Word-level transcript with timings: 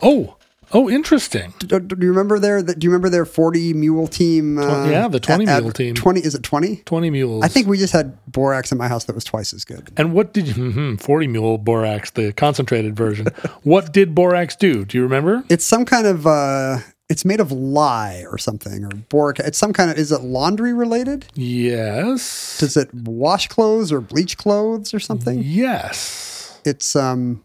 Oh, 0.01 0.37
oh, 0.71 0.89
interesting. 0.89 1.53
Do, 1.57 1.79
do 1.79 1.95
you 2.05 2.09
remember 2.11 2.37
their? 2.37 2.61
Do 2.61 2.75
you 2.85 2.91
remember 2.91 3.09
their 3.09 3.25
forty 3.25 3.73
mule 3.73 4.07
team? 4.07 4.59
Uh, 4.59 4.85
yeah, 4.89 5.07
the 5.07 5.19
20 5.19 5.47
at- 5.47 5.61
mule 5.63 5.71
team. 5.71 5.95
Twenty 5.95 6.21
is 6.21 6.35
it 6.35 6.43
twenty? 6.43 6.77
20 6.85 7.09
mules. 7.09 7.43
I 7.43 7.47
think 7.47 7.65
we 7.67 7.79
just 7.79 7.93
had 7.93 8.15
borax 8.31 8.71
in 8.71 8.77
my 8.77 8.87
house 8.87 9.05
that 9.05 9.15
was 9.15 9.23
twice 9.23 9.53
as 9.53 9.65
good. 9.65 9.91
And 9.97 10.13
what 10.13 10.33
did 10.33 10.47
you, 10.49 10.53
mhm, 10.71 11.01
40 11.01 11.27
mule 11.27 11.57
borax, 11.57 12.11
the 12.11 12.31
concentrated 12.33 12.95
version. 12.95 13.25
what 13.63 13.91
did 13.91 14.13
borax 14.13 14.55
do? 14.55 14.85
Do 14.85 14.97
you 14.99 15.03
remember? 15.03 15.43
It's 15.49 15.65
some 15.65 15.85
kind 15.85 16.05
of. 16.05 16.27
uh 16.27 16.77
It's 17.09 17.25
made 17.25 17.39
of 17.39 17.51
lye 17.51 18.25
or 18.31 18.37
something 18.37 18.83
or 18.85 18.89
boric. 18.89 19.39
It's 19.39 19.57
some 19.57 19.73
kind 19.73 19.91
of. 19.91 19.97
Is 19.97 20.11
it 20.11 20.21
laundry 20.21 20.73
related? 20.73 21.25
Yes. 21.35 22.57
Does 22.59 22.77
it 22.77 22.93
wash 22.93 23.47
clothes 23.47 23.91
or 23.91 24.01
bleach 24.01 24.37
clothes 24.37 24.93
or 24.93 24.99
something? 24.99 25.41
Yes. 25.43 26.59
It's 26.65 26.95
um. 26.95 27.43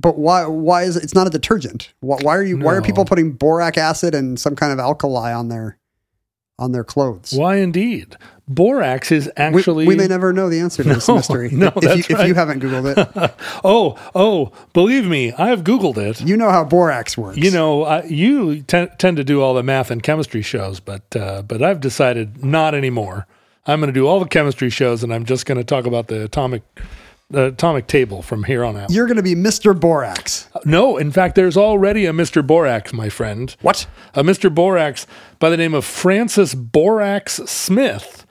But 0.00 0.18
why? 0.18 0.46
Why 0.46 0.82
is 0.82 0.96
it? 0.96 1.04
It's 1.04 1.14
not 1.14 1.26
a 1.26 1.30
detergent. 1.30 1.92
Why, 2.00 2.16
why 2.22 2.36
are 2.36 2.42
you? 2.42 2.58
Why 2.58 2.74
are 2.74 2.82
people 2.82 3.04
putting 3.04 3.32
boric 3.32 3.78
acid 3.78 4.14
and 4.14 4.40
some 4.40 4.56
kind 4.56 4.72
of 4.72 4.78
alkali 4.80 5.32
on 5.32 5.48
their 5.48 5.78
on 6.58 6.72
their 6.72 6.84
clothes? 6.84 7.32
Why 7.32 7.56
indeed? 7.56 8.16
Borax 8.46 9.10
is 9.10 9.30
actually. 9.36 9.86
we, 9.86 9.96
may 9.96 10.06
never 10.06 10.32
know 10.32 10.50
the 10.50 10.60
answer 10.60 10.82
to 10.82 10.94
this 10.94 11.08
mystery. 11.08 11.50
no, 11.50 11.68
if, 11.68 11.74
that's 11.74 12.08
you, 12.08 12.16
if 12.16 12.28
you 12.28 12.34
haven't 12.34 12.60
Googled 12.62 12.96
it, 12.96 13.34
oh, 13.64 13.98
oh, 14.14 14.52
believe 14.74 15.06
me, 15.06 15.32
I've 15.32 15.64
Googled 15.64 15.96
it. 15.96 16.20
you 16.20 16.36
know 16.36 16.50
how 16.50 16.64
borax 16.64 17.16
works. 17.16 17.38
You 17.38 17.50
know, 17.50 17.84
I, 17.84 18.02
you 18.04 18.62
te- 18.62 18.88
tend 18.98 19.16
to 19.16 19.24
do 19.24 19.40
all 19.40 19.54
the 19.54 19.62
math 19.62 19.90
and 19.90 20.02
chemistry 20.02 20.42
shows, 20.42 20.78
but 20.78 21.16
uh, 21.16 21.42
but 21.42 21.62
I've 21.62 21.80
decided 21.80 22.44
not 22.44 22.74
anymore. 22.74 23.26
I'm 23.66 23.80
going 23.80 23.92
to 23.92 23.98
do 23.98 24.06
all 24.06 24.20
the 24.20 24.28
chemistry 24.28 24.68
shows, 24.68 25.02
and 25.02 25.12
I'm 25.12 25.24
just 25.24 25.46
going 25.46 25.56
to 25.56 25.64
talk 25.64 25.86
about 25.86 26.08
the 26.08 26.24
atomic 26.24 26.62
the 27.34 27.46
atomic 27.46 27.86
table 27.86 28.22
from 28.22 28.44
here 28.44 28.64
on 28.64 28.76
out. 28.76 28.90
you're 28.90 29.06
going 29.06 29.16
to 29.16 29.22
be 29.22 29.34
Mr. 29.34 29.78
Borax. 29.78 30.48
No, 30.64 30.96
in 30.96 31.10
fact, 31.10 31.34
there's 31.34 31.56
already 31.56 32.06
a 32.06 32.12
Mr. 32.12 32.46
Borax, 32.46 32.92
my 32.92 33.08
friend. 33.08 33.54
What? 33.60 33.86
A 34.14 34.22
Mr. 34.22 34.54
Borax 34.54 35.06
by 35.38 35.50
the 35.50 35.56
name 35.56 35.74
of 35.74 35.84
Francis 35.84 36.54
Borax 36.54 37.34
Smith, 37.46 38.26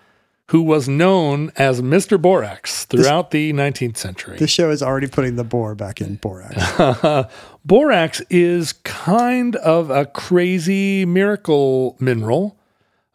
who 0.47 0.61
was 0.61 0.87
known 0.89 1.51
as 1.55 1.81
Mr. 1.81 2.21
Borax 2.21 2.85
throughout 2.85 3.31
the 3.31 3.53
19th 3.53 3.97
century. 3.97 4.37
This 4.37 4.51
show 4.51 4.69
is 4.69 4.83
already 4.83 5.07
putting 5.07 5.35
the 5.35 5.43
bore 5.43 5.75
back 5.75 6.01
in 6.01 6.15
borax. 6.15 7.27
Borax 7.65 8.21
is 8.29 8.73
kind 8.83 9.55
of 9.57 9.89
a 9.89 10.05
crazy 10.05 11.05
miracle 11.05 11.95
mineral. 11.99 12.57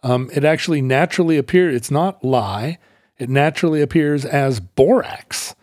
Um, 0.02 0.30
it 0.32 0.44
actually 0.44 0.80
naturally 0.80 1.36
appears, 1.36 1.74
it's 1.76 1.90
not 1.90 2.24
lye, 2.24 2.78
it 3.18 3.28
naturally 3.28 3.82
appears 3.82 4.24
as 4.24 4.58
borax. 4.60 5.54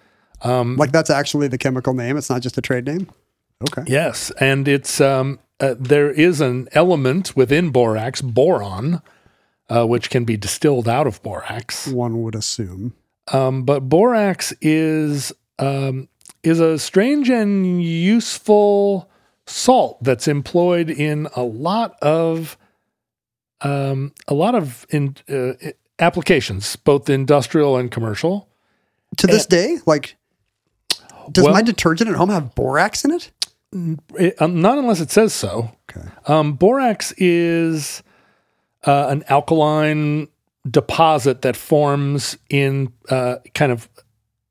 Like 0.78 0.92
that's 0.92 1.10
actually 1.10 1.48
the 1.48 1.58
chemical 1.58 1.94
name. 1.94 2.18
It's 2.18 2.30
not 2.30 2.42
just 2.42 2.58
a 2.58 2.62
trade 2.62 2.86
name. 2.86 3.10
Okay. 3.70 3.84
Yes, 3.88 4.32
and 4.40 4.68
it's 4.68 5.02
um, 5.02 5.40
uh, 5.60 5.76
there 5.80 6.12
is 6.12 6.42
an 6.42 6.68
element 6.74 7.36
within 7.36 7.70
borax, 7.72 8.22
boron, 8.22 9.02
uh, 9.70 9.86
which 9.86 10.10
can 10.10 10.26
be 10.26 10.38
distilled 10.38 10.88
out 10.88 11.08
of 11.08 11.22
borax. 11.24 11.88
One 11.88 12.22
would 12.24 12.36
assume. 12.36 12.94
Um, 13.32 13.64
but 13.64 13.82
borax 13.90 14.54
is 14.62 15.34
um, 15.58 16.10
is 16.44 16.60
a 16.60 16.78
strange 16.78 17.30
and 17.30 17.84
useful 17.84 19.10
salt 19.48 20.04
that's 20.04 20.28
employed 20.28 20.90
in 20.90 21.28
a 21.36 21.44
lot 21.44 21.98
of 22.02 22.58
um, 23.62 24.14
a 24.28 24.34
lot 24.34 24.56
of 24.56 24.86
in, 24.90 25.16
uh, 25.30 25.54
applications, 26.00 26.76
both 26.76 27.10
industrial 27.10 27.78
and 27.78 27.90
commercial. 27.90 28.50
To 29.18 29.28
this 29.28 29.46
day, 29.46 29.78
like, 29.86 30.18
does 31.32 31.44
Well- 31.46 31.54
my 31.54 31.62
detergent 31.62 32.10
at 32.10 32.16
home 32.16 32.30
have 32.30 32.56
borax 32.56 33.04
in 33.06 33.12
it? 33.12 33.32
It- 34.18 34.42
um, 34.42 34.62
not 34.62 34.78
unless 34.78 35.02
it 35.02 35.12
says 35.12 35.34
so. 35.34 35.72
Okay. 35.90 36.08
Um, 36.28 36.54
borax 36.54 37.14
is 37.18 38.04
uh, 38.86 39.08
an 39.10 39.24
alkaline 39.30 40.28
deposit 40.70 41.42
that 41.42 41.56
forms 41.56 42.38
in 42.50 42.92
uh, 43.10 43.38
kind 43.54 43.72
of 43.72 43.90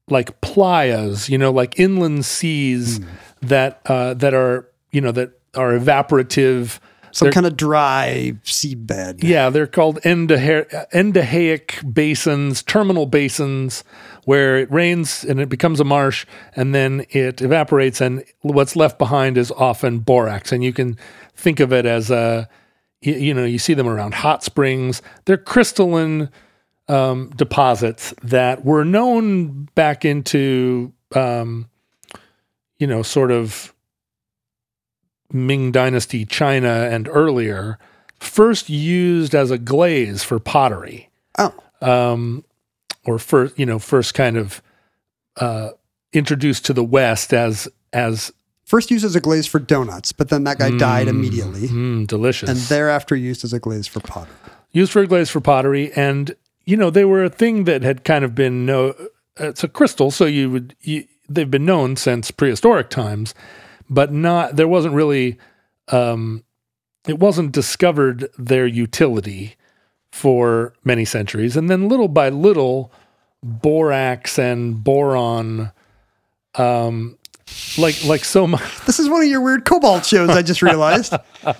like 0.08 0.40
playas, 0.42 1.28
you 1.28 1.38
know, 1.38 1.50
like 1.50 1.78
inland 1.78 2.24
seas 2.24 3.00
that 3.40 3.80
uh, 3.86 4.14
that 4.14 4.34
are 4.34 4.68
you 4.92 5.00
know 5.00 5.12
that 5.12 5.30
are 5.54 5.72
evaporative. 5.78 6.78
Some 7.14 7.26
They're- 7.26 7.32
kind 7.32 7.46
of 7.46 7.56
dry 7.56 8.32
seabed. 8.44 9.22
Yeah, 9.22 9.48
they're 9.48 9.68
called 9.68 10.00
endorheic 10.02 11.94
basins, 11.94 12.62
terminal 12.64 13.06
basins, 13.06 13.84
where 14.24 14.58
it 14.58 14.70
rains 14.72 15.22
and 15.22 15.38
it 15.38 15.48
becomes 15.48 15.78
a 15.78 15.84
marsh, 15.84 16.26
and 16.56 16.74
then 16.74 17.06
it 17.10 17.40
evaporates, 17.40 18.00
and 18.00 18.24
what's 18.40 18.74
left 18.74 18.98
behind 18.98 19.38
is 19.38 19.52
often 19.52 20.00
borax. 20.00 20.50
And 20.50 20.64
you 20.64 20.72
can 20.72 20.98
think 21.36 21.60
of 21.60 21.72
it 21.72 21.86
as 21.86 22.10
a, 22.10 22.48
you, 23.00 23.14
you 23.14 23.34
know, 23.34 23.44
you 23.44 23.58
see 23.58 23.74
them 23.74 23.86
around 23.88 24.14
hot 24.14 24.42
springs. 24.42 25.02
They're 25.26 25.36
crystalline 25.36 26.30
um, 26.88 27.30
deposits 27.36 28.12
that 28.22 28.64
were 28.64 28.84
known 28.84 29.68
back 29.74 30.04
into, 30.04 30.92
um, 31.14 31.68
you 32.78 32.86
know, 32.86 33.02
sort 33.02 33.30
of 33.30 33.73
Ming 35.34 35.72
Dynasty 35.72 36.24
China 36.24 36.88
and 36.90 37.08
earlier, 37.08 37.78
first 38.20 38.70
used 38.70 39.34
as 39.34 39.50
a 39.50 39.58
glaze 39.58 40.22
for 40.22 40.38
pottery. 40.38 41.10
Oh, 41.38 41.52
um, 41.82 42.44
or 43.04 43.18
first, 43.18 43.58
you 43.58 43.66
know, 43.66 43.78
first 43.78 44.14
kind 44.14 44.36
of 44.36 44.62
uh, 45.36 45.70
introduced 46.12 46.64
to 46.66 46.72
the 46.72 46.84
West 46.84 47.34
as 47.34 47.68
as 47.92 48.32
first 48.64 48.90
used 48.90 49.04
as 49.04 49.14
a 49.14 49.20
glaze 49.20 49.46
for 49.46 49.58
donuts, 49.58 50.12
but 50.12 50.28
then 50.28 50.44
that 50.44 50.58
guy 50.58 50.70
died 50.70 51.08
immediately, 51.08 51.68
mm, 51.68 52.06
delicious, 52.06 52.48
and 52.48 52.58
thereafter 52.58 53.14
used 53.14 53.44
as 53.44 53.52
a 53.52 53.58
glaze 53.58 53.86
for 53.86 54.00
pottery. 54.00 54.34
used 54.72 54.92
for 54.92 55.02
a 55.02 55.06
glaze 55.06 55.30
for 55.30 55.40
pottery, 55.40 55.92
and 55.92 56.34
you 56.64 56.76
know 56.76 56.90
they 56.90 57.04
were 57.04 57.24
a 57.24 57.30
thing 57.30 57.64
that 57.64 57.82
had 57.82 58.04
kind 58.04 58.24
of 58.24 58.34
been 58.34 58.64
no. 58.64 58.94
It's 59.36 59.64
a 59.64 59.68
crystal, 59.68 60.12
so 60.12 60.26
you 60.26 60.48
would 60.50 60.76
you, 60.80 61.04
they've 61.28 61.50
been 61.50 61.66
known 61.66 61.96
since 61.96 62.30
prehistoric 62.30 62.88
times, 62.88 63.34
but 63.88 64.12
not 64.12 64.56
there 64.56 64.68
wasn't 64.68 64.94
really 64.94 65.38
um, 65.88 66.44
it 67.06 67.18
wasn't 67.18 67.52
discovered 67.52 68.28
their 68.38 68.66
utility 68.66 69.56
for 70.10 70.74
many 70.84 71.04
centuries, 71.04 71.56
and 71.56 71.68
then 71.68 71.88
little 71.88 72.08
by 72.08 72.28
little, 72.28 72.92
borax 73.42 74.38
and 74.38 74.82
boron, 74.82 75.72
um, 76.54 77.18
like 77.76 78.02
like 78.04 78.24
so 78.24 78.46
much. 78.46 78.62
This 78.86 78.98
is 79.00 79.08
one 79.08 79.22
of 79.22 79.28
your 79.28 79.40
weird 79.40 79.64
cobalt 79.64 80.06
shows. 80.06 80.30
I 80.30 80.42
just 80.42 80.62
realized 80.62 81.14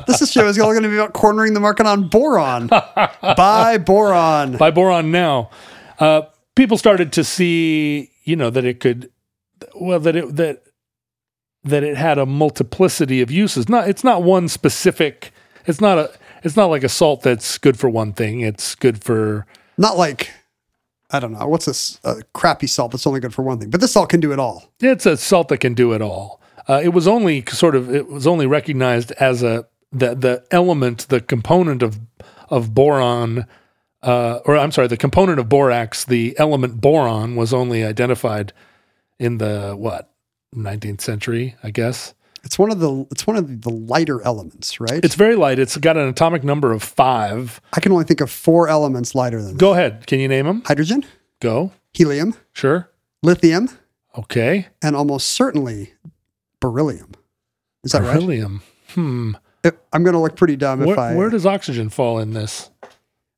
this 0.07 0.23
is 0.23 0.31
show 0.31 0.47
is 0.47 0.59
all 0.59 0.71
going 0.71 0.83
to 0.85 0.89
be 0.89 0.97
about 0.97 1.13
cornering 1.15 1.55
the 1.55 1.61
market 1.61 1.87
on 1.87 2.09
boron. 2.09 2.69
Buy 3.23 3.79
boron. 3.79 4.57
by 4.57 4.71
boron 4.71 5.11
now, 5.11 5.51
uh, 5.99 6.23
people 6.55 6.79
started 6.79 7.13
to 7.15 7.25
see, 7.25 8.11
you 8.25 8.37
know, 8.37 8.51
that 8.51 8.65
it 8.65 8.81
could, 8.81 9.11
well, 9.75 10.01
that 10.01 10.17
it 10.17 10.37
that 10.37 10.64
that 11.65 11.83
it 11.83 11.97
had 11.97 12.19
a 12.19 12.27
multiplicity 12.27 13.21
of 13.21 13.31
uses. 13.31 13.69
Not, 13.69 13.89
it's 13.89 14.05
not 14.05 14.23
one 14.23 14.49
specific. 14.49 15.33
It's 15.67 15.81
not 15.81 15.99
a. 15.99 16.13
It's 16.43 16.57
not 16.57 16.67
like 16.67 16.85
a 16.85 16.91
salt 16.91 17.23
that's 17.23 17.57
good 17.57 17.79
for 17.79 17.89
one 17.89 18.13
thing. 18.13 18.41
It's 18.41 18.75
good 18.75 19.03
for 19.03 19.47
Not 19.79 19.97
like 19.97 20.31
I 21.11 21.21
don't 21.21 21.33
know 21.33 21.47
what's 21.47 21.65
this 21.67 22.01
uh, 22.05 22.17
crappy 22.33 22.67
salt 22.67 22.93
that's 22.93 23.07
only 23.07 23.21
good 23.21 23.33
for 23.33 23.43
one 23.43 23.59
thing, 23.59 23.71
but 23.71 23.81
this 23.81 23.93
salt 23.93 24.09
can 24.09 24.21
do 24.21 24.33
it 24.33 24.39
all. 24.39 24.71
it's 24.81 25.07
a 25.07 25.17
salt 25.17 25.49
that 25.49 25.59
can 25.59 25.73
do 25.73 25.93
it 25.93 26.03
all. 26.03 26.41
Uh, 26.69 26.81
it 26.83 26.89
was 26.89 27.07
only 27.07 27.45
sort 27.47 27.75
of 27.75 27.95
it 27.95 28.09
was 28.09 28.27
only 28.27 28.47
recognized 28.47 29.13
as 29.13 29.43
a 29.43 29.67
the 29.93 30.15
the 30.15 30.45
element, 30.51 31.09
the 31.09 31.21
component 31.21 31.83
of 31.83 31.99
of 32.51 32.75
boron, 32.75 33.47
uh, 34.03 34.41
or 34.45 34.57
I'm 34.57 34.73
sorry, 34.73 34.89
the 34.89 34.97
component 34.97 35.39
of 35.39 35.49
borax, 35.49 36.05
the 36.05 36.35
element 36.39 36.81
boron 36.81 37.37
was 37.37 37.55
only 37.55 37.85
identified 37.85 38.53
in 39.19 39.39
the 39.39 39.75
what 39.77 40.11
19th 40.55 41.01
century, 41.01 41.57
I 41.63 41.71
guess. 41.71 42.15
It's 42.45 42.59
one 42.59 42.71
of 42.71 42.79
the 42.79 43.07
it's 43.11 43.27
one 43.27 43.37
of 43.37 43.63
the 43.63 43.71
lighter 43.71 44.21
elements, 44.23 44.79
right? 44.79 45.03
It's 45.03 45.15
very 45.15 45.35
light. 45.35 45.59
It's 45.59 45.77
got 45.79 45.97
an 45.97 46.07
atomic 46.09 46.45
number 46.45 46.73
of 46.73 46.83
five. 46.83 47.61
I 47.73 47.81
can 47.81 47.91
only 47.93 48.05
think 48.05 48.21
of 48.21 48.31
four 48.31 48.69
elements 48.69 49.15
lighter 49.15 49.41
than 49.43 49.57
Go 49.57 49.73
ahead. 49.73 50.07
Can 50.07 50.21
you 50.21 50.29
name 50.29 50.45
them? 50.47 50.63
hydrogen, 50.67 51.07
Go. 51.41 51.73
helium, 51.95 52.35
Sure. 52.53 52.91
lithium, 53.23 53.71
Okay. 54.19 54.67
and 54.83 54.95
almost 54.95 55.29
certainly 55.29 55.95
beryllium. 56.61 57.13
Is 57.83 57.93
that 57.93 58.03
right? 58.03 58.13
Beryllium. 58.15 58.63
Hmm. 58.91 59.33
If- 59.65 59.75
I'm 59.95 60.05
going 60.05 60.13
to 60.15 60.21
look 60.21 60.37
pretty 60.37 60.57
dumb 60.57 60.83
if 60.83 60.89
Where, 60.89 61.01
I. 61.01 61.15
where 61.15 61.31
does 61.31 61.47
oxygen 61.47 61.89
fall 61.89 62.19
in 62.19 62.35
this? 62.35 62.71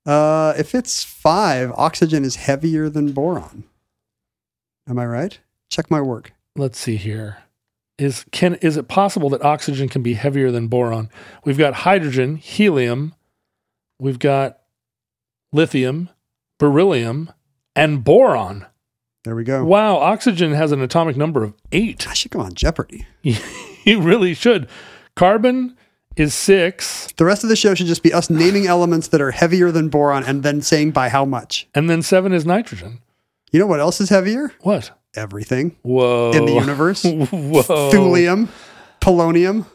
uh, 0.04 0.52
if 0.58 0.74
it's 0.74 1.04
five, 1.04 1.70
oxygen 1.76 2.24
is 2.24 2.34
heavier 2.36 2.88
than 2.88 3.12
boron. 3.12 3.62
Am 4.88 4.98
I 4.98 5.06
right? 5.06 5.38
Check 5.68 5.90
my 5.90 6.00
work. 6.00 6.32
Let's 6.56 6.79
see 6.79 6.97
here. 6.97 7.38
Is 7.99 8.26
can 8.31 8.56
is 8.56 8.76
it 8.76 8.88
possible 8.88 9.31
that 9.31 9.43
oxygen 9.43 9.88
can 9.88 10.03
be 10.03 10.14
heavier 10.14 10.50
than 10.50 10.69
boron? 10.69 11.08
We've 11.44 11.56
got 11.56 11.75
hydrogen, 11.75 12.37
helium, 12.37 13.14
we've 13.99 14.19
got 14.19 14.58
lithium, 15.53 16.11
beryllium, 16.58 17.32
and 17.75 18.05
boron. 18.05 18.67
There 19.25 19.35
we 19.35 19.44
go. 19.44 19.64
Wow, 19.64 19.97
oxygen 19.97 20.53
has 20.53 20.73
an 20.73 20.82
atomic 20.82 21.17
number 21.17 21.43
of 21.43 21.55
eight. 21.73 22.06
I 22.06 22.12
should 22.12 22.31
go 22.31 22.41
on 22.41 22.55
Jeopardy. 22.55 23.06
you 23.23 24.00
really 24.00 24.35
should. 24.35 24.69
Carbon 25.17 25.76
is 26.17 26.35
six, 26.35 27.12
The 27.17 27.25
rest 27.25 27.43
of 27.43 27.50
the 27.50 27.56
show 27.56 27.75
should 27.75 27.87
just 27.87 28.02
be 28.02 28.12
us 28.12 28.31
naming 28.31 28.67
elements 28.67 29.09
that 29.09 29.20
are 29.20 29.32
heavier 29.32 29.70
than 29.70 29.88
boron 29.88 30.25
and 30.25 30.43
then 30.43 30.62
saying 30.62 30.93
by 30.93 31.09
how 31.09 31.25
much. 31.25 31.69
and 31.75 31.91
then 31.91 32.02
seven 32.02 32.32
is 32.32 32.47
nitrogen. 32.47 33.00
You 33.52 33.61
know 33.61 33.67
what 33.67 33.81
else 33.81 34.00
is 34.00 34.09
heavier? 34.09 34.52
What? 34.61 34.93
Everything 35.16 35.76
Whoa. 35.82 36.32
in 36.32 36.44
the 36.46 36.52
universe. 36.52 37.02
Whoa. 37.04 37.62
Thulium, 37.90 38.48
polonium, 39.00 39.66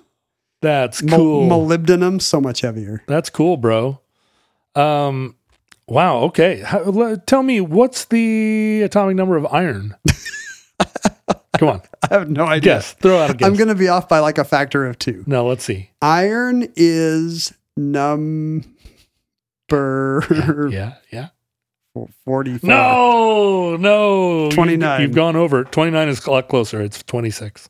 That's 0.61 1.01
mo- 1.03 1.17
cool. 1.17 1.49
molybdenum, 1.49 2.21
so 2.21 2.39
much 2.39 2.61
heavier. 2.61 3.03
That's 3.07 3.29
cool, 3.29 3.57
bro. 3.57 3.99
Um, 4.75 5.35
wow. 5.87 6.17
Okay. 6.25 6.59
How, 6.61 6.81
le- 6.83 7.17
tell 7.17 7.43
me, 7.43 7.59
what's 7.61 8.05
the 8.05 8.81
atomic 8.83 9.15
number 9.15 9.35
of 9.37 9.45
iron? 9.47 9.95
Come 11.57 11.69
on, 11.69 11.81
I 12.09 12.13
have 12.15 12.29
no 12.29 12.45
idea. 12.45 12.75
guess. 12.75 12.93
Throw 12.93 13.19
out 13.19 13.29
a 13.29 13.33
guess. 13.35 13.47
I'm 13.47 13.55
going 13.55 13.67
to 13.67 13.75
be 13.75 13.87
off 13.87 14.09
by 14.09 14.19
like 14.19 14.37
a 14.39 14.43
factor 14.43 14.85
of 14.87 14.97
two. 14.97 15.23
no, 15.27 15.45
let's 15.45 15.63
see. 15.63 15.91
Iron 16.01 16.67
is 16.75 17.53
number 17.77 18.63
Yeah, 20.71 20.93
yeah. 21.11 21.27
44. 22.25 22.69
No, 22.69 23.75
no. 23.77 24.49
29. 24.51 25.01
You've 25.01 25.13
gone 25.13 25.35
over. 25.35 25.63
Twenty 25.65 25.91
nine 25.91 26.07
is 26.07 26.25
a 26.25 26.31
lot 26.31 26.47
closer. 26.47 26.81
It's 26.81 27.03
twenty 27.03 27.31
six. 27.31 27.69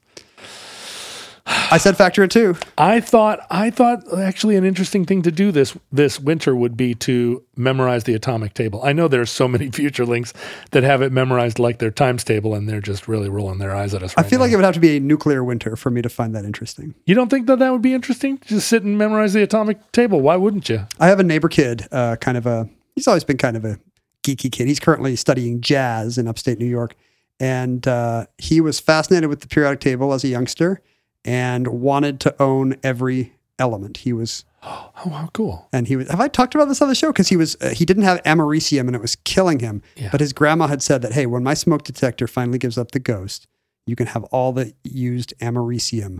I 1.45 1.77
said 1.77 1.97
factor 1.97 2.23
of 2.23 2.29
two. 2.29 2.56
I 2.77 3.00
thought. 3.00 3.45
I 3.50 3.71
thought 3.71 4.03
actually 4.18 4.57
an 4.57 4.63
interesting 4.63 5.06
thing 5.06 5.21
to 5.23 5.31
do 5.31 5.51
this 5.51 5.75
this 5.91 6.19
winter 6.19 6.56
would 6.56 6.77
be 6.77 6.94
to 6.95 7.44
memorize 7.56 8.03
the 8.03 8.13
atomic 8.13 8.53
table. 8.53 8.81
I 8.83 8.94
know 8.94 9.07
there 9.07 9.21
are 9.21 9.25
so 9.25 9.47
many 9.47 9.71
future 9.71 10.06
links 10.06 10.33
that 10.71 10.83
have 10.83 11.01
it 11.01 11.12
memorized 11.12 11.59
like 11.59 11.79
their 11.79 11.91
times 11.91 12.23
table, 12.23 12.53
and 12.53 12.69
they're 12.69 12.81
just 12.81 13.07
really 13.07 13.29
rolling 13.29 13.57
their 13.57 13.75
eyes 13.75 13.94
at 13.94 14.03
us. 14.03 14.13
I 14.18 14.23
feel 14.23 14.39
now. 14.39 14.45
like 14.45 14.51
it 14.51 14.56
would 14.57 14.65
have 14.65 14.75
to 14.75 14.79
be 14.79 14.97
a 14.97 15.00
nuclear 15.00 15.44
winter 15.44 15.75
for 15.75 15.89
me 15.89 16.01
to 16.01 16.09
find 16.09 16.35
that 16.35 16.45
interesting. 16.45 16.94
You 17.06 17.15
don't 17.15 17.29
think 17.29 17.47
that 17.47 17.59
that 17.59 17.71
would 17.71 17.81
be 17.81 17.94
interesting? 17.94 18.39
Just 18.45 18.68
sit 18.68 18.83
and 18.83 18.97
memorize 18.97 19.33
the 19.33 19.41
atomic 19.41 19.91
table. 19.91 20.21
Why 20.21 20.35
wouldn't 20.35 20.69
you? 20.69 20.85
I 21.00 21.07
have 21.07 21.19
a 21.19 21.23
neighbor 21.23 21.50
kid, 21.50 21.88
uh, 21.91 22.18
kind 22.18 22.38
of 22.38 22.45
a, 22.45 22.69
he's 22.95 23.07
always 23.07 23.23
been 23.23 23.38
kind 23.38 23.57
of 23.57 23.65
a 23.65 23.79
geeky 24.23 24.51
kid. 24.51 24.68
He's 24.68 24.79
currently 24.79 25.15
studying 25.15 25.62
jazz 25.62 26.18
in 26.18 26.27
upstate 26.27 26.59
New 26.59 26.65
York. 26.65 26.95
And 27.39 27.88
uh, 27.88 28.27
he 28.38 28.62
was 28.62 28.79
fascinated 28.79 29.29
with 29.29 29.41
the 29.41 29.47
periodic 29.47 29.79
table 29.79 30.13
as 30.13 30.23
a 30.23 30.28
youngster 30.28 30.81
and 31.25 31.68
wanted 31.68 32.19
to 32.21 32.42
own 32.42 32.75
every 32.83 33.33
element. 33.57 33.97
He 33.97 34.13
was, 34.13 34.45
Oh, 34.63 34.92
how 35.09 35.30
cool. 35.33 35.68
and 35.73 35.87
he 35.87 35.95
was, 35.95 36.07
have 36.09 36.19
I 36.21 36.28
talked 36.28 36.54
about 36.54 36.68
this 36.68 36.81
on 36.83 36.87
the 36.90 36.94
show? 36.95 37.07
Because 37.11 37.30
he 37.30 37.37
was, 37.37 37.57
uh, 37.61 37.69
he 37.69 37.83
didn't 37.85 38.04
have 38.04 38.21
americium 38.23 38.81
and 38.81 38.95
it 38.95 39.01
was 39.01 39.16
killing 39.16 39.59
him. 39.59 39.81
Yeah. 39.95 40.09
But 40.11 40.19
his 40.21 40.33
grandma 40.33 40.68
had 40.68 40.83
said 40.83 41.01
that, 41.01 41.13
hey, 41.13 41.25
when 41.25 41.44
my 41.44 41.56
smoke 41.56 41.83
detector 41.83 42.28
finally 42.28 42.59
gives 42.59 42.78
up 42.78 42.92
the 42.92 42.99
ghost, 42.99 43.47
you 43.87 43.95
can 43.95 44.06
have 44.07 44.23
all 44.25 44.51
the 44.54 44.73
used 44.83 45.33
americium 45.42 46.19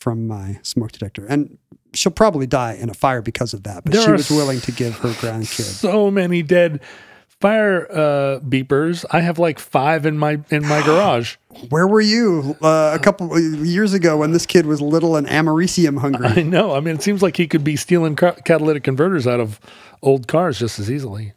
from 0.00 0.26
my 0.26 0.58
smoke 0.62 0.90
detector. 0.92 1.24
And 1.26 1.58
she'll 1.94 2.12
probably 2.12 2.46
die 2.48 2.72
in 2.74 2.90
a 2.90 2.94
fire 2.94 3.22
because 3.22 3.54
of 3.54 3.62
that. 3.62 3.84
But 3.84 3.92
There 3.92 4.02
she 4.02 4.10
was 4.10 4.30
willing 4.30 4.60
to 4.62 4.72
give 4.72 4.96
her 4.98 5.08
grandkid. 5.20 5.62
So 5.62 6.10
many 6.10 6.42
dead 6.42 6.80
fire 7.40 7.86
uh, 7.90 8.40
beepers. 8.40 9.04
I 9.10 9.20
have 9.20 9.38
like 9.38 9.58
five 9.58 10.06
in 10.06 10.18
my 10.18 10.40
in 10.50 10.66
my 10.66 10.82
garage. 10.86 11.36
Where 11.70 11.86
were 11.86 12.00
you 12.00 12.56
uh, 12.62 12.92
a 12.94 12.98
couple 13.02 13.38
years 13.40 13.94
ago 13.94 14.18
when 14.18 14.32
this 14.32 14.46
kid 14.46 14.66
was 14.66 14.80
little 14.80 15.16
and 15.16 15.26
americium 15.26 15.98
hungry? 16.00 16.26
I 16.28 16.42
know. 16.42 16.74
I 16.74 16.80
mean, 16.80 16.96
it 16.96 17.02
seems 17.02 17.22
like 17.22 17.36
he 17.36 17.46
could 17.46 17.64
be 17.64 17.76
stealing 17.76 18.16
ca- 18.16 18.34
catalytic 18.44 18.84
converters 18.84 19.26
out 19.26 19.40
of 19.40 19.58
old 20.02 20.28
cars 20.28 20.58
just 20.58 20.78
as 20.78 20.90
easily. 20.90 21.32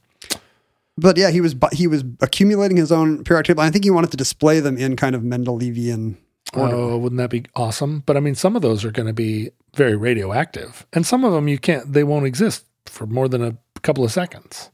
but 0.97 1.15
yeah, 1.17 1.29
he 1.29 1.39
was 1.41 1.53
bu- 1.53 1.73
he 1.73 1.87
was 1.87 2.03
accumulating 2.21 2.77
his 2.77 2.91
own 2.91 3.23
periodic 3.23 3.47
table. 3.47 3.61
I 3.63 3.69
think 3.71 3.85
he 3.85 3.91
wanted 3.91 4.11
to 4.11 4.17
display 4.17 4.59
them 4.59 4.77
in 4.77 4.95
kind 4.97 5.15
of 5.15 5.21
Mendelevian 5.21 6.17
order. 6.53 6.75
Oh, 6.75 6.97
wouldn't 6.97 7.19
that 7.19 7.29
be 7.29 7.45
awesome? 7.55 8.03
But 8.05 8.17
I 8.17 8.19
mean, 8.19 8.35
some 8.35 8.55
of 8.55 8.61
those 8.61 8.83
are 8.83 8.91
going 8.91 9.07
to 9.07 9.13
be 9.13 9.51
very 9.75 9.95
radioactive, 9.95 10.85
and 10.91 11.05
some 11.05 11.23
of 11.23 11.31
them 11.31 11.47
you 11.47 11.57
can't. 11.57 11.93
They 11.93 12.03
won't 12.03 12.25
exist 12.25 12.65
for 12.87 13.05
more 13.07 13.29
than 13.29 13.41
a 13.43 13.55
couple 13.83 14.03
of 14.03 14.11
seconds. 14.11 14.69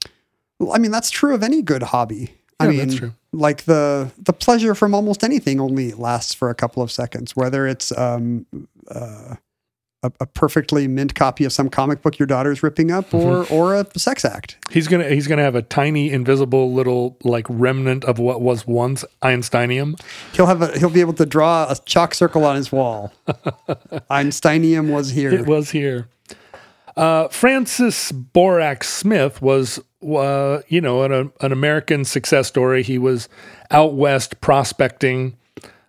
I 0.74 0.78
mean, 0.78 0.92
that's 0.92 1.10
true 1.12 1.34
of 1.34 1.44
any 1.44 1.62
good 1.62 1.84
hobby. 1.84 2.34
I 2.60 2.68
mean, 2.68 2.78
that's 2.78 2.96
true. 2.96 3.14
like 3.34 3.64
the 3.66 4.12
the 4.18 4.32
pleasure 4.34 4.74
from 4.76 4.94
almost 4.96 5.24
anything 5.24 5.60
only 5.60 5.92
lasts 5.92 6.34
for 6.34 6.50
a 6.50 6.56
couple 6.56 6.82
of 6.82 6.90
seconds. 6.92 7.36
Whether 7.36 7.68
it's 7.68 7.96
um, 7.98 8.46
uh, 8.90 9.36
a, 10.04 10.12
a 10.22 10.26
perfectly 10.26 10.88
mint 10.88 11.16
copy 11.16 11.44
of 11.44 11.52
some 11.52 11.68
comic 11.68 12.02
book 12.02 12.18
your 12.18 12.28
daughter's 12.28 12.64
ripping 12.64 12.92
up, 12.92 13.14
or 13.14 13.44
Mm-hmm. 13.44 13.54
or 13.54 13.76
a 13.76 13.86
sex 14.00 14.24
act. 14.24 14.58
He's 14.72 14.88
gonna 14.88 15.10
he's 15.10 15.28
gonna 15.28 15.42
have 15.42 15.56
a 15.56 15.62
tiny 15.64 16.10
invisible 16.12 16.72
little 16.74 17.18
like 17.26 17.46
remnant 17.50 18.06
of 18.06 18.20
what 18.20 18.40
was 18.42 18.66
once 18.66 19.04
Einsteinium. 19.22 20.00
He'll 20.34 20.46
have 20.48 20.62
a 20.62 20.80
he'll 20.80 20.90
be 20.90 21.02
able 21.02 21.14
to 21.14 21.26
draw 21.26 21.70
a 21.70 21.76
chalk 21.86 22.14
circle 22.14 22.46
on 22.46 22.56
his 22.56 22.72
wall. 22.72 23.12
Einsteinium 24.10 24.94
was 24.94 25.12
here. 25.12 25.34
It 25.34 25.46
was 25.46 25.72
here. 25.72 26.08
Uh, 26.98 27.28
Francis 27.28 28.12
Borax 28.12 28.88
Smith 28.88 29.42
was, 29.42 29.80
uh, 30.02 30.62
you 30.68 30.80
know, 30.80 31.04
an, 31.04 31.32
an 31.42 31.52
American 31.52 32.06
success 32.06 32.48
story. 32.48 32.84
He 32.84 32.98
was 32.98 33.28
out 33.70 33.96
west 33.96 34.40
prospecting 34.40 35.36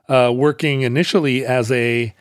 uh, 0.09 0.33
working 0.35 0.83
initially 0.83 1.45
as 1.45 1.71
a 1.73 2.15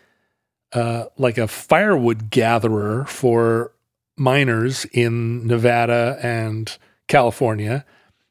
uh, 0.74 1.06
like 1.18 1.38
a 1.38 1.48
firewood 1.48 2.30
gatherer 2.30 3.06
for 3.06 3.72
miners 4.18 4.86
in 4.92 5.46
Nevada 5.48 6.18
and 6.22 6.78
California. 7.08 7.86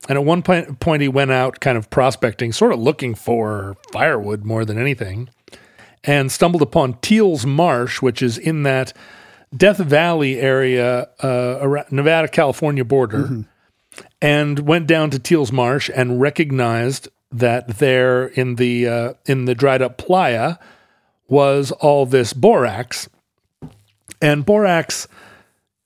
And 0.08 0.18
at 0.18 0.24
one 0.24 0.42
point, 0.42 0.80
point, 0.80 1.00
he 1.00 1.08
went 1.08 1.30
out 1.30 1.60
kind 1.60 1.78
of 1.78 1.88
prospecting, 1.88 2.52
sort 2.52 2.72
of 2.72 2.78
looking 2.78 3.14
for 3.14 3.76
firewood 3.92 4.44
more 4.44 4.66
than 4.66 4.78
anything, 4.78 5.30
and 6.02 6.30
stumbled 6.30 6.60
upon 6.60 6.98
Teel's 7.00 7.46
Marsh, 7.46 8.02
which 8.02 8.20
is 8.20 8.36
in 8.36 8.64
that 8.64 8.92
Death 9.56 9.78
Valley 9.78 10.40
area, 10.40 11.08
uh, 11.22 11.58
around 11.60 11.92
Nevada 11.92 12.28
California 12.28 12.84
border, 12.84 13.44
and 14.20 14.58
went 14.60 14.86
down 14.86 15.10
to 15.10 15.18
Teel's 15.18 15.52
Marsh 15.52 15.90
and 15.94 16.20
recognized 16.20 17.08
that 17.30 17.78
there 17.78 18.26
in 18.26 18.56
the 18.56 18.88
uh, 18.88 19.12
in 19.26 19.44
the 19.44 19.54
dried 19.54 19.82
up 19.82 19.98
playa 19.98 20.56
was 21.28 21.72
all 21.72 22.06
this 22.06 22.32
borax, 22.32 23.08
and 24.20 24.44
borax, 24.44 25.08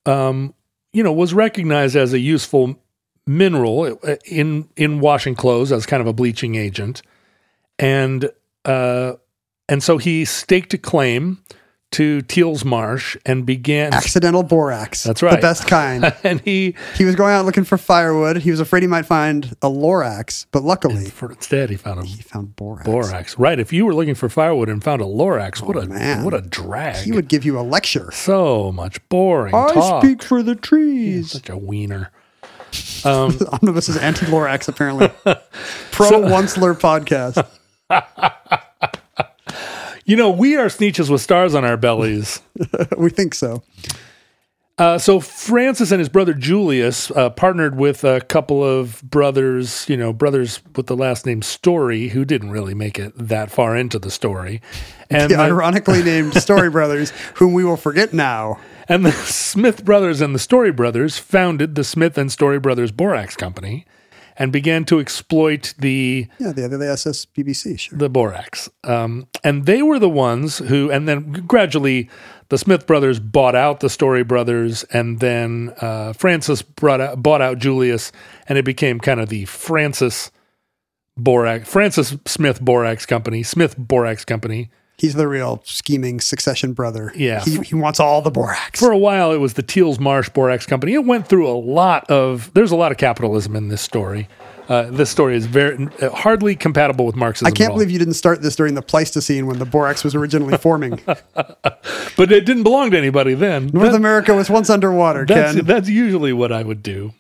um, 0.07 0.55
you 0.93 1.03
know, 1.03 1.13
was 1.13 1.35
recognized 1.35 1.97
as 1.97 2.13
a 2.13 2.19
useful 2.19 2.79
mineral 3.27 3.99
uh, 4.03 4.17
in 4.27 4.69
in 4.77 5.01
washing 5.01 5.35
clothes 5.35 5.73
as 5.73 5.87
kind 5.87 6.01
of 6.01 6.07
a 6.07 6.13
bleaching 6.13 6.55
agent, 6.55 7.03
and 7.79 8.31
uh, 8.65 9.13
and 9.69 9.83
so 9.83 9.99
he 9.99 10.25
staked 10.25 10.75
a 10.75 10.79
claim 10.79 11.43
to 11.93 12.21
Teel's 12.23 12.65
Marsh 12.65 13.17
and 13.25 13.47
began. 13.47 13.95
Accidental 13.95 14.43
borax. 14.43 15.03
That's 15.05 15.23
right. 15.23 15.33
The 15.37 15.41
best 15.41 15.67
kind. 15.67 16.13
and 16.25 16.41
he, 16.43 16.75
he 16.97 17.05
was 17.05 17.15
going 17.17 17.33
out 17.33 17.47
looking 17.47 17.65
for 17.65 17.79
firewood. 17.79 18.39
He 18.39 18.51
was 18.51 18.61
afraid 18.61 18.83
he 18.83 18.87
might 18.87 19.07
find 19.07 19.57
a 19.63 19.69
lorax, 19.69 20.47
but 20.53 20.63
luckily 20.63 21.07
for 21.07 21.33
instead, 21.33 21.71
he 21.71 21.77
found 21.77 22.01
a 22.01 22.05
he 22.05 22.21
found 22.23 22.55
borax. 22.57 22.85
borax. 22.87 23.39
Right. 23.39 23.59
If 23.59 23.73
you 23.73 23.87
were 23.87 23.95
looking 23.95 24.15
for 24.15 24.29
firewood 24.29 24.69
and 24.69 24.85
found 24.85 25.01
a 25.01 25.07
lorax, 25.07 25.63
oh, 25.63 25.67
what 25.67 25.77
a 25.77 25.81
Oh, 25.81 25.87
man. 25.87 26.25
what 26.25 26.35
a 26.35 26.43
drag. 26.43 26.97
He 27.05 27.13
would 27.13 27.29
give 27.29 27.45
you 27.45 27.59
a 27.59 27.63
lecture. 27.63 28.11
so 28.13 28.71
much 28.71 29.07
boring 29.09 29.55
I 29.55 29.73
talk. 29.73 30.03
speak 30.05 30.23
for 30.23 30.43
the 30.43 30.55
trees. 30.55 31.33
Such 31.33 31.49
a 31.49 31.57
wiener. 31.57 32.11
Um, 33.05 33.39
Omnibus 33.53 33.89
is 33.89 33.97
anti 33.97 34.27
lorax, 34.27 34.69
apparently. 34.69 35.09
Pro 35.93 36.19
one 36.31 36.49
slur 36.49 36.75
podcast. 36.75 37.47
You 40.09 40.17
know, 40.17 40.31
we 40.31 40.57
are 40.57 40.69
Sneetches 40.69 41.11
with 41.11 41.21
stars 41.21 41.55
on 41.55 41.67
our 41.67 41.77
bellies. 41.77 42.41
we 42.97 43.11
think 43.11 43.35
so. 43.35 43.63
Uh, 44.79 44.97
so 44.97 45.21
Francis 45.21 45.91
and 45.91 45.99
his 45.99 46.09
brother 46.09 46.33
Julius 46.33 47.11
uh, 47.11 47.29
partnered 47.29 47.77
with 47.77 48.05
a 48.05 48.23
couple 48.23 48.65
of 48.65 49.03
brothers, 49.03 49.87
you 49.87 49.99
know, 49.99 50.15
brothers 50.15 50.63
with 50.77 50.87
the 50.87 50.97
last 50.97 51.27
name 51.27 51.43
Story, 51.43 52.09
who 52.09 52.25
didn't 52.25 52.53
really 52.53 52.73
make 52.73 52.99
it 52.99 53.13
that 53.19 53.51
far 53.51 53.77
into 53.77 53.99
the 53.99 54.11
story, 54.11 54.63
and 55.11 55.31
The 55.31 55.37
the, 55.37 55.43
ironically 55.43 56.03
named 56.05 56.33
Story 56.41 56.71
Brothers, 56.71 57.11
whom 57.35 57.53
we 57.53 57.63
will 57.63 57.77
forget 57.77 58.15
now. 58.15 58.61
and 58.89 59.05
the 59.05 59.13
Smith 59.13 59.85
brothers 59.85 60.23
and 60.23 60.35
the 60.35 60.39
Story 60.39 60.73
brothers 60.73 61.19
founded 61.19 61.75
the 61.75 61.85
Smith 61.85 62.17
and 62.17 62.33
Story 62.33 62.59
Brothers 62.59 62.93
Borax 62.93 63.37
Company, 63.37 63.85
and 64.39 64.53
began 64.53 64.85
to 64.87 65.01
exploit 65.01 65.75
the 65.79 66.29
Yeah, 66.39 66.53
the 66.53 66.69
the 66.69 66.91
SS 66.91 67.27
BBC, 67.27 67.79
sure. 67.79 67.99
the 67.99 68.09
borax. 68.09 68.71
Um, 68.85 69.27
and 69.43 69.67
they 69.67 69.83
were 69.83 69.99
the 69.99 70.09
ones 70.09 70.59
who, 70.59 70.91
and 70.91 71.09
then 71.09 71.33
gradually 71.47 72.09
the 72.49 72.59
Smith 72.59 72.87
brothers 72.87 73.21
bought 73.21 73.55
out 73.55 73.81
the 73.81 73.91
Story 73.91 74.23
brothers, 74.25 74.85
and 74.85 75.21
then 75.21 75.75
uh, 75.81 76.13
Francis 76.13 76.63
brought 76.63 77.01
out, 77.01 77.23
bought 77.23 77.43
out 77.43 77.59
Julius, 77.59 78.13
and 78.49 78.57
it 78.57 78.65
became 78.65 79.01
kind 79.01 79.21
of 79.21 79.29
the 79.29 79.45
Francis 79.45 80.31
Borax, 81.17 81.69
Francis 81.69 82.17
Smith 82.27 82.61
Borax 82.61 83.05
Company, 83.05 83.43
Smith 83.43 83.77
Borax 83.77 84.25
Company. 84.25 84.71
He's 84.99 85.15
the 85.15 85.29
real 85.29 85.63
scheming 85.65 86.21
succession 86.21 86.73
brother. 86.73 87.13
Yeah. 87.15 87.41
He, 87.45 87.59
he 87.61 87.75
wants 87.77 88.01
all 88.01 88.21
the 88.21 88.33
borax. 88.33 88.81
For 88.81 88.91
a 88.91 88.99
while, 88.99 89.31
it 89.31 89.37
was 89.39 89.55
the 89.55 89.63
Teel's 89.63 90.01
Marsh 90.01 90.29
Borax 90.29 90.67
Company. 90.67 90.95
It 90.95 91.05
went 91.05 91.29
through 91.29 91.49
a 91.49 91.55
lot 91.57 92.11
of, 92.11 92.53
there's 92.55 92.73
a 92.73 92.77
lot 92.77 92.91
of 92.91 92.99
capitalism 92.99 93.55
in 93.55 93.69
this 93.69 93.81
story. 93.81 94.29
Uh, 94.69 94.91
this 94.91 95.09
story 95.09 95.35
is 95.37 95.47
very 95.47 95.89
uh, 96.03 96.11
hardly 96.11 96.55
compatible 96.55 97.07
with 97.07 97.15
Marxism. 97.17 97.47
I 97.47 97.53
can't 97.53 97.73
believe 97.73 97.91
you 97.91 97.99
didn't 97.99 98.15
start 98.15 98.43
this 98.43 98.55
during 98.57 98.75
the 98.75 98.83
Pleistocene 98.83 99.47
when 99.47 99.59
the 99.59 99.65
borax 99.65 100.03
was 100.05 100.15
originally 100.15 100.59
forming. 100.59 101.01
but 101.07 102.31
it 102.33 102.45
didn't 102.45 102.65
belong 102.65 102.91
to 102.91 102.99
anybody 102.99 103.35
then. 103.35 103.71
North 103.73 103.95
America 103.95 104.35
was 104.35 104.51
once 104.51 104.69
underwater, 104.69 105.25
That's 105.25 105.55
Ken. 105.57 105.65
that's 105.65 105.89
usually 105.89 106.33
what 106.35 106.53
I 106.53 106.63
would 106.65 106.83
do. 106.83 107.15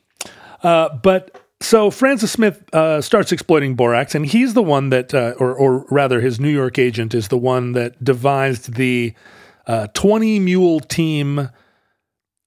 Uh, 0.62 0.90
but 0.96 1.40
so 1.60 1.90
Francis 1.90 2.30
Smith 2.32 2.62
uh, 2.72 3.00
starts 3.00 3.32
exploiting 3.32 3.74
borax, 3.74 4.14
and 4.14 4.24
he's 4.24 4.54
the 4.54 4.62
one 4.62 4.90
that, 4.90 5.12
uh, 5.12 5.34
or 5.38 5.54
or 5.54 5.86
rather, 5.90 6.20
his 6.20 6.38
New 6.38 6.50
York 6.50 6.78
agent 6.78 7.14
is 7.14 7.28
the 7.28 7.38
one 7.38 7.72
that 7.72 8.02
devised 8.02 8.74
the 8.74 9.12
uh, 9.66 9.88
twenty 9.92 10.38
mule 10.38 10.80
team 10.80 11.50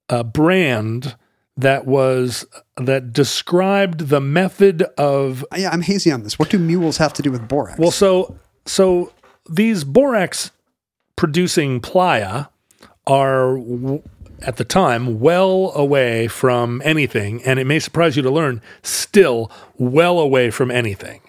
uh, 0.10 0.24
brand 0.24 1.16
that 1.58 1.86
was 1.86 2.46
that 2.78 3.12
described 3.12 4.08
the 4.08 4.22
method 4.22 4.84
of 4.98 5.46
yeah, 5.56 5.70
I'm 5.72 5.82
hazy 5.82 6.12
on 6.12 6.24
this. 6.24 6.40
What 6.40 6.50
do 6.50 6.58
mules 6.58 6.98
have 6.98 7.14
to 7.14 7.22
do 7.22 7.32
with 7.32 7.48
borax? 7.48 7.78
well, 7.78 7.92
so 7.92 8.38
so 8.66 9.12
these 9.50 9.84
borax 9.84 10.52
producing 11.18 11.82
playa 11.82 12.46
are 13.06 13.58
w- 13.58 14.02
at 14.44 14.58
the 14.58 14.64
time 14.66 15.20
well 15.20 15.72
away 15.76 16.28
from 16.28 16.82
anything, 16.84 17.44
and 17.44 17.60
it 17.60 17.66
may 17.66 17.80
surprise 17.80 18.16
you 18.16 18.22
to 18.24 18.32
learn 18.32 18.62
still 18.84 19.52
well 19.78 20.20
away 20.20 20.52
from 20.52 20.72
anything 20.72 21.22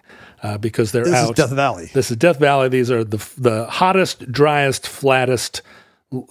uh, 0.43 0.59
because 0.59 0.93
they're 0.93 1.05
this 1.05 1.15
out. 1.15 1.31
is 1.31 1.37
Death 1.37 1.53
Valley. 1.53 1.91
This 1.93 2.11
is 2.11 2.17
Death 2.17 2.39
Valley. 2.39 2.69
These 2.69 2.91
are 2.91 3.05
the 3.05 3.19
the 3.39 3.67
hottest, 3.67 4.31
driest, 4.31 4.87
flattest 4.89 5.63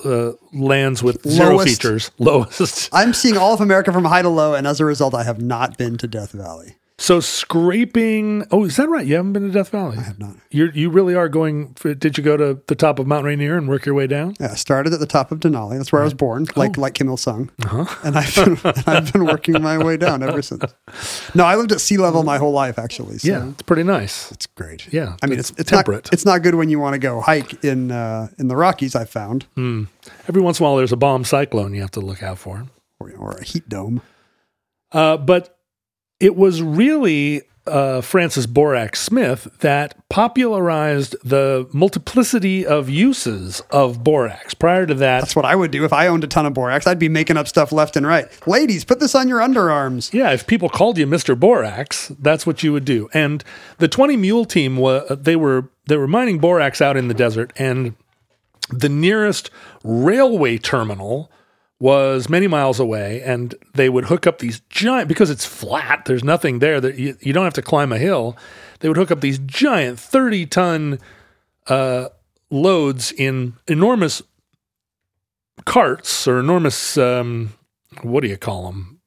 uh, 0.05 0.31
lands 0.53 1.01
with 1.01 1.27
zero 1.27 1.55
Lowest. 1.55 1.67
features, 1.69 2.11
lowest. 2.19 2.89
I'm 2.93 3.13
seeing 3.13 3.37
all 3.37 3.53
of 3.53 3.61
America 3.61 3.91
from 3.91 4.05
high 4.05 4.21
to 4.21 4.29
low, 4.29 4.53
and 4.53 4.67
as 4.67 4.79
a 4.79 4.85
result, 4.85 5.13
I 5.13 5.23
have 5.23 5.41
not 5.41 5.77
been 5.77 5.97
to 5.97 6.07
Death 6.07 6.31
Valley. 6.31 6.75
So 7.01 7.19
scraping. 7.19 8.45
Oh, 8.51 8.63
is 8.65 8.75
that 8.75 8.87
right? 8.87 9.03
You 9.05 9.15
haven't 9.15 9.33
been 9.33 9.41
to 9.47 9.51
Death 9.51 9.69
Valley. 9.69 9.97
I 9.97 10.01
have 10.01 10.19
not. 10.19 10.35
You 10.51 10.69
you 10.73 10.91
really 10.91 11.15
are 11.15 11.27
going. 11.29 11.73
For, 11.73 11.95
did 11.95 12.15
you 12.15 12.23
go 12.23 12.37
to 12.37 12.61
the 12.67 12.75
top 12.75 12.99
of 12.99 13.07
Mount 13.07 13.25
Rainier 13.25 13.57
and 13.57 13.67
work 13.67 13.87
your 13.87 13.95
way 13.95 14.05
down? 14.05 14.35
Yeah, 14.39 14.51
I 14.51 14.55
started 14.55 14.93
at 14.93 14.99
the 14.99 15.07
top 15.07 15.31
of 15.31 15.39
Denali. 15.39 15.77
That's 15.77 15.91
where 15.91 16.01
I 16.01 16.05
was 16.05 16.13
born, 16.13 16.45
like 16.55 16.77
Oh. 16.77 16.81
like 16.81 16.93
Kim 16.93 17.07
Il 17.09 17.17
Sung, 17.17 17.49
Uh-huh. 17.65 17.85
and 18.03 18.15
I've 18.17 18.35
been, 18.35 18.57
and 18.63 18.83
I've 18.87 19.11
been 19.11 19.25
working 19.25 19.59
my 19.63 19.79
way 19.83 19.97
down 19.97 20.21
ever 20.21 20.41
since. 20.49 20.63
No, 21.33 21.43
I 21.43 21.55
lived 21.55 21.71
at 21.71 21.81
sea 21.81 21.97
level 21.97 22.21
my 22.21 22.37
whole 22.37 22.51
life, 22.53 22.77
actually. 22.77 23.17
So 23.17 23.27
Yeah, 23.29 23.49
it's 23.49 23.63
pretty 23.63 23.83
nice. 23.83 24.31
it's 24.31 24.45
great. 24.45 24.87
Yeah, 24.93 25.17
I 25.23 25.25
mean 25.25 25.39
it's 25.39 25.49
it's 25.57 25.71
temperate. 25.71 26.05
not 26.05 26.13
it's 26.13 26.25
not 26.25 26.43
good 26.43 26.53
when 26.53 26.69
you 26.69 26.79
want 26.79 26.93
to 26.93 26.99
go 26.99 27.19
hike 27.19 27.63
in 27.63 27.89
uh, 27.91 28.27
in 28.37 28.47
the 28.47 28.55
Rockies. 28.55 28.95
I 28.95 29.05
found, 29.05 29.47
Every 29.57 30.41
once 30.41 30.59
in 30.59 30.65
a 30.65 30.69
while, 30.69 30.77
there's 30.77 30.91
a 30.93 30.97
bomb 30.97 31.23
cyclone 31.25 31.73
you 31.73 31.81
have 31.81 31.91
to 31.91 32.01
look 32.01 32.21
out 32.21 32.37
for. 32.37 32.67
or, 32.99 33.11
or 33.17 33.31
a 33.37 33.43
heat 33.43 33.67
dome. 33.67 34.01
Uh, 34.91 35.17
but 35.17 35.57
it 36.21 36.35
was 36.35 36.61
really 36.61 37.41
uh, 37.67 38.01
Francis 38.01 38.45
Borax 38.45 38.99
Smith 39.01 39.47
that 39.59 39.95
popularized 40.09 41.15
the 41.23 41.67
multiplicity 41.73 42.65
of 42.65 42.89
uses 42.89 43.61
of 43.71 44.03
borax. 44.03 44.53
Prior 44.53 44.85
to 44.85 44.93
that, 44.95 45.21
That's 45.21 45.35
what 45.35 45.45
I 45.45 45.55
would 45.55 45.71
do 45.71 45.85
if 45.85 45.93
I 45.93 46.07
owned 46.07 46.23
a 46.23 46.27
ton 46.27 46.45
of 46.45 46.53
borax. 46.53 46.87
I'd 46.87 46.99
be 46.99 47.09
making 47.09 47.37
up 47.37 47.47
stuff 47.47 47.71
left 47.71 47.95
and 47.95 48.05
right. 48.05 48.27
Ladies, 48.47 48.83
put 48.83 48.99
this 48.99 49.15
on 49.15 49.27
your 49.27 49.39
underarms. 49.39 50.13
Yeah, 50.13 50.31
if 50.31 50.47
people 50.47 50.69
called 50.69 50.97
you 50.97 51.05
Mr. 51.05 51.39
Borax, 51.39 52.11
that's 52.19 52.45
what 52.47 52.63
you 52.63 52.73
would 52.73 52.85
do. 52.85 53.09
And 53.13 53.43
the 53.77 53.87
20 53.87 54.17
mule 54.17 54.45
team 54.45 54.77
wa 54.77 55.01
they 55.09 55.35
were 55.35 55.69
they 55.87 55.97
were 55.97 56.07
mining 56.07 56.39
borax 56.39 56.81
out 56.81 56.97
in 56.97 57.07
the 57.07 57.13
desert 57.13 57.51
and 57.55 57.95
the 58.69 58.89
nearest 58.89 59.49
railway 59.83 60.57
terminal 60.57 61.31
was 61.81 62.29
many 62.29 62.45
miles 62.47 62.79
away 62.79 63.21
and 63.23 63.55
they 63.73 63.89
would 63.89 64.05
hook 64.05 64.27
up 64.27 64.37
these 64.37 64.61
giant 64.69 65.07
because 65.07 65.31
it's 65.31 65.45
flat 65.45 66.05
there's 66.05 66.23
nothing 66.23 66.59
there 66.59 66.79
that 66.79 66.97
you, 66.97 67.17
you 67.21 67.33
don't 67.33 67.43
have 67.43 67.55
to 67.55 67.61
climb 67.61 67.91
a 67.91 67.97
hill 67.97 68.37
they 68.79 68.87
would 68.87 68.97
hook 68.97 69.09
up 69.09 69.21
these 69.21 69.39
giant 69.39 69.99
30 69.99 70.45
ton 70.45 70.99
uh, 71.67 72.07
loads 72.51 73.11
in 73.11 73.53
enormous 73.67 74.21
carts 75.65 76.27
or 76.27 76.39
enormous 76.39 76.97
um, 76.97 77.53
what 78.03 78.21
do 78.21 78.27
you 78.27 78.37
call 78.37 78.65
them 78.65 79.01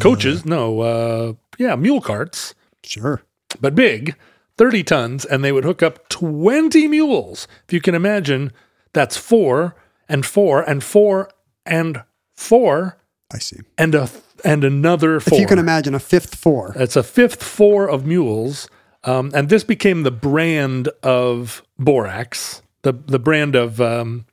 coaches? 0.00 0.44
No 0.44 0.80
uh 0.80 1.32
yeah 1.58 1.76
mule 1.76 2.00
carts. 2.00 2.54
Sure. 2.82 3.22
but 3.60 3.74
big 3.74 4.16
30 4.56 4.82
tons 4.82 5.24
and 5.24 5.44
they 5.44 5.52
would 5.52 5.64
hook 5.64 5.82
up 5.82 6.08
20 6.08 6.88
mules. 6.88 7.46
If 7.66 7.72
you 7.72 7.80
can 7.80 7.94
imagine 7.94 8.52
that's 8.92 9.16
four 9.16 9.76
and 10.08 10.24
four 10.24 10.62
and 10.62 10.82
four 10.82 11.30
and 11.68 12.02
four 12.36 12.98
I 13.32 13.38
see. 13.38 13.58
and 13.76 13.94
a 13.94 14.08
and 14.44 14.64
another 14.64 15.20
four 15.20 15.34
If 15.34 15.40
you 15.40 15.46
can 15.46 15.58
imagine 15.58 15.94
a 15.94 16.00
fifth 16.00 16.34
four. 16.34 16.72
it's 16.76 16.96
a 16.96 17.02
fifth 17.02 17.42
four 17.42 17.88
of 17.88 18.06
mules 18.06 18.68
um, 19.04 19.30
and 19.34 19.48
this 19.48 19.64
became 19.64 20.02
the 20.02 20.10
brand 20.10 20.88
of 21.02 21.62
borax 21.78 22.62
the 22.82 22.92
the 22.92 23.18
brand 23.18 23.54
of 23.54 23.80
um, 23.80 24.26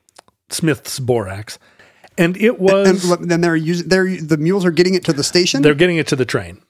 smith's 0.50 1.00
borax 1.00 1.60
and 2.18 2.38
it 2.38 2.60
was 2.60 3.10
and 3.12 3.30
then 3.30 3.42
they're 3.42 3.56
using 3.56 3.88
they're 3.90 4.16
the 4.18 4.38
mules 4.38 4.64
are 4.66 4.72
getting 4.72 4.96
it 4.96 5.04
to 5.06 5.14
the 5.14 5.24
station, 5.24 5.62
they're 5.62 5.76
getting 5.76 5.98
it 5.98 6.08
to 6.08 6.16
the 6.16 6.26
train 6.26 6.62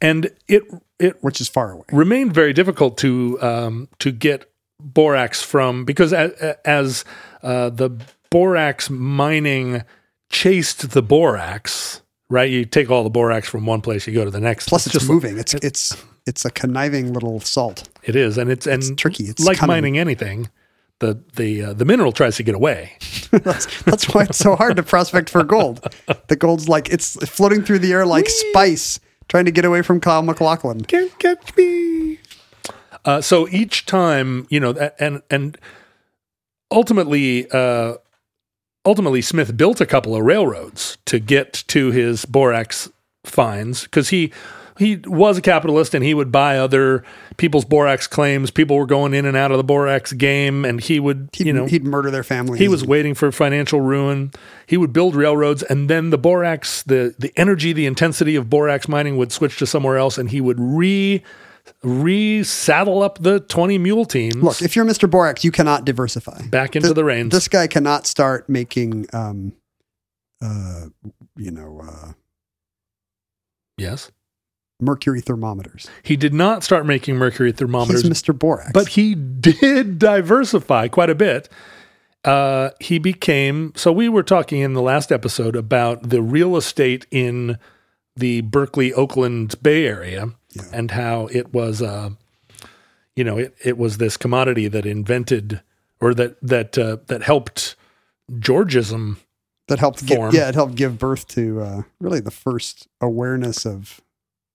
and 0.00 0.30
it 0.48 0.64
it 0.98 1.22
which 1.22 1.40
is 1.40 1.48
far 1.48 1.72
away. 1.72 1.84
remained 1.92 2.32
very 2.34 2.52
difficult 2.52 2.98
to 2.98 3.38
um, 3.42 3.88
to 3.98 4.10
get 4.10 4.50
borax 4.80 5.42
from 5.42 5.84
because 5.84 6.12
as, 6.12 6.32
as 6.64 7.04
uh, 7.42 7.68
the 7.70 7.90
borax 8.30 8.90
mining 8.90 9.82
chased 10.30 10.90
the 10.90 11.02
borax, 11.02 12.02
right? 12.28 12.50
You 12.50 12.64
take 12.64 12.90
all 12.90 13.04
the 13.04 13.10
borax 13.10 13.48
from 13.48 13.66
one 13.66 13.80
place, 13.80 14.06
you 14.06 14.14
go 14.14 14.24
to 14.24 14.30
the 14.30 14.40
next. 14.40 14.68
Plus, 14.68 14.86
it's, 14.86 14.92
just 14.92 15.08
moving. 15.08 15.38
It's 15.38 15.54
it's 15.54 15.96
it's 16.26 16.44
a 16.44 16.50
conniving 16.50 17.12
little 17.12 17.40
salt. 17.40 17.88
It 18.02 18.16
is, 18.16 18.38
and 18.38 18.50
it's 18.50 18.66
and 18.66 18.82
It's 18.82 19.00
tricky. 19.00 19.24
It's 19.24 19.44
like 19.44 19.58
cunning. 19.58 19.74
mining 19.74 19.98
anything. 19.98 20.50
The 21.00 21.22
the 21.36 21.62
uh, 21.62 21.72
the 21.74 21.84
mineral 21.84 22.12
tries 22.12 22.36
to 22.36 22.42
get 22.42 22.54
away. 22.54 22.92
that's 23.30 23.82
that's 23.82 24.12
why 24.12 24.24
it's 24.24 24.38
so 24.38 24.56
hard 24.56 24.76
to 24.76 24.82
prospect 24.82 25.30
for 25.30 25.44
gold. 25.44 25.86
The 26.26 26.36
gold's 26.36 26.68
like 26.68 26.88
it's 26.90 27.14
floating 27.28 27.62
through 27.62 27.78
the 27.80 27.92
air 27.92 28.04
like 28.04 28.28
spice, 28.28 28.98
trying 29.28 29.44
to 29.44 29.52
get 29.52 29.64
away 29.64 29.82
from 29.82 30.00
Kyle 30.00 30.22
MacLachlan. 30.22 30.84
Can't 30.84 31.16
catch 31.18 31.56
me. 31.56 32.18
Uh, 33.04 33.20
so 33.20 33.48
each 33.48 33.86
time, 33.86 34.46
you 34.50 34.58
know, 34.60 34.72
and 34.98 35.22
and 35.30 35.56
ultimately, 36.70 37.48
uh, 37.50 37.94
ultimately, 38.84 39.22
Smith 39.22 39.56
built 39.56 39.80
a 39.80 39.86
couple 39.86 40.14
of 40.14 40.22
railroads 40.22 40.98
to 41.06 41.18
get 41.18 41.64
to 41.68 41.90
his 41.90 42.24
borax 42.24 42.90
finds 43.24 43.82
because 43.84 44.08
he 44.10 44.32
he 44.78 44.96
was 45.06 45.36
a 45.36 45.42
capitalist 45.42 45.92
and 45.92 46.04
he 46.04 46.14
would 46.14 46.30
buy 46.30 46.56
other 46.56 47.04
people's 47.36 47.64
borax 47.64 48.06
claims. 48.06 48.50
People 48.52 48.76
were 48.76 48.86
going 48.86 49.12
in 49.12 49.26
and 49.26 49.36
out 49.36 49.50
of 49.50 49.56
the 49.56 49.64
borax 49.64 50.12
game, 50.12 50.64
and 50.64 50.80
he 50.80 51.00
would, 51.00 51.28
He'd, 51.32 51.48
you 51.48 51.52
know, 51.52 51.66
he'd 51.66 51.84
murder 51.84 52.12
their 52.12 52.22
families. 52.22 52.60
he 52.60 52.68
was 52.68 52.84
waiting 52.84 53.14
for 53.14 53.32
financial 53.32 53.80
ruin. 53.80 54.30
He 54.66 54.76
would 54.76 54.92
build 54.92 55.16
railroads, 55.16 55.64
and 55.64 55.90
then 55.90 56.10
the 56.10 56.18
borax, 56.18 56.84
the 56.84 57.14
the 57.18 57.32
energy, 57.36 57.72
the 57.72 57.86
intensity 57.86 58.36
of 58.36 58.48
borax 58.48 58.86
mining 58.88 59.16
would 59.16 59.32
switch 59.32 59.58
to 59.58 59.66
somewhere 59.66 59.98
else, 59.98 60.16
and 60.16 60.30
he 60.30 60.40
would 60.40 60.60
re 60.60 61.22
re 61.82 62.42
saddle 62.42 63.02
up 63.02 63.18
the 63.22 63.40
twenty 63.40 63.78
mule 63.78 64.04
teams. 64.04 64.36
Look, 64.36 64.62
if 64.62 64.74
you're 64.76 64.84
Mr. 64.84 65.10
Borax, 65.10 65.44
you 65.44 65.50
cannot 65.50 65.84
diversify. 65.84 66.42
back 66.48 66.76
into 66.76 66.88
Th- 66.88 66.94
the 66.96 67.04
reins. 67.04 67.32
This 67.32 67.48
guy 67.48 67.66
cannot 67.66 68.06
start 68.06 68.48
making, 68.48 69.06
um, 69.12 69.52
uh, 70.42 70.86
you 71.36 71.50
know, 71.50 71.80
uh, 71.84 72.12
yes, 73.76 74.10
mercury 74.80 75.20
thermometers. 75.20 75.88
he 76.02 76.16
did 76.16 76.32
not 76.34 76.62
start 76.62 76.86
making 76.86 77.16
mercury 77.16 77.52
thermometers, 77.52 78.02
He's 78.02 78.10
Mr. 78.10 78.36
Borax. 78.38 78.70
but 78.72 78.88
he 78.88 79.14
did 79.14 79.98
diversify 79.98 80.88
quite 80.88 81.10
a 81.10 81.14
bit. 81.14 81.48
Uh, 82.24 82.70
he 82.80 82.98
became 82.98 83.72
so 83.76 83.92
we 83.92 84.08
were 84.08 84.22
talking 84.24 84.60
in 84.60 84.74
the 84.74 84.82
last 84.82 85.12
episode 85.12 85.54
about 85.56 86.10
the 86.10 86.20
real 86.20 86.56
estate 86.56 87.06
in 87.10 87.58
the 88.16 88.40
Berkeley 88.40 88.92
Oakland 88.92 89.54
Bay 89.62 89.86
Area 89.86 90.32
Yeah. 90.58 90.78
and 90.78 90.90
how 90.90 91.28
it 91.32 91.52
was 91.52 91.82
uh, 91.82 92.10
you 93.16 93.24
know 93.24 93.38
it, 93.38 93.54
it 93.64 93.78
was 93.78 93.98
this 93.98 94.16
commodity 94.16 94.68
that 94.68 94.86
invented 94.86 95.62
or 96.00 96.14
that 96.14 96.36
that 96.42 96.78
uh, 96.78 96.98
that 97.06 97.22
helped 97.22 97.76
Georgism 98.32 99.18
that 99.68 99.78
helped 99.78 100.00
form. 100.00 100.30
give, 100.30 100.40
yeah, 100.40 100.48
it 100.48 100.54
helped 100.54 100.74
give 100.74 100.98
birth 100.98 101.26
to 101.28 101.60
uh, 101.60 101.82
really 102.00 102.20
the 102.20 102.30
first 102.30 102.88
awareness 103.00 103.66
of 103.66 104.00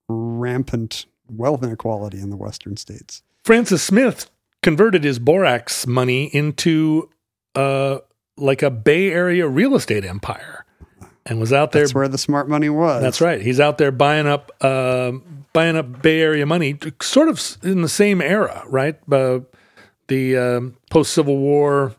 rampant 0.10 1.06
wealth 1.30 1.64
inequality 1.64 2.20
in 2.20 2.30
the 2.30 2.36
Western 2.36 2.78
states. 2.78 3.24
Francis 3.44 3.84
Smith 3.84 4.30
converted 4.62 5.04
his 5.04 5.20
borax 5.20 5.86
money 5.86 6.26
into 6.34 7.10
uh, 7.56 8.00
like 8.38 8.62
a 8.62 8.72
Bay 8.72 9.12
Area 9.12 9.48
real 9.48 9.76
estate 9.76 10.06
empire 10.06 10.63
and 11.26 11.40
was 11.40 11.54
out 11.54 11.72
there 11.72 11.84
That's 11.84 11.96
where 11.96 12.08
the 12.08 12.18
smart 12.18 12.50
money 12.50 12.70
was. 12.70 13.02
That's 13.02 13.22
right. 13.22 13.42
He's 13.42 13.60
out 13.60 13.78
there 13.78 13.92
buying 13.92 14.28
up, 14.28 14.52
uh, 14.62 15.14
buying 15.54 15.76
up 15.76 16.02
Bay 16.02 16.22
Area 16.22 16.46
money, 16.46 16.78
sort 17.02 17.30
of 17.30 17.58
in 17.64 17.82
the 17.82 17.90
same 17.90 18.22
era, 18.22 18.64
right? 18.68 18.98
Uh, 19.12 19.40
the 20.08 20.38
um, 20.38 20.78
post 20.90 21.14
Civil 21.14 21.38
War, 21.38 21.96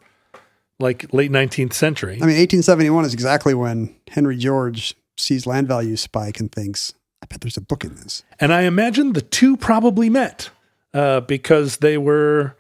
like 0.79 1.13
late 1.13 1.31
nineteenth 1.31 1.73
century. 1.73 2.15
I 2.15 2.27
mean, 2.27 2.37
1871 2.37 3.05
is 3.07 3.15
exactly 3.15 3.55
when 3.55 3.95
Henry 4.11 4.37
George 4.37 4.95
sees 5.17 5.47
land 5.47 5.69
value 5.69 5.97
spike 5.97 6.39
and 6.39 6.53
thinks, 6.53 6.93
"I 7.23 7.27
bet 7.27 7.41
there's 7.41 7.57
a 7.57 7.63
book 7.63 7.85
in 7.85 7.95
this." 7.97 8.25
and 8.39 8.53
I 8.53 8.63
imagine 8.63 9.15
the 9.15 9.23
two 9.23 9.57
probably 9.57 10.11
met 10.11 10.51
uh, 10.93 11.21
because 11.21 11.79
they 11.79 11.97
were 11.97 12.57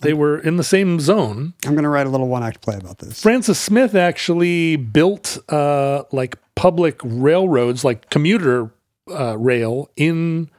they 0.00 0.12
were 0.12 0.38
in 0.38 0.56
the 0.56 0.64
same 0.64 1.00
zone. 1.00 1.54
I'm 1.64 1.72
going 1.72 1.84
to 1.84 1.88
write 1.88 2.06
a 2.06 2.10
little 2.10 2.28
one 2.28 2.42
act 2.42 2.60
play 2.60 2.76
about 2.76 2.98
this. 2.98 3.20
Francis 3.22 3.58
Smith 3.58 3.94
actually 3.94 4.76
built 4.76 5.38
uh, 5.48 6.02
like 6.12 6.36
public 6.54 7.00
railroads, 7.02 7.84
like 7.84 8.10
commuter 8.10 8.70
uh, 9.10 9.36
rail 9.38 9.90
in 9.96 10.50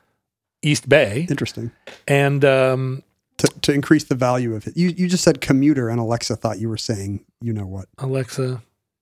East 0.63 0.89
Bay, 0.89 1.27
Interesting. 1.29 1.71
and 2.07 2.43
um, 2.43 3.03
To, 3.37 3.47
to 3.61 3.71
increase 3.73 4.05
the 4.05 4.15
value 4.15 4.55
of 4.55 4.65
it. 4.67 4.75
You, 4.75 4.89
you 4.89 5.07
just 5.07 5.23
said 5.23 5.39
commuter, 5.41 5.89
and 5.89 5.99
Alexa 5.99 6.35
thought 6.37 6.59
you 6.59 6.69
were 6.69 6.77
saying, 6.77 7.23
you 7.41 7.53
know 7.53 7.67
what. 7.67 7.85
Alexa 7.99 8.61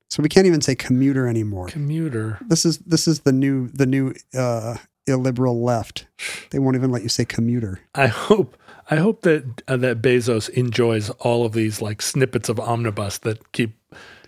So 0.10 0.22
we 0.22 0.28
can't 0.30 0.46
even 0.48 0.62
say 0.62 0.76
commuter 0.76 1.28
anymore. 1.28 1.68
commuter. 1.68 2.38
This 2.48 2.66
is 2.66 2.80
this 2.80 3.08
is 3.08 3.22
the 3.22 3.32
new 3.32 3.70
the 3.70 3.86
new 3.86 4.14
uh, 4.38 4.76
illiberal 5.08 5.62
left. 5.62 6.08
They 6.52 6.60
won't 6.60 6.76
even 6.76 6.92
let 6.92 7.04
you 7.04 7.10
say 7.10 7.26
commuter. 7.26 7.82
I 7.94 8.08
hope 8.08 8.58
I 8.90 8.98
hope 8.98 9.22
that 9.22 9.64
uh, 9.68 9.78
that 9.78 10.02
Bezos 10.02 10.50
enjoys 10.50 11.10
all 11.12 11.46
of 11.46 11.54
these 11.54 11.82
like 11.82 12.02
snippets 12.02 12.50
of 12.50 12.60
omnibus 12.60 13.20
that 13.20 13.52
keep 13.52 13.76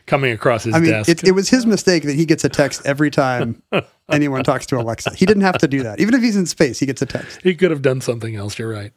coming 0.06 0.32
across 0.32 0.63
his 0.63 0.74
I 0.74 0.80
mean, 0.80 0.92
desk. 0.92 1.10
it, 1.10 1.24
it 1.24 1.32
was 1.32 1.50
his 1.50 1.66
mistake 1.66 2.04
that 2.04 2.16
he 2.16 2.26
gets 2.26 2.44
a 2.44 2.50
text 2.50 2.86
every 2.86 3.12
time 3.12 3.62
anyone 4.10 4.44
talks 4.44 4.66
to 4.68 4.80
Alexa. 4.80 5.13
He 5.16 5.26
didn't 5.26 5.44
have 5.44 5.58
to 5.60 5.68
do 5.68 5.84
that. 5.84 6.00
Even 6.00 6.13
if 6.13 6.22
he's 6.22 6.38
in 6.38 6.46
space, 6.46 6.80
he 6.80 6.86
gets 6.86 7.02
a 7.02 7.06
text. 7.06 7.42
he 7.44 7.54
could 7.56 7.72
have 7.72 7.82
done 7.82 8.02
something 8.02 8.36
else. 8.36 8.58
You're 8.58 8.72
right. 8.72 8.94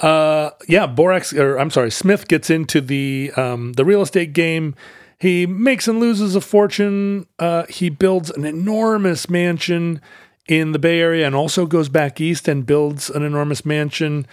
Uh, 0.00 0.50
yeah, 0.68 0.86
Borax, 0.86 1.32
or 1.32 1.56
I'm 1.58 1.70
sorry, 1.70 1.90
Smith 1.90 2.28
gets 2.28 2.50
into 2.50 2.80
the 2.80 3.32
um, 3.36 3.72
the 3.74 3.84
real 3.84 4.02
estate 4.02 4.32
game. 4.32 4.74
He 5.18 5.46
makes 5.46 5.88
and 5.88 6.00
loses 6.00 6.34
a 6.36 6.40
fortune. 6.40 7.26
Uh, 7.38 7.64
he 7.68 7.88
builds 7.88 8.30
an 8.30 8.44
enormous 8.44 9.30
mansion 9.30 10.00
in 10.48 10.72
the 10.72 10.78
Bay 10.78 11.00
Area, 11.00 11.26
and 11.26 11.34
also 11.34 11.66
goes 11.66 11.88
back 11.88 12.20
east 12.20 12.48
and 12.48 12.66
builds 12.66 13.08
an 13.10 13.22
enormous 13.22 13.64
mansion. 13.64 14.26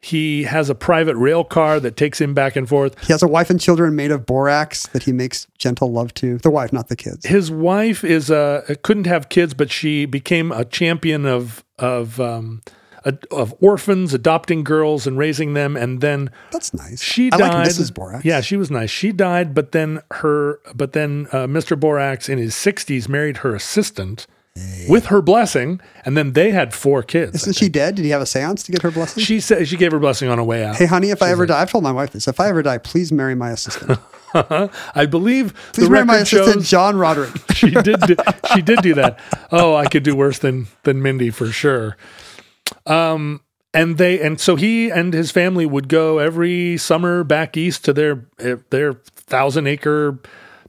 He 0.00 0.42
has 0.44 0.68
a 0.68 0.74
private 0.74 1.14
rail 1.14 1.44
car 1.44 1.78
that 1.78 1.96
takes 1.96 2.20
him 2.20 2.34
back 2.34 2.56
and 2.56 2.68
forth. 2.68 2.98
He 3.06 3.12
has 3.12 3.22
a 3.22 3.28
wife 3.28 3.50
and 3.50 3.60
children 3.60 3.94
made 3.94 4.10
of 4.10 4.26
borax 4.26 4.88
that 4.88 5.04
he 5.04 5.12
makes 5.12 5.46
gentle 5.58 5.92
love 5.92 6.12
to. 6.14 6.38
The 6.38 6.50
wife, 6.50 6.72
not 6.72 6.88
the 6.88 6.96
kids. 6.96 7.24
his 7.24 7.52
wife 7.52 8.02
is 8.02 8.28
uh 8.28 8.74
couldn't 8.82 9.06
have 9.06 9.28
kids, 9.28 9.54
but 9.54 9.70
she 9.70 10.04
became 10.04 10.50
a 10.50 10.64
champion 10.64 11.24
of 11.24 11.62
of 11.78 12.18
um 12.20 12.62
a- 13.04 13.16
of 13.30 13.54
orphans, 13.60 14.12
adopting 14.12 14.64
girls 14.64 15.06
and 15.06 15.16
raising 15.18 15.54
them, 15.54 15.76
and 15.76 16.00
then 16.00 16.30
That's 16.50 16.74
nice. 16.74 17.00
she 17.00 17.30
I 17.30 17.36
died. 17.36 17.52
like 17.54 17.68
Mrs. 17.68 17.94
Borax. 17.94 18.24
Yeah, 18.24 18.40
she 18.40 18.56
was 18.56 18.72
nice. 18.72 18.90
She 18.90 19.12
died, 19.12 19.54
but 19.54 19.70
then 19.70 20.00
her, 20.10 20.58
but 20.74 20.94
then 20.94 21.28
uh, 21.30 21.46
Mr. 21.46 21.78
Borax 21.78 22.28
in 22.28 22.38
his 22.38 22.56
sixties 22.56 23.08
married 23.08 23.38
her 23.38 23.54
assistant 23.54 24.26
with 24.88 25.06
her 25.06 25.22
blessing, 25.22 25.80
and 26.04 26.16
then 26.16 26.32
they 26.32 26.50
had 26.50 26.74
four 26.74 27.02
kids. 27.02 27.34
Isn't 27.36 27.56
she 27.56 27.68
dead? 27.68 27.94
Did 27.94 28.04
he 28.04 28.10
have 28.10 28.22
a 28.22 28.26
seance 28.26 28.62
to 28.64 28.72
get 28.72 28.82
her 28.82 28.90
blessing? 28.90 29.22
She 29.22 29.40
said 29.40 29.66
she 29.66 29.76
gave 29.76 29.92
her 29.92 29.98
blessing 29.98 30.28
on 30.28 30.38
her 30.38 30.44
way 30.44 30.64
out. 30.64 30.76
hey, 30.76 30.86
honey, 30.86 31.10
if 31.10 31.22
I 31.22 31.30
ever 31.30 31.46
die, 31.46 31.62
I've 31.62 31.70
told 31.70 31.84
my 31.84 31.92
wife 31.92 32.12
this. 32.12 32.28
If 32.28 32.38
I 32.40 32.48
ever 32.48 32.62
die, 32.62 32.78
please 32.78 33.12
marry 33.12 33.34
my 33.34 33.50
assistant. 33.50 33.98
I 34.34 35.06
believe 35.06 35.54
Please 35.72 35.86
the 35.86 35.90
marry 35.90 36.04
my 36.04 36.18
assistant, 36.18 36.54
shows 36.54 36.70
John 36.70 36.96
Roderick. 36.96 37.32
she 37.54 37.70
did. 37.70 38.00
Do, 38.00 38.16
she 38.54 38.62
did 38.62 38.80
do 38.80 38.94
that. 38.94 39.18
Oh, 39.50 39.74
I 39.74 39.86
could 39.86 40.02
do 40.02 40.16
worse 40.16 40.38
than 40.38 40.68
than 40.84 41.02
Mindy 41.02 41.30
for 41.30 41.46
sure. 41.46 41.96
Um, 42.86 43.40
and 43.74 43.98
they 43.98 44.20
and 44.20 44.40
so 44.40 44.56
he 44.56 44.90
and 44.90 45.12
his 45.12 45.30
family 45.30 45.66
would 45.66 45.88
go 45.88 46.18
every 46.18 46.76
summer 46.78 47.24
back 47.24 47.56
east 47.56 47.84
to 47.84 47.92
their 47.92 48.26
their 48.70 48.94
thousand 48.94 49.66
acre 49.66 50.18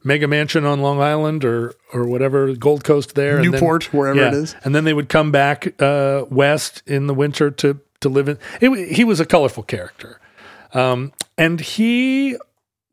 mega 0.03 0.27
mansion 0.27 0.65
on 0.65 0.81
Long 0.81 1.01
Island 1.01 1.43
or 1.45 1.73
or 1.93 2.05
whatever 2.07 2.53
Gold 2.55 2.83
Coast 2.83 3.15
there, 3.15 3.37
and 3.37 3.45
then- 3.45 3.51
Newport, 3.53 3.93
wherever 3.93 4.19
it 4.19 4.33
is. 4.33 4.55
And 4.63 4.73
then 4.75 4.83
they 4.83 4.93
would 4.93 5.09
come 5.09 5.31
back 5.31 5.81
uh, 5.81 6.25
west 6.29 6.83
in 6.85 7.07
the 7.07 7.13
winter 7.13 7.49
to 7.51 7.79
to 8.01 8.09
live 8.09 8.27
in. 8.27 8.37
It, 8.61 8.95
he 8.95 9.03
was 9.03 9.19
a 9.19 9.25
colorful 9.25 9.63
character, 9.63 10.19
um, 10.73 11.13
and 11.37 11.59
he 11.61 12.37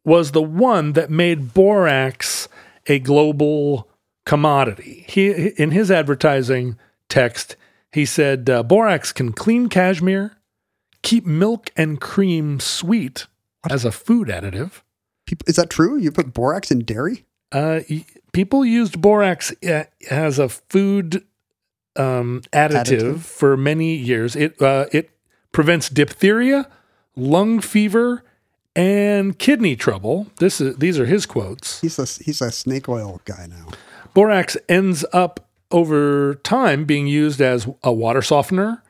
was 0.04 0.32
the 0.32 0.42
one 0.42 0.92
that 0.94 1.10
made 1.10 1.52
borax 1.52 2.48
a 2.86 2.98
global 2.98 3.88
commodity. 4.24 5.04
He 5.08 5.28
in 5.30 5.72
his 5.72 5.90
advertising 5.90 6.78
text, 7.08 7.56
he 7.92 8.04
said 8.04 8.48
uh, 8.48 8.62
borax 8.62 9.12
can 9.12 9.32
clean 9.32 9.68
cashmere, 9.68 10.36
keep 11.02 11.26
milk 11.26 11.70
and 11.76 12.00
cream 12.00 12.60
sweet 12.60 13.26
as 13.68 13.84
a 13.84 13.92
food 13.92 14.28
additive. 14.28 14.82
People, 15.30 15.44
is 15.46 15.54
that 15.54 15.70
true? 15.70 15.96
You 15.96 16.10
put 16.10 16.34
borax 16.34 16.72
in 16.72 16.80
dairy? 16.80 17.24
Uh, 17.52 17.82
people 18.32 18.64
used 18.64 19.00
borax 19.00 19.54
uh, 19.62 19.84
as 20.10 20.40
a 20.40 20.48
food 20.48 21.24
um, 21.94 22.42
additive, 22.52 22.84
Additive. 22.84 23.18
for 23.20 23.56
many 23.56 23.94
years. 23.94 24.34
It 24.34 24.60
uh, 24.60 24.86
it 24.90 25.10
prevents 25.52 25.88
diphtheria, 25.88 26.68
lung 27.14 27.60
fever, 27.60 28.24
and 28.74 29.38
kidney 29.38 29.76
trouble. 29.76 30.26
This 30.40 30.60
is 30.60 30.78
these 30.78 30.98
are 30.98 31.06
his 31.06 31.26
quotes. 31.26 31.80
He's 31.80 32.00
a 32.00 32.06
he's 32.24 32.40
a 32.40 32.50
snake 32.50 32.88
oil 32.88 33.20
guy 33.24 33.46
now. 33.48 33.68
Borax 34.12 34.56
ends 34.68 35.04
up 35.12 35.48
over 35.70 36.34
time 36.42 36.86
being 36.86 37.06
used 37.06 37.40
as 37.40 37.68
a 37.84 37.92
water 37.92 38.20
softener, 38.22 38.82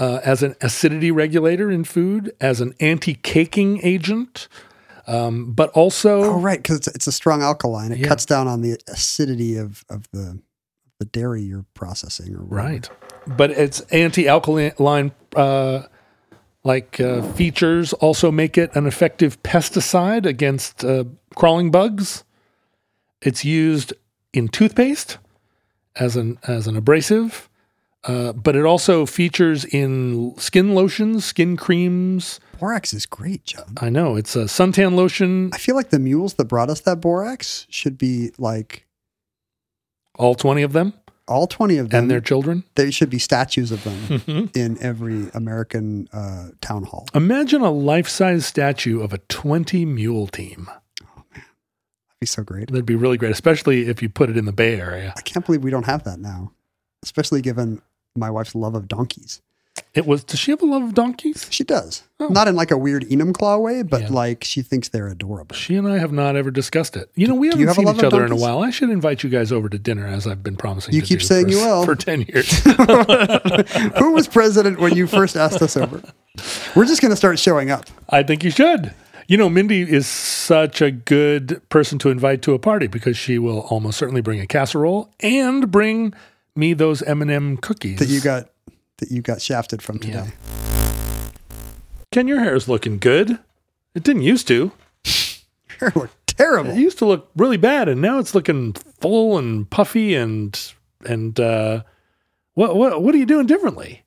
uh, 0.00 0.18
as 0.24 0.42
an 0.42 0.56
acidity 0.60 1.12
regulator 1.12 1.70
in 1.70 1.84
food, 1.84 2.32
as 2.40 2.60
an 2.60 2.74
anti-caking 2.80 3.78
agent, 3.84 4.48
um, 5.08 5.52
but 5.52 5.70
also 5.70 6.22
Oh, 6.22 6.38
right, 6.40 6.58
because 6.62 6.76
it's, 6.76 6.88
it's 6.88 7.06
a 7.08 7.12
strong 7.12 7.42
alkaline. 7.42 7.90
It 7.92 7.98
Yeah. 7.98 8.08
cuts 8.08 8.24
down 8.26 8.46
on 8.46 8.60
the 8.62 8.78
acidity 8.88 9.56
of, 9.56 9.84
of 9.90 10.08
the 10.12 10.40
the 11.00 11.04
dairy 11.06 11.42
you're 11.42 11.64
processing. 11.74 12.34
Or 12.34 12.42
whatever. 12.44 12.68
Right. 12.68 12.90
But 13.26 13.50
its 13.52 13.80
anti-alkaline 13.92 15.12
uh, 15.36 15.82
like 16.64 17.00
uh, 17.00 17.22
features 17.34 17.92
also 17.92 18.32
make 18.32 18.58
it 18.58 18.74
an 18.74 18.84
effective 18.86 19.40
pesticide 19.44 20.26
against 20.26 20.84
uh, 20.84 21.04
crawling 21.36 21.70
bugs. 21.70 22.24
It's 23.22 23.44
used 23.44 23.92
in 24.32 24.48
toothpaste 24.48 25.18
as 25.96 26.16
an 26.16 26.38
as 26.48 26.66
an 26.66 26.76
abrasive, 26.76 27.48
uh, 28.04 28.32
but 28.32 28.56
it 28.56 28.64
also 28.64 29.06
features 29.06 29.64
in 29.64 30.34
skin 30.36 30.74
lotions, 30.74 31.24
skin 31.24 31.56
creams. 31.56 32.40
Borax 32.58 32.92
is 32.92 33.06
great, 33.06 33.44
John. 33.44 33.74
I 33.80 33.88
know 33.88 34.16
it's 34.16 34.34
a 34.36 34.44
suntan 34.44 34.94
lotion. 34.94 35.50
I 35.54 35.58
feel 35.58 35.74
like 35.76 35.90
the 35.90 35.98
mules 35.98 36.34
that 36.34 36.46
brought 36.46 36.70
us 36.70 36.80
that 36.80 37.00
borax 37.00 37.66
should 37.70 37.96
be 37.98 38.32
like 38.38 38.86
All 40.16 40.34
twenty 40.34 40.62
of 40.62 40.72
them 40.72 40.94
all 41.30 41.46
20 41.46 41.76
of 41.76 41.90
them. 41.90 42.04
and 42.04 42.10
their 42.10 42.22
children. 42.22 42.64
there 42.74 42.90
should 42.90 43.10
be 43.10 43.18
statues 43.18 43.70
of 43.70 43.84
them 43.84 44.50
in 44.54 44.78
every 44.80 45.28
American 45.34 46.08
uh, 46.10 46.48
town 46.62 46.84
hall. 46.84 47.06
Imagine 47.12 47.60
a 47.60 47.70
life-size 47.70 48.46
statue 48.46 49.02
of 49.02 49.12
a 49.12 49.18
twenty 49.28 49.84
mule 49.84 50.26
team. 50.26 50.70
Oh, 51.02 51.24
man. 51.34 51.44
That'd 51.44 52.20
be 52.20 52.26
so 52.26 52.42
great. 52.42 52.68
That'd 52.68 52.86
be 52.86 52.94
really 52.94 53.18
great, 53.18 53.30
especially 53.32 53.88
if 53.90 54.00
you 54.00 54.08
put 54.08 54.30
it 54.30 54.38
in 54.38 54.46
the 54.46 54.52
Bay 54.52 54.80
Area. 54.80 55.12
I 55.18 55.20
can't 55.20 55.44
believe 55.44 55.62
we 55.62 55.70
don't 55.70 55.84
have 55.84 56.04
that 56.04 56.18
now, 56.18 56.52
especially 57.02 57.42
given 57.42 57.82
my 58.16 58.30
wife's 58.30 58.54
love 58.54 58.74
of 58.74 58.88
donkeys. 58.88 59.42
It 59.94 60.06
was. 60.06 60.22
Does 60.24 60.38
she 60.38 60.50
have 60.50 60.62
a 60.62 60.66
love 60.66 60.82
of 60.82 60.94
donkeys? 60.94 61.46
She 61.50 61.64
does. 61.64 62.02
Oh. 62.20 62.28
Not 62.28 62.46
in 62.48 62.54
like 62.56 62.70
a 62.70 62.76
weird 62.76 63.04
Enumclaw 63.04 63.60
way, 63.62 63.82
but 63.82 64.02
Oh. 64.02 64.04
Yeah. 64.04 64.12
like 64.12 64.44
she 64.44 64.62
thinks 64.62 64.88
they're 64.88 65.08
adorable. 65.08 65.56
She 65.56 65.76
and 65.76 65.88
I 65.88 65.98
have 65.98 66.12
not 66.12 66.36
ever 66.36 66.50
discussed 66.50 66.96
it. 66.96 67.10
You 67.14 67.26
know, 67.26 67.34
we 67.34 67.48
haven't 67.48 67.66
have 67.66 67.76
seen 67.76 67.88
each 67.88 68.02
other 68.02 68.24
in 68.24 68.32
a 68.32 68.36
while. 68.36 68.60
I 68.62 68.70
should 68.70 68.90
invite 68.90 69.22
you 69.22 69.30
guys 69.30 69.50
over 69.50 69.68
to 69.68 69.78
dinner, 69.78 70.06
as 70.06 70.26
I've 70.26 70.42
been 70.42 70.56
promising. 70.56 70.94
You 70.94 71.00
to 71.00 71.06
keep 71.06 71.20
do 71.20 71.24
saying 71.24 71.46
for, 71.46 71.50
you 71.52 71.58
will. 71.58 71.84
for 71.86 71.94
ten 71.96 72.22
years. 72.22 72.62
Who 73.98 74.12
was 74.12 74.28
president 74.28 74.78
when 74.80 74.94
you 74.94 75.06
first 75.06 75.36
asked 75.36 75.62
us 75.62 75.76
over? 75.76 76.02
We're 76.76 76.84
just 76.86 77.00
going 77.02 77.10
to 77.10 77.16
start 77.16 77.38
showing 77.38 77.70
up. 77.70 77.86
I 78.10 78.22
think 78.22 78.44
you 78.44 78.50
should. 78.50 78.94
You 79.26 79.36
know, 79.36 79.48
Mindy 79.50 79.82
is 79.82 80.06
such 80.06 80.80
a 80.80 80.90
good 80.90 81.60
person 81.68 81.98
to 82.00 82.08
invite 82.10 82.40
to 82.42 82.54
a 82.54 82.58
party 82.58 82.86
because 82.86 83.16
she 83.16 83.38
will 83.38 83.60
almost 83.60 83.98
certainly 83.98 84.22
bring 84.22 84.40
a 84.40 84.46
casserole 84.46 85.10
and 85.20 85.70
bring 85.70 86.14
me 86.56 86.72
those 86.72 87.02
M 87.02 87.20
and 87.22 87.30
m 87.30 87.56
cookies 87.58 87.98
that 87.98 88.08
you 88.08 88.20
got 88.22 88.48
that 88.98 89.10
you 89.10 89.22
got 89.22 89.40
shafted 89.40 89.82
from 89.82 89.98
today. 89.98 90.32
Yeah. 90.32 91.30
Ken, 92.10 92.28
your 92.28 92.40
hair 92.40 92.54
is 92.54 92.68
looking 92.68 92.98
good. 92.98 93.38
It 93.94 94.02
didn't 94.02 94.22
used 94.22 94.48
to. 94.48 94.72
Your 95.80 95.90
hair 95.90 95.92
looked 95.94 96.26
terrible. 96.26 96.70
It 96.70 96.78
used 96.78 96.98
to 96.98 97.06
look 97.06 97.30
really 97.36 97.56
bad, 97.56 97.88
and 97.88 98.00
now 98.00 98.18
it's 98.18 98.34
looking 98.34 98.72
full 98.72 99.38
and 99.38 99.68
puffy 99.68 100.14
and 100.14 100.58
and 101.04 101.38
uh, 101.38 101.82
what 102.54 102.76
what 102.76 103.02
what 103.02 103.14
are 103.14 103.18
you 103.18 103.26
doing 103.26 103.46
differently? 103.46 104.02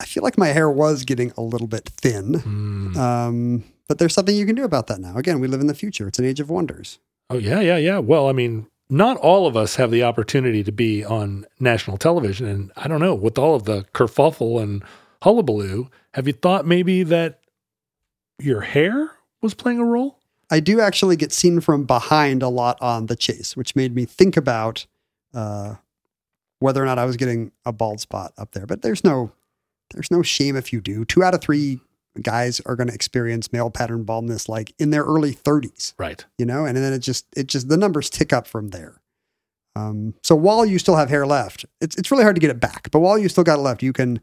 I 0.00 0.06
feel 0.06 0.22
like 0.22 0.38
my 0.38 0.48
hair 0.48 0.70
was 0.70 1.04
getting 1.04 1.32
a 1.36 1.42
little 1.42 1.66
bit 1.66 1.88
thin. 1.88 2.34
Hmm. 2.34 2.96
Um, 2.96 3.64
but 3.86 3.98
there's 3.98 4.14
something 4.14 4.34
you 4.34 4.46
can 4.46 4.54
do 4.54 4.64
about 4.64 4.86
that 4.86 5.00
now. 5.00 5.16
Again, 5.16 5.40
we 5.40 5.48
live 5.48 5.60
in 5.60 5.66
the 5.66 5.74
future. 5.74 6.06
It's 6.08 6.18
an 6.18 6.24
age 6.24 6.40
of 6.40 6.48
wonders. 6.48 6.98
Oh 7.28 7.38
yeah, 7.38 7.60
yeah, 7.60 7.76
yeah. 7.76 7.98
Well, 7.98 8.28
I 8.28 8.32
mean, 8.32 8.66
not 8.90 9.16
all 9.18 9.46
of 9.46 9.56
us 9.56 9.76
have 9.76 9.90
the 9.90 10.02
opportunity 10.02 10.64
to 10.64 10.72
be 10.72 11.04
on 11.04 11.46
national 11.58 11.96
television, 11.96 12.46
and 12.46 12.72
I 12.76 12.88
don't 12.88 13.00
know 13.00 13.14
with 13.14 13.38
all 13.38 13.54
of 13.54 13.64
the 13.64 13.84
kerfuffle 13.94 14.60
and 14.60 14.82
hullabaloo. 15.22 15.88
Have 16.14 16.26
you 16.26 16.32
thought 16.32 16.66
maybe 16.66 17.02
that 17.04 17.40
your 18.38 18.62
hair 18.62 19.12
was 19.40 19.54
playing 19.54 19.78
a 19.78 19.84
role? 19.84 20.18
I 20.50 20.58
do 20.60 20.80
actually 20.80 21.16
get 21.16 21.32
seen 21.32 21.60
from 21.60 21.84
behind 21.84 22.42
a 22.42 22.48
lot 22.48 22.80
on 22.82 23.06
the 23.06 23.14
chase, 23.14 23.56
which 23.56 23.76
made 23.76 23.94
me 23.94 24.04
think 24.04 24.36
about 24.36 24.86
uh, 25.32 25.76
whether 26.58 26.82
or 26.82 26.86
not 26.86 26.98
I 26.98 27.04
was 27.04 27.16
getting 27.16 27.52
a 27.64 27.72
bald 27.72 28.00
spot 28.00 28.32
up 28.36 28.50
there. 28.52 28.66
But 28.66 28.82
there's 28.82 29.04
no 29.04 29.32
there's 29.92 30.10
no 30.10 30.22
shame 30.22 30.56
if 30.56 30.72
you 30.72 30.80
do. 30.80 31.04
Two 31.04 31.22
out 31.22 31.34
of 31.34 31.40
three 31.40 31.80
guys 32.22 32.60
are 32.66 32.76
going 32.76 32.88
to 32.88 32.94
experience 32.94 33.52
male 33.52 33.70
pattern 33.70 34.04
baldness 34.04 34.48
like 34.48 34.72
in 34.78 34.90
their 34.90 35.04
early 35.04 35.34
30s, 35.34 35.94
Right. 35.98 36.24
you 36.38 36.46
know, 36.46 36.64
and 36.64 36.76
then 36.76 36.92
it 36.92 36.98
just 37.00 37.26
it 37.36 37.46
just 37.46 37.68
the 37.68 37.76
numbers 37.76 38.10
tick 38.10 38.32
up 38.32 38.46
from 38.46 38.68
there. 38.68 39.00
Um, 39.76 40.14
so 40.24 40.34
while 40.34 40.66
you 40.66 40.78
still 40.78 40.96
have 40.96 41.08
hair 41.10 41.26
left, 41.26 41.64
it's 41.80 41.96
it's 41.96 42.10
really 42.10 42.24
hard 42.24 42.34
to 42.36 42.40
get 42.40 42.50
it 42.50 42.58
back. 42.60 42.90
But 42.90 43.00
while 43.00 43.16
you 43.18 43.28
still 43.28 43.44
got 43.44 43.58
it 43.58 43.62
left, 43.62 43.82
you 43.82 43.92
can 43.92 44.20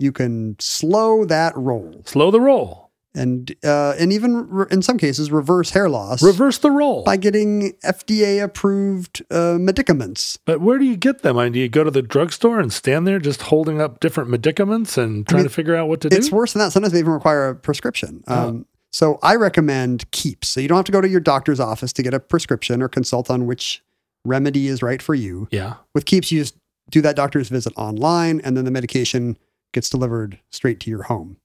you 0.00 0.12
can 0.12 0.56
slow 0.58 1.24
that 1.26 1.56
roll 1.56 2.02
Slow 2.06 2.30
the 2.30 2.40
roll. 2.40 2.85
And 3.16 3.54
uh, 3.64 3.94
and 3.98 4.12
even 4.12 4.48
re- 4.48 4.66
in 4.70 4.82
some 4.82 4.98
cases 4.98 5.30
reverse 5.30 5.70
hair 5.70 5.88
loss 5.88 6.22
Reverse 6.22 6.58
the 6.58 6.70
role 6.70 7.02
by 7.02 7.16
getting 7.16 7.72
FDA 7.84 8.42
approved 8.42 9.24
uh, 9.30 9.56
medicaments. 9.58 10.38
But 10.44 10.60
where 10.60 10.78
do 10.78 10.84
you 10.84 10.96
get 10.96 11.22
them? 11.22 11.38
I 11.38 11.44
mean, 11.44 11.52
do 11.54 11.58
you 11.58 11.68
go 11.68 11.82
to 11.82 11.90
the 11.90 12.02
drugstore 12.02 12.60
and 12.60 12.72
stand 12.72 13.06
there 13.06 13.18
just 13.18 13.42
holding 13.42 13.80
up 13.80 14.00
different 14.00 14.30
medicaments 14.30 14.98
and 14.98 15.26
trying 15.26 15.42
mean, 15.42 15.48
to 15.48 15.54
figure 15.54 15.74
out 15.74 15.88
what 15.88 16.00
to 16.02 16.08
do? 16.08 16.16
It's 16.16 16.30
worse 16.30 16.52
than 16.52 16.60
that. 16.60 16.72
Sometimes 16.72 16.92
they 16.92 17.00
even 17.00 17.12
require 17.12 17.48
a 17.48 17.56
prescription. 17.56 18.22
Oh. 18.28 18.48
Um, 18.48 18.66
so 18.92 19.18
I 19.22 19.36
recommend 19.36 20.10
Keeps. 20.10 20.48
So 20.48 20.60
you 20.60 20.68
don't 20.68 20.76
have 20.76 20.84
to 20.86 20.92
go 20.92 21.00
to 21.00 21.08
your 21.08 21.20
doctor's 21.20 21.60
office 21.60 21.92
to 21.94 22.02
get 22.02 22.14
a 22.14 22.20
prescription 22.20 22.82
or 22.82 22.88
consult 22.88 23.30
on 23.30 23.46
which 23.46 23.82
remedy 24.24 24.68
is 24.68 24.82
right 24.82 25.02
for 25.02 25.14
you. 25.14 25.48
yeah. 25.50 25.74
With 25.94 26.04
Keeps, 26.06 26.32
you 26.32 26.40
just 26.40 26.56
do 26.90 27.00
that 27.02 27.16
doctor's 27.16 27.48
visit 27.48 27.72
online, 27.76 28.40
and 28.42 28.56
then 28.56 28.64
the 28.64 28.70
medication 28.70 29.36
gets 29.72 29.90
delivered 29.90 30.38
straight 30.50 30.80
to 30.80 30.90
your 30.90 31.04
home. 31.04 31.36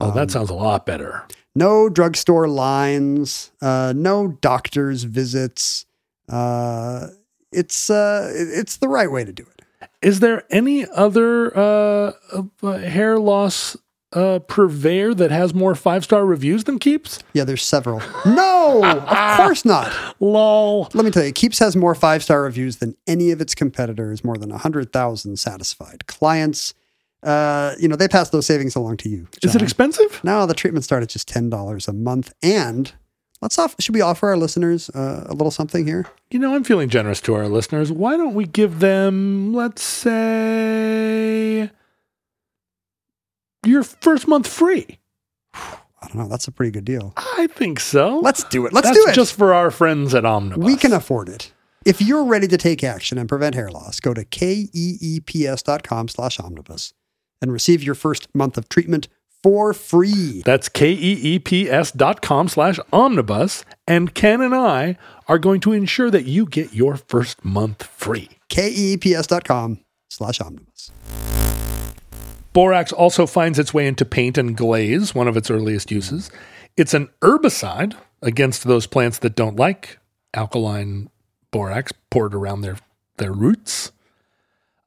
Oh, 0.00 0.08
Um, 0.10 0.14
that 0.16 0.30
sounds 0.30 0.50
a 0.50 0.54
lot 0.54 0.86
better. 0.86 1.22
no 1.54 1.88
drugstore 1.88 2.48
lines, 2.48 3.52
uh, 3.62 3.92
no 3.96 4.28
doctor's 4.40 5.04
visits. 5.04 5.86
Uh, 6.28 7.08
it's 7.52 7.88
uh, 7.90 8.30
it's 8.34 8.78
the 8.78 8.88
right 8.88 9.10
way 9.10 9.24
to 9.24 9.32
do 9.32 9.44
it. 9.44 9.88
Is 10.02 10.20
there 10.20 10.44
any 10.50 10.86
other 10.94 11.56
uh, 11.56 12.12
uh, 12.62 12.78
hair 12.78 13.18
loss 13.18 13.76
uh, 14.12 14.38
purveyor 14.40 15.14
that 15.14 15.30
has 15.30 15.54
more 15.54 15.74
five 15.74 16.02
star 16.04 16.24
reviews 16.26 16.64
than 16.64 16.78
Keeps? 16.78 17.20
Yeah, 17.32 17.44
there's 17.44 17.62
several. 17.62 18.00
No, 18.26 18.82
of 18.84 19.06
course 19.36 19.64
not. 19.64 19.92
Lol. 20.20 20.88
Let 20.94 21.04
me 21.04 21.10
tell 21.10 21.24
you, 21.24 21.32
Keeps 21.32 21.58
has 21.60 21.76
more 21.76 21.94
five 21.94 22.22
star 22.22 22.42
reviews 22.42 22.76
than 22.78 22.96
any 23.06 23.30
of 23.30 23.40
its 23.40 23.54
competitors. 23.54 24.24
More 24.24 24.36
than 24.36 24.50
hundred 24.50 24.92
thousand 24.92 25.38
satisfied 25.38 26.06
clients. 26.06 26.74
Uh, 27.24 27.74
you 27.80 27.88
know 27.88 27.96
they 27.96 28.06
pass 28.06 28.28
those 28.30 28.44
savings 28.46 28.76
along 28.76 28.98
to 28.98 29.08
you. 29.08 29.26
Is 29.42 29.56
it 29.56 29.62
expensive? 29.62 30.20
No, 30.22 30.44
the 30.46 30.54
treatment 30.54 30.84
start 30.84 31.02
at 31.02 31.08
just 31.08 31.26
ten 31.26 31.48
dollars 31.48 31.88
a 31.88 31.92
month. 31.92 32.32
And 32.42 32.92
let's 33.40 33.58
off. 33.58 33.74
Should 33.80 33.94
we 33.94 34.02
offer 34.02 34.28
our 34.28 34.36
listeners 34.36 34.90
uh, 34.90 35.24
a 35.26 35.32
little 35.32 35.50
something 35.50 35.86
here? 35.86 36.06
You 36.30 36.38
know, 36.38 36.54
I'm 36.54 36.64
feeling 36.64 36.90
generous 36.90 37.20
to 37.22 37.34
our 37.34 37.48
listeners. 37.48 37.90
Why 37.90 38.16
don't 38.18 38.34
we 38.34 38.44
give 38.44 38.80
them, 38.80 39.54
let's 39.54 39.82
say, 39.82 41.70
your 43.64 43.82
first 43.82 44.28
month 44.28 44.46
free? 44.46 44.98
I 45.54 46.08
don't 46.08 46.16
know. 46.16 46.28
That's 46.28 46.46
a 46.46 46.52
pretty 46.52 46.72
good 46.72 46.84
deal. 46.84 47.14
I 47.16 47.46
think 47.50 47.80
so. 47.80 48.18
Let's 48.18 48.44
do 48.44 48.66
it. 48.66 48.74
Let's 48.74 48.88
That's 48.88 49.02
do 49.02 49.10
it. 49.10 49.14
just 49.14 49.32
for 49.32 49.54
our 49.54 49.70
friends 49.70 50.14
at 50.14 50.26
Omnibus. 50.26 50.62
We 50.62 50.76
can 50.76 50.92
afford 50.92 51.30
it. 51.30 51.52
If 51.86 52.02
you're 52.02 52.24
ready 52.24 52.48
to 52.48 52.58
take 52.58 52.84
action 52.84 53.16
and 53.16 53.28
prevent 53.28 53.54
hair 53.54 53.70
loss, 53.70 54.00
go 54.00 54.12
to 54.12 54.24
keeps.com 54.24 56.08
slash 56.08 56.40
omnibus 56.40 56.92
and 57.44 57.52
receive 57.52 57.82
your 57.82 57.94
first 57.94 58.34
month 58.34 58.56
of 58.56 58.70
treatment 58.70 59.06
for 59.42 59.74
free. 59.74 60.40
That's 60.46 60.70
K-E-E-P-S 60.70 61.92
dot 61.92 62.22
com 62.22 62.48
slash 62.48 62.78
omnibus. 62.90 63.62
And 63.86 64.14
Ken 64.14 64.40
and 64.40 64.54
I 64.54 64.96
are 65.28 65.38
going 65.38 65.60
to 65.60 65.72
ensure 65.72 66.10
that 66.10 66.24
you 66.24 66.46
get 66.46 66.72
your 66.72 66.96
first 66.96 67.44
month 67.44 67.82
free. 67.84 68.30
K-E-E-P-S 68.48 69.26
dot 69.26 69.44
com 69.44 69.84
slash 70.08 70.40
omnibus. 70.40 70.90
Borax 72.54 72.90
also 72.90 73.26
finds 73.26 73.58
its 73.58 73.74
way 73.74 73.86
into 73.86 74.06
paint 74.06 74.38
and 74.38 74.56
glaze, 74.56 75.14
one 75.14 75.28
of 75.28 75.36
its 75.36 75.50
earliest 75.50 75.90
uses. 75.90 76.30
It's 76.78 76.94
an 76.94 77.10
herbicide 77.20 77.94
against 78.22 78.64
those 78.64 78.86
plants 78.86 79.18
that 79.18 79.36
don't 79.36 79.56
like 79.56 79.98
alkaline 80.32 81.10
borax 81.50 81.92
poured 82.10 82.34
around 82.34 82.62
their, 82.62 82.78
their 83.18 83.32
roots. 83.32 83.92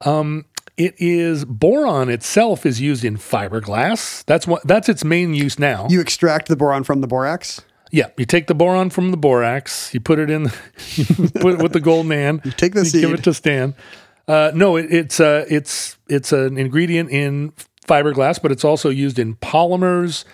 Um, 0.00 0.46
it 0.76 0.94
is 0.98 1.44
boron 1.44 2.08
itself 2.08 2.64
is 2.66 2.80
used 2.80 3.04
in 3.04 3.16
fiberglass. 3.16 4.24
That's 4.26 4.46
what 4.46 4.66
that's 4.66 4.88
its 4.88 5.04
main 5.04 5.34
use 5.34 5.58
now. 5.58 5.86
You 5.88 6.00
extract 6.00 6.48
the 6.48 6.56
boron 6.56 6.84
from 6.84 7.00
the 7.00 7.06
borax. 7.06 7.60
yeah, 7.90 8.08
you 8.16 8.24
take 8.26 8.46
the 8.46 8.54
boron 8.54 8.90
from 8.90 9.10
the 9.10 9.16
borax, 9.16 9.92
you 9.94 10.00
put 10.00 10.18
it 10.18 10.28
in, 10.30 10.44
you 10.96 11.04
put 11.40 11.54
it 11.54 11.62
with 11.62 11.72
the 11.72 11.80
golden 11.80 12.10
hand. 12.12 12.40
You 12.44 12.52
take 12.52 12.74
the 12.74 12.82
give 12.82 12.90
seed. 12.90 13.04
it 13.04 13.24
to 13.24 13.34
Stan. 13.34 13.74
Uh, 14.26 14.50
no, 14.54 14.76
it, 14.76 14.92
it's 14.92 15.20
uh, 15.20 15.44
it's 15.48 15.96
it's 16.08 16.32
an 16.32 16.58
ingredient 16.58 17.10
in 17.10 17.52
fiberglass, 17.86 18.40
but 18.42 18.52
it's 18.52 18.64
also 18.64 18.90
used 18.90 19.18
in 19.18 19.34
polymers. 19.36 20.24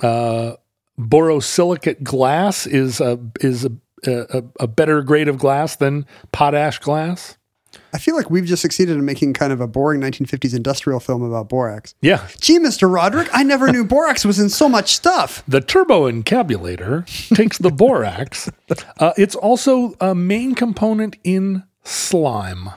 Uh, 0.00 0.54
borosilicate 0.98 2.02
glass 2.02 2.66
is 2.66 3.00
a 3.00 3.18
is 3.40 3.64
a, 3.64 3.70
a, 4.06 4.44
a 4.60 4.66
better 4.66 5.02
grade 5.02 5.28
of 5.28 5.38
glass 5.38 5.76
than 5.76 6.06
potash 6.32 6.78
glass. 6.78 7.36
I 7.94 7.98
feel 7.98 8.14
like 8.16 8.30
we've 8.30 8.44
just 8.44 8.62
succeeded 8.62 8.96
in 8.96 9.04
making 9.04 9.32
kind 9.34 9.52
of 9.52 9.60
a 9.60 9.66
boring 9.66 10.00
1950s 10.00 10.54
industrial 10.54 11.00
film 11.00 11.22
about 11.22 11.48
borax. 11.48 11.94
Yeah. 12.00 12.26
Gee, 12.40 12.58
Mr. 12.58 12.92
Roderick, 12.92 13.28
I 13.32 13.42
never 13.42 13.70
knew 13.72 13.84
borax 13.84 14.24
was 14.24 14.38
in 14.38 14.48
so 14.48 14.68
much 14.68 14.94
stuff. 14.94 15.42
The 15.48 15.60
turbo 15.60 16.10
encabulator 16.10 17.06
takes 17.34 17.58
the 17.58 17.70
borax. 17.70 18.50
Uh, 18.98 19.12
it's 19.18 19.34
also 19.34 19.94
a 20.00 20.14
main 20.14 20.54
component 20.54 21.16
in 21.24 21.62
slime. 21.84 22.70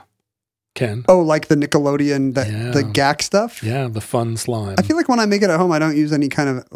Ken. 0.74 1.04
Oh, 1.08 1.20
like 1.20 1.48
the 1.48 1.54
Nickelodeon, 1.54 2.34
the, 2.34 2.42
Yeah. 2.46 2.70
the 2.70 2.82
Gak 2.82 3.22
stuff? 3.22 3.62
Yeah, 3.62 3.88
the 3.88 4.00
fun 4.02 4.36
slime. 4.36 4.74
I 4.78 4.82
feel 4.82 4.96
like 4.96 5.08
when 5.08 5.20
I 5.20 5.24
make 5.26 5.40
it 5.42 5.48
at 5.48 5.58
home, 5.58 5.72
I 5.72 5.78
don't 5.78 5.96
use 5.96 6.12
any 6.12 6.28
kind 6.28 6.50
of 6.50 6.66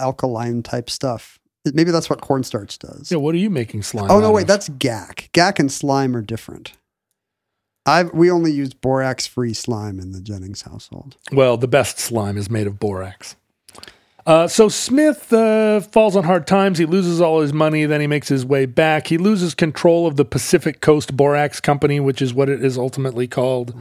alkaline 0.00 0.62
type 0.62 0.90
stuff. 0.90 1.38
Maybe 1.64 1.92
that's 1.92 2.10
what 2.10 2.20
cornstarch 2.20 2.78
does. 2.80 3.12
yeah, 3.12 3.18
what 3.18 3.34
are 3.34 3.38
you 3.38 3.50
making 3.50 3.82
slime? 3.82 4.10
oh, 4.10 4.18
no, 4.20 4.32
wait, 4.32 4.42
of? 4.42 4.48
that's 4.48 4.68
Gak. 4.70 5.30
Gak 5.32 5.60
and 5.60 5.70
slime 5.70 6.16
are 6.16 6.22
different. 6.22 6.72
I've, 7.84 8.12
we 8.12 8.30
only 8.30 8.52
use 8.52 8.74
borax 8.74 9.26
free 9.26 9.54
slime 9.54 9.98
in 9.98 10.12
the 10.12 10.20
Jennings 10.20 10.62
household. 10.62 11.16
Well, 11.32 11.56
the 11.56 11.68
best 11.68 11.98
slime 11.98 12.36
is 12.36 12.48
made 12.48 12.66
of 12.66 12.78
borax. 12.78 13.36
Uh, 14.24 14.46
so 14.46 14.68
Smith 14.68 15.32
uh, 15.32 15.80
falls 15.80 16.14
on 16.14 16.22
hard 16.22 16.46
times. 16.46 16.78
He 16.78 16.86
loses 16.86 17.20
all 17.20 17.40
his 17.40 17.52
money. 17.52 17.86
Then 17.86 18.00
he 18.00 18.06
makes 18.06 18.28
his 18.28 18.46
way 18.46 18.66
back. 18.66 19.08
He 19.08 19.18
loses 19.18 19.52
control 19.52 20.06
of 20.06 20.14
the 20.16 20.24
Pacific 20.24 20.80
Coast 20.80 21.16
Borax 21.16 21.60
Company, 21.60 21.98
which 21.98 22.22
is 22.22 22.32
what 22.32 22.48
it 22.48 22.64
is 22.64 22.78
ultimately 22.78 23.26
called. 23.26 23.74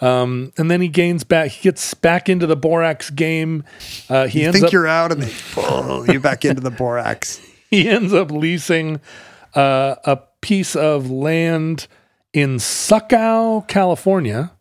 Um, 0.00 0.52
and 0.56 0.70
then 0.70 0.80
he 0.80 0.86
gains 0.88 1.24
back. 1.24 1.50
He 1.50 1.62
gets 1.64 1.94
back 1.94 2.28
into 2.28 2.46
the 2.46 2.54
borax 2.54 3.10
game. 3.10 3.64
Uh, 4.08 4.28
he 4.28 4.42
You 4.42 4.46
ends 4.46 4.56
think 4.58 4.66
up 4.68 4.72
you're 4.72 4.86
out 4.86 5.10
and 5.10 5.20
they 5.20 5.32
pull 5.52 6.08
you 6.08 6.20
back 6.20 6.44
into 6.44 6.60
the 6.60 6.70
borax. 6.70 7.40
he 7.70 7.88
ends 7.88 8.12
up 8.12 8.30
leasing 8.30 9.00
uh, 9.56 9.96
a 10.04 10.18
piece 10.42 10.76
of 10.76 11.10
land 11.10 11.88
in 12.32 12.56
Succow, 12.56 13.66
California. 13.68 14.52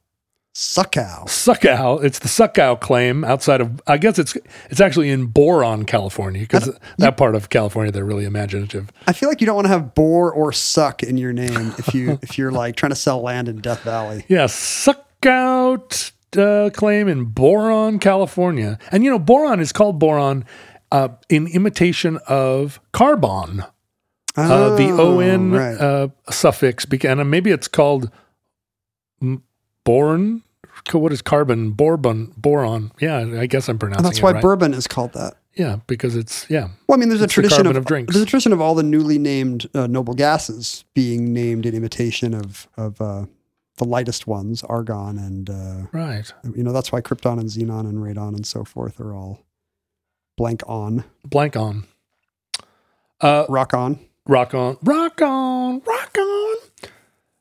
Suckow. 0.54 1.24
Succow. 1.28 2.04
It's 2.04 2.20
the 2.20 2.28
Succow 2.28 2.78
claim 2.80 3.24
outside 3.24 3.62
of. 3.62 3.82
I 3.88 3.98
guess 3.98 4.20
it's 4.20 4.38
it's 4.70 4.82
actually 4.82 5.10
in 5.10 5.28
Boron, 5.28 5.86
California, 5.86 6.42
because 6.42 6.78
that 6.98 7.16
part 7.16 7.36
of 7.36 7.50
California 7.50 7.90
they're 7.92 8.04
really 8.04 8.26
imaginative. 8.26 8.92
I 9.08 9.14
feel 9.14 9.30
like 9.30 9.40
you 9.40 9.48
don't 9.48 9.56
want 9.56 9.66
to 9.66 9.70
have 9.70 9.96
bore 9.96 10.32
or 10.32 10.52
suck 10.52 11.04
in 11.04 11.18
your 11.18 11.32
name 11.32 11.74
if 11.78 11.94
you 11.94 12.20
if 12.22 12.38
you're 12.38 12.52
like 12.52 12.76
trying 12.76 12.90
to 12.90 12.98
sell 12.98 13.22
land 13.22 13.48
in 13.48 13.62
Death 13.62 13.84
Valley. 13.84 14.26
Yeah, 14.28 14.46
Succout 14.46 16.12
uh, 16.38 16.70
claim 16.72 17.08
in 17.08 17.26
Boron, 17.26 17.98
California, 18.00 18.78
and 18.92 19.06
you 19.06 19.10
know 19.10 19.20
Boron 19.20 19.62
is 19.62 19.72
called 19.72 20.00
Boron 20.00 20.44
uh, 20.92 21.10
in 21.30 21.48
imitation 21.48 22.20
of 22.28 22.82
carbon. 22.92 23.64
Uh, 24.36 24.76
the 24.76 24.90
Oh, 24.92 25.22
on 25.22 25.52
right. 25.52 25.78
uh, 25.78 26.08
suffix 26.30 26.86
began, 26.86 27.20
and 27.20 27.30
maybe 27.30 27.52
it's 27.52 27.68
called 27.68 28.10
boron. 29.84 30.44
What 30.92 31.12
is 31.12 31.22
carbon? 31.22 31.72
Borbon, 31.74 32.34
boron. 32.38 32.92
Yeah, 33.00 33.18
I 33.40 33.46
guess 33.46 33.68
I'm 33.70 33.78
pronouncing 33.78 34.06
And 34.06 34.14
that's 34.14 34.22
why 34.22 34.32
right. 34.32 34.42
bourbon 34.42 34.74
is 34.74 34.88
called 34.88 35.14
that. 35.14 35.36
yeah, 35.56 35.78
because 35.86 36.16
it's 36.16 36.50
yeah. 36.50 36.70
Well, 36.88 36.98
I 36.98 37.00
mean, 37.00 37.10
there's 37.10 37.22
a 37.22 37.26
the 37.26 37.28
tradition 37.28 37.58
carbon 37.58 37.72
of, 37.72 37.78
of 37.82 37.86
drinks. 37.86 38.14
There's 38.14 38.24
a 38.24 38.26
tradition 38.26 38.52
of 38.54 38.62
all 38.62 38.74
the 38.74 38.84
newly 38.84 39.20
named 39.20 39.70
uh, 39.76 39.88
noble 39.88 40.14
gases 40.14 40.86
being 40.96 41.34
named 41.34 41.66
in 41.66 41.76
imitation 41.76 42.34
of 42.34 42.68
of 42.78 43.00
uh, 43.02 43.26
the 43.78 43.86
lightest 43.86 44.28
ones, 44.28 44.64
argon, 44.64 45.18
and 45.20 45.50
uh, 45.50 45.88
Right. 45.92 46.32
you 46.56 46.64
know 46.64 46.72
that's 46.72 46.92
why 46.92 47.02
krypton 47.02 47.40
and 47.40 47.50
xenon 47.50 47.82
and 47.82 48.00
radon 48.00 48.30
and 48.36 48.46
so 48.48 48.64
forth 48.64 49.00
are 49.00 49.14
all 49.14 49.44
blank 50.38 50.64
on, 50.68 51.04
Blank 51.26 51.56
on. 51.58 51.86
Uh, 53.20 53.46
rock 53.50 53.74
on. 53.74 54.00
Rock 54.28 54.54
on, 54.54 54.78
rock 54.84 55.22
on, 55.22 55.82
rock 55.86 56.18
on. 56.18 56.56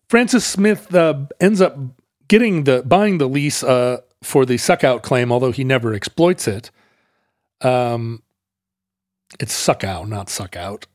Francis 0.09 0.45
Smith 0.45 0.95
uh, 0.95 1.27
ends 1.41 1.61
up 1.61 1.77
getting 2.29 2.65
the 2.65 2.83
buying 2.85 3.19
the 3.19 3.29
lease 3.29 3.63
uh, 3.63 3.99
for 4.23 4.45
the 4.45 4.57
suck 4.57 4.85
out 4.85 5.03
claim, 5.03 5.31
although 5.31 5.53
he 5.53 5.65
never 5.65 5.95
exploits 5.95 6.49
it. 6.49 6.71
Um, 7.61 8.23
it's 9.39 9.53
suck 9.53 9.85
out, 9.85 10.09
not 10.09 10.29
suck 10.29 10.57
out. 10.57 10.87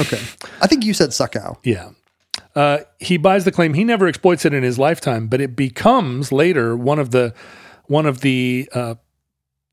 Okay, 0.00 0.20
I 0.60 0.66
think 0.66 0.84
you 0.84 0.94
said 0.94 1.10
suckow. 1.10 1.58
Yeah. 1.62 1.90
Uh, 2.54 2.78
he 2.98 3.18
buys 3.18 3.44
the 3.44 3.52
claim. 3.52 3.74
He 3.74 3.84
never 3.84 4.06
exploits 4.06 4.46
it 4.46 4.54
in 4.54 4.62
his 4.62 4.78
lifetime, 4.78 5.26
but 5.26 5.40
it 5.40 5.54
becomes 5.54 6.32
later 6.32 6.74
one 6.74 6.98
of 6.98 7.10
the 7.10 7.34
one 7.84 8.06
of 8.06 8.22
the 8.22 8.68
uh, 8.72 8.94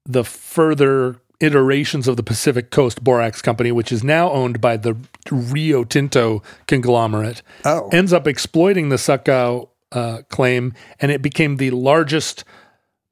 the 0.06 0.24
further 0.24 1.22
iterations 1.44 2.08
of 2.08 2.18
the 2.18 2.24
Pacific 2.24 2.72
Coast 2.72 3.04
Borax 3.04 3.42
Company, 3.42 3.72
which 3.72 3.92
is 3.92 4.04
now 4.04 4.32
owned 4.32 4.62
by 4.62 4.78
the 4.78 4.96
Rio 5.30 5.84
Tinto 5.84 6.42
conglomerate. 6.68 7.42
Oh, 7.66 7.90
Ends 7.92 8.14
up 8.14 8.28
exploiting 8.28 8.90
the 8.90 8.96
Succow 8.96 9.70
uh, 9.92 10.22
claim, 10.30 10.74
and 11.00 11.12
it 11.12 11.22
became 11.22 11.58
the 11.58 11.72
largest 11.72 12.44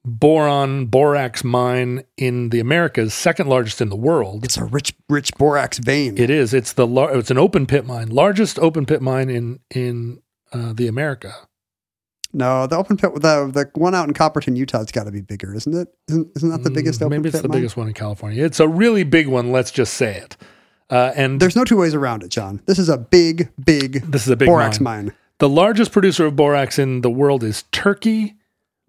boron 0.04 0.88
borax 0.88 1.44
mine 1.44 2.04
in 2.17 2.50
the 2.50 2.60
Americas, 2.60 3.13
second 3.13 3.48
largest 3.48 3.82
in 3.82 3.89
the 3.89 3.96
world. 3.96 4.44
it's 4.44 4.58
a 4.58 4.65
rich, 4.65 4.94
rich 5.10 5.32
borax 5.36 5.78
vein. 5.78 6.17
It 6.17 6.30
is. 6.30 6.54
It's 6.54 6.74
the 6.74 6.88
lar- 6.88 7.15
it's 7.15 7.30
an 7.30 7.38
open 7.38 7.67
pit 7.67 7.86
mine, 7.86 8.10
largest 8.10 8.58
open 8.60 8.86
pit 8.86 9.02
mine 9.02 9.30
in 9.30 9.60
in 9.70 10.22
uh, 10.54 10.74
the 10.74 10.88
America. 10.88 11.34
No, 12.34 12.67
the 12.67 12.78
open 12.78 12.98
pit, 12.98 13.13
the 13.15 13.50
the 13.54 13.70
one 13.80 13.94
out 13.96 14.08
in 14.08 14.13
Copperton, 14.13 14.56
Utah's 14.58 14.91
got 14.91 15.04
to 15.06 15.12
be 15.12 15.22
bigger, 15.22 15.54
isn't 15.56 15.74
it? 15.76 15.88
Isn't, 16.10 16.30
isn't 16.36 16.50
that 16.50 16.63
the 16.63 16.72
biggest 16.72 17.00
Mm, 17.00 17.06
open 17.06 17.17
Maybe 17.17 17.30
it's 17.30 17.38
pit 17.38 17.44
the 17.44 17.50
mine? 17.50 17.58
biggest 17.60 17.78
one 17.78 17.88
in 17.88 17.94
California. 17.94 18.44
It's 18.44 18.60
a 18.60 18.67
really 18.67 19.04
big 19.04 19.28
one. 19.28 19.52
Let's 19.52 19.72
just 19.72 19.94
say 19.94 20.15
it. 20.17 20.38
Uh, 20.89 21.12
and 21.15 21.39
There's 21.39 21.56
no 21.56 21.63
two 21.63 21.78
ways 21.78 21.94
around 21.94 22.22
it, 22.24 22.30
John. 22.30 22.62
This 22.65 22.78
is 22.80 22.89
a 22.89 22.98
big, 22.98 23.50
big 23.63 24.02
this 24.12 24.24
is 24.24 24.30
a 24.30 24.36
big 24.36 24.48
borax 24.48 24.80
mine. 24.80 25.06
mine. 25.06 25.15
The 25.39 25.48
largest 25.50 25.91
producer 25.91 26.26
of 26.26 26.36
borax 26.36 26.78
in 26.78 27.02
the 27.02 27.10
world 27.10 27.44
is 27.44 27.63
Turkey, 27.72 28.36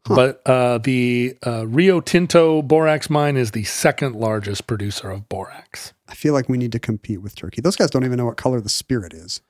but 0.04 0.42
uh, 0.46 0.78
the 0.78 1.36
uh, 1.46 1.66
Rio 1.66 2.00
Tinto 2.00 2.60
borax 2.60 3.08
mine 3.08 3.36
is 3.36 3.52
the 3.52 3.62
second 3.64 4.16
largest 4.16 4.66
producer 4.66 5.10
of 5.10 5.28
borax. 5.28 5.92
I 6.08 6.14
feel 6.14 6.34
like 6.34 6.48
we 6.48 6.58
need 6.58 6.72
to 6.72 6.78
compete 6.80 7.22
with 7.22 7.36
Turkey. 7.36 7.60
Those 7.62 7.76
guys 7.76 7.90
don't 7.90 8.04
even 8.04 8.18
know 8.18 8.26
what 8.26 8.36
color 8.36 8.60
the 8.60 8.68
spirit 8.68 9.14
is, 9.14 9.40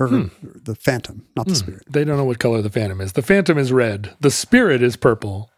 or 0.00 0.08
Hmm. 0.08 0.24
the 0.42 0.74
phantom, 0.74 1.26
not 1.36 1.46
the 1.46 1.54
spirit. 1.54 1.82
They 1.88 2.04
don't 2.04 2.16
know 2.16 2.24
what 2.24 2.38
color 2.40 2.60
the 2.62 2.70
Phantom 2.70 3.00
is. 3.00 3.12
The 3.12 3.22
Phantom 3.22 3.56
is 3.58 3.72
red. 3.72 4.14
The 4.20 4.30
Spirit 4.30 4.82
is 4.82 4.96
purple. 4.96 5.50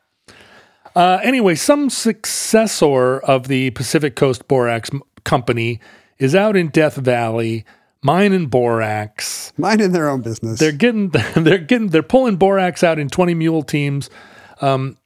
Uh, 0.94 1.18
anyway, 1.22 1.54
some 1.54 1.90
successor 1.90 3.18
of 3.20 3.48
the 3.48 3.70
Pacific 3.70 4.16
Coast 4.16 4.46
Borax 4.48 4.90
Company 5.24 5.80
is 6.18 6.34
out 6.34 6.56
in 6.56 6.68
Death 6.68 6.96
Valley 6.96 7.64
mining 8.02 8.46
borax. 8.46 9.52
mining 9.58 9.92
their 9.92 10.08
own 10.08 10.20
business. 10.22 10.58
They're 10.58 10.70
getting, 10.72 11.08
they're 11.34 11.58
getting, 11.58 11.88
they're 11.88 12.02
pulling 12.02 12.36
borax 12.36 12.82
out 12.84 12.98
in 12.98 13.08
twenty 13.08 13.34
mule 13.34 13.62
teams. 13.62 14.08
Um, 14.60 14.96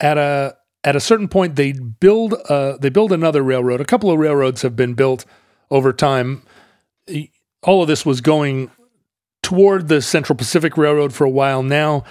at 0.00 0.18
a 0.18 0.56
at 0.84 0.96
a 0.96 1.00
certain 1.00 1.28
point, 1.28 1.56
they 1.56 1.72
build 1.72 2.34
uh, 2.48 2.76
they 2.78 2.88
build 2.90 3.12
another 3.12 3.42
railroad. 3.42 3.80
A 3.80 3.84
couple 3.84 4.10
of 4.10 4.18
railroads 4.18 4.62
have 4.62 4.76
been 4.76 4.94
built 4.94 5.24
over 5.70 5.92
time. 5.92 6.42
All 7.62 7.82
of 7.82 7.88
this 7.88 8.04
was 8.04 8.20
going 8.20 8.70
toward 9.42 9.88
the 9.88 10.02
Central 10.02 10.36
Pacific 10.36 10.76
Railroad 10.76 11.12
for 11.12 11.24
a 11.24 11.30
while 11.30 11.62
now. 11.62 12.04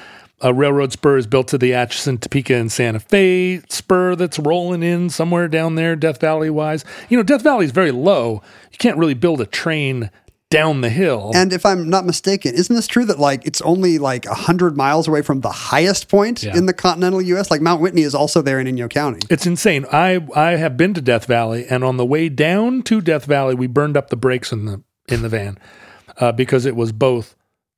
A 0.43 0.53
railroad 0.53 0.91
spur 0.91 1.17
is 1.17 1.27
built 1.27 1.47
to 1.49 1.57
the 1.59 1.73
Atchison, 1.73 2.17
Topeka, 2.17 2.55
and 2.55 2.71
Santa 2.71 2.99
Fe 2.99 3.61
spur 3.69 4.15
that's 4.15 4.39
rolling 4.39 4.81
in 4.81 5.09
somewhere 5.11 5.47
down 5.47 5.75
there, 5.75 5.95
Death 5.95 6.19
Valley 6.19 6.49
wise. 6.49 6.83
You 7.09 7.17
know, 7.17 7.21
Death 7.23 7.43
Valley 7.43 7.65
is 7.65 7.71
very 7.71 7.91
low. 7.91 8.41
You 8.71 8.77
can't 8.79 8.97
really 8.97 9.13
build 9.13 9.39
a 9.39 9.45
train 9.45 10.09
down 10.49 10.81
the 10.81 10.89
hill. 10.89 11.31
and 11.33 11.53
if 11.53 11.65
I'm 11.65 11.89
not 11.89 12.05
mistaken, 12.05 12.55
isn't 12.55 12.75
this 12.75 12.87
true 12.87 13.05
that 13.05 13.19
like 13.19 13.45
it's 13.45 13.61
only 13.61 13.99
like 13.99 14.25
a 14.25 14.33
hundred 14.33 14.75
miles 14.75 15.07
away 15.07 15.21
from 15.21 15.39
the 15.41 15.51
highest 15.51 16.09
point 16.09 16.43
Yeah. 16.43 16.57
in 16.57 16.65
the 16.65 16.73
continental 16.73 17.21
U.S.? 17.21 17.49
Like 17.51 17.61
Mount 17.61 17.79
Whitney 17.81 18.01
is 18.01 18.13
also 18.15 18.41
there 18.41 18.59
in 18.59 18.67
Inyo 18.67 18.89
County. 18.89 19.19
It's 19.29 19.45
insane. 19.45 19.85
I 19.93 20.19
I 20.35 20.51
have 20.57 20.75
been 20.75 20.93
to 20.95 21.01
Death 21.01 21.25
Valley, 21.25 21.65
and 21.69 21.83
on 21.85 21.95
the 21.97 22.05
way 22.05 22.27
down 22.29 22.81
to 22.83 22.99
Death 22.99 23.25
Valley, 23.25 23.53
we 23.55 23.67
burned 23.67 23.95
up 23.95 24.09
the 24.09 24.17
brakes 24.17 24.51
in 24.51 24.65
the 24.65 24.81
in 25.11 25.21
the 25.21 25.29
van 25.29 25.57
uh, 26.17 26.31
because 26.31 26.65
it 26.65 26.75
was 26.75 26.91
both 26.91 27.35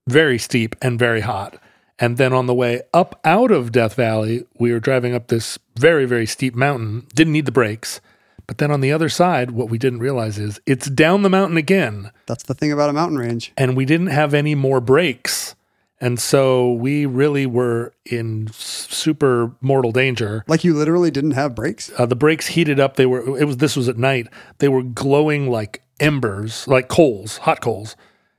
very 0.07 0.37
steep 0.37 0.75
and 0.81 0.99
very 0.99 1.21
hot. 1.21 1.57
And 1.99 2.17
then 2.17 2.33
on 2.33 2.47
the 2.47 2.53
way 2.53 2.81
up 2.93 3.19
out 3.23 3.51
of 3.51 3.71
Death 3.71 3.93
Valley, 3.95 4.45
we 4.59 4.71
were 4.71 4.79
driving 4.79 5.13
up 5.13 5.27
this 5.27 5.57
very 5.77 6.05
very 6.05 6.25
steep 6.25 6.55
mountain. 6.55 7.07
Didn't 7.13 7.33
need 7.33 7.45
the 7.45 7.51
brakes, 7.51 8.01
but 8.47 8.57
then 8.57 8.71
on 8.71 8.81
the 8.81 8.91
other 8.91 9.09
side, 9.09 9.51
what 9.51 9.69
we 9.69 9.77
didn't 9.77 9.99
realize 9.99 10.37
is 10.37 10.59
it's 10.65 10.89
down 10.89 11.21
the 11.21 11.29
mountain 11.29 11.55
again, 11.57 12.11
That's 12.25 12.43
the 12.43 12.53
thing 12.55 12.71
about 12.71 12.89
a 12.89 12.93
mountain 12.93 13.17
range. 13.17 13.53
and 13.55 13.77
we 13.77 13.85
didn't 13.85 14.07
have 14.07 14.33
any 14.33 14.55
more 14.55 14.81
brakes. 14.81 15.55
And 16.01 16.19
so 16.19 16.73
we 16.73 17.05
really 17.05 17.45
were 17.45 17.93
in 18.05 18.49
super 18.51 19.53
mortal 19.61 19.93
danger 19.93 20.43
Like 20.47 20.65
you 20.65 20.73
literally 20.73 21.11
didn't 21.11 21.31
have 21.31 21.55
brakes. 21.55 21.91
uh, 21.97 22.05
the 22.05 22.15
brakes 22.15 22.47
heated 22.47 22.79
up. 22.79 22.97
They 22.97 23.05
were 23.05 23.37
it 23.39 23.45
was 23.45 23.57
this 23.57 23.77
was 23.77 23.87
at 23.87 23.97
night. 23.97 24.27
They 24.57 24.67
were 24.67 24.83
glowing 24.83 25.49
like 25.49 25.82
embers, 25.99 26.67
like 26.67 26.87
coals, 26.87 27.37
hot 27.37 27.61
coals. 27.61 27.95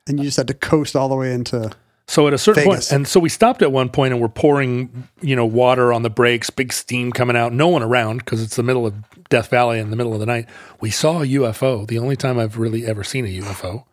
and 0.07 0.19
you 0.19 0.25
just 0.27 0.37
had 0.37 0.49
to 0.49 0.55
coast 0.55 0.95
all 0.97 1.09
the 1.09 1.17
way 1.17 1.33
into. 1.33 1.71
So 2.07 2.27
at 2.27 2.35
a 2.35 2.38
certain 2.38 2.64
point, 2.64 2.93
and 2.93 3.09
so 3.09 3.19
we 3.19 3.31
stopped 3.31 3.62
at 3.62 3.73
one 3.73 3.88
point 3.88 4.12
and 4.12 4.21
we're 4.21 4.29
pouring, 4.29 5.09
you 5.23 5.35
know, 5.35 5.47
water 5.47 5.90
on 5.93 6.03
the 6.03 6.11
brakes, 6.11 6.51
big 6.51 6.73
steam 6.73 7.12
coming 7.12 7.35
out, 7.35 7.53
no 7.55 7.69
one 7.69 7.83
around 7.83 8.19
because 8.19 8.43
it's 8.43 8.57
the 8.57 8.62
middle 8.62 8.87
of 8.87 8.95
Death 9.31 9.49
Valley 9.49 9.79
in 9.79 9.88
the 9.88 9.97
middle 9.97 10.12
of 10.12 10.21
the 10.21 10.27
night. 10.27 10.47
We 10.81 10.90
saw 10.90 11.23
a 11.23 11.27
UFO, 11.27 11.87
the 11.87 11.99
only 11.99 12.17
time 12.17 12.38
I've 12.38 12.59
really 12.59 12.87
ever 12.87 13.05
seen 13.05 13.25
a 13.25 13.40
UFO 13.40 13.85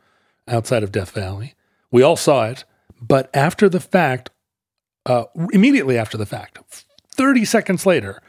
outside 0.45 0.83
of 0.83 0.91
Death 0.91 1.11
Valley. 1.11 1.55
We 1.89 2.03
all 2.03 2.17
saw 2.17 2.47
it, 2.47 2.65
but 3.01 3.29
after 3.33 3.69
the 3.69 3.79
fact, 3.79 4.29
uh, 5.05 5.23
immediately 5.53 5.97
after 5.97 6.17
the 6.17 6.25
fact, 6.25 6.59
30 7.15 7.45
seconds 7.45 7.85
later, 7.85 8.21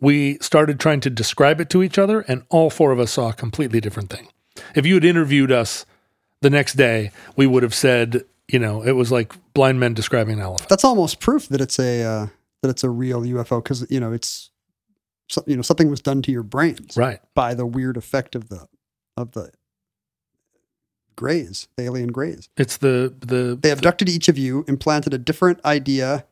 we 0.00 0.38
started 0.38 0.80
trying 0.80 1.00
to 1.00 1.10
describe 1.10 1.60
it 1.60 1.70
to 1.70 1.82
each 1.82 1.98
other, 1.98 2.20
and 2.22 2.42
all 2.48 2.70
four 2.70 2.90
of 2.90 2.98
us 2.98 3.12
saw 3.12 3.30
a 3.30 3.34
completely 3.34 3.80
different 3.80 4.10
thing. 4.10 4.28
If 4.74 4.86
you 4.86 4.94
had 4.94 5.04
interviewed 5.04 5.50
us 5.52 5.86
the 6.40 6.50
next 6.50 6.74
day, 6.74 7.10
we 7.36 7.46
would 7.46 7.62
have 7.62 7.74
said, 7.74 8.24
you 8.48 8.58
know, 8.58 8.82
it 8.82 8.92
was 8.92 9.10
like 9.12 9.32
blind 9.54 9.80
men 9.80 9.94
describing 9.94 10.34
an 10.34 10.40
elephant. 10.40 10.68
That's 10.68 10.84
almost 10.84 11.20
proof 11.20 11.48
that 11.48 11.60
it's 11.60 11.78
a 11.78 12.02
uh, 12.02 12.26
that 12.62 12.68
it's 12.70 12.84
a 12.84 12.90
real 12.90 13.22
UFO 13.22 13.62
because 13.62 13.86
you 13.90 14.00
know 14.00 14.12
it's 14.12 14.50
you 15.46 15.56
know 15.56 15.62
something 15.62 15.90
was 15.90 16.00
done 16.00 16.22
to 16.22 16.32
your 16.32 16.42
brains 16.42 16.96
Right. 16.96 17.20
by 17.34 17.54
the 17.54 17.66
weird 17.66 17.96
effect 17.96 18.34
of 18.34 18.48
the 18.48 18.66
of 19.16 19.32
the 19.32 19.50
grays, 21.16 21.68
the 21.76 21.84
alien 21.84 22.12
grays. 22.12 22.48
It's 22.56 22.76
the 22.76 23.14
the 23.18 23.58
They 23.60 23.70
abducted 23.70 24.08
each 24.08 24.28
of 24.28 24.38
you, 24.38 24.64
implanted 24.68 25.12
a 25.14 25.18
different 25.18 25.62
idea 25.64 26.24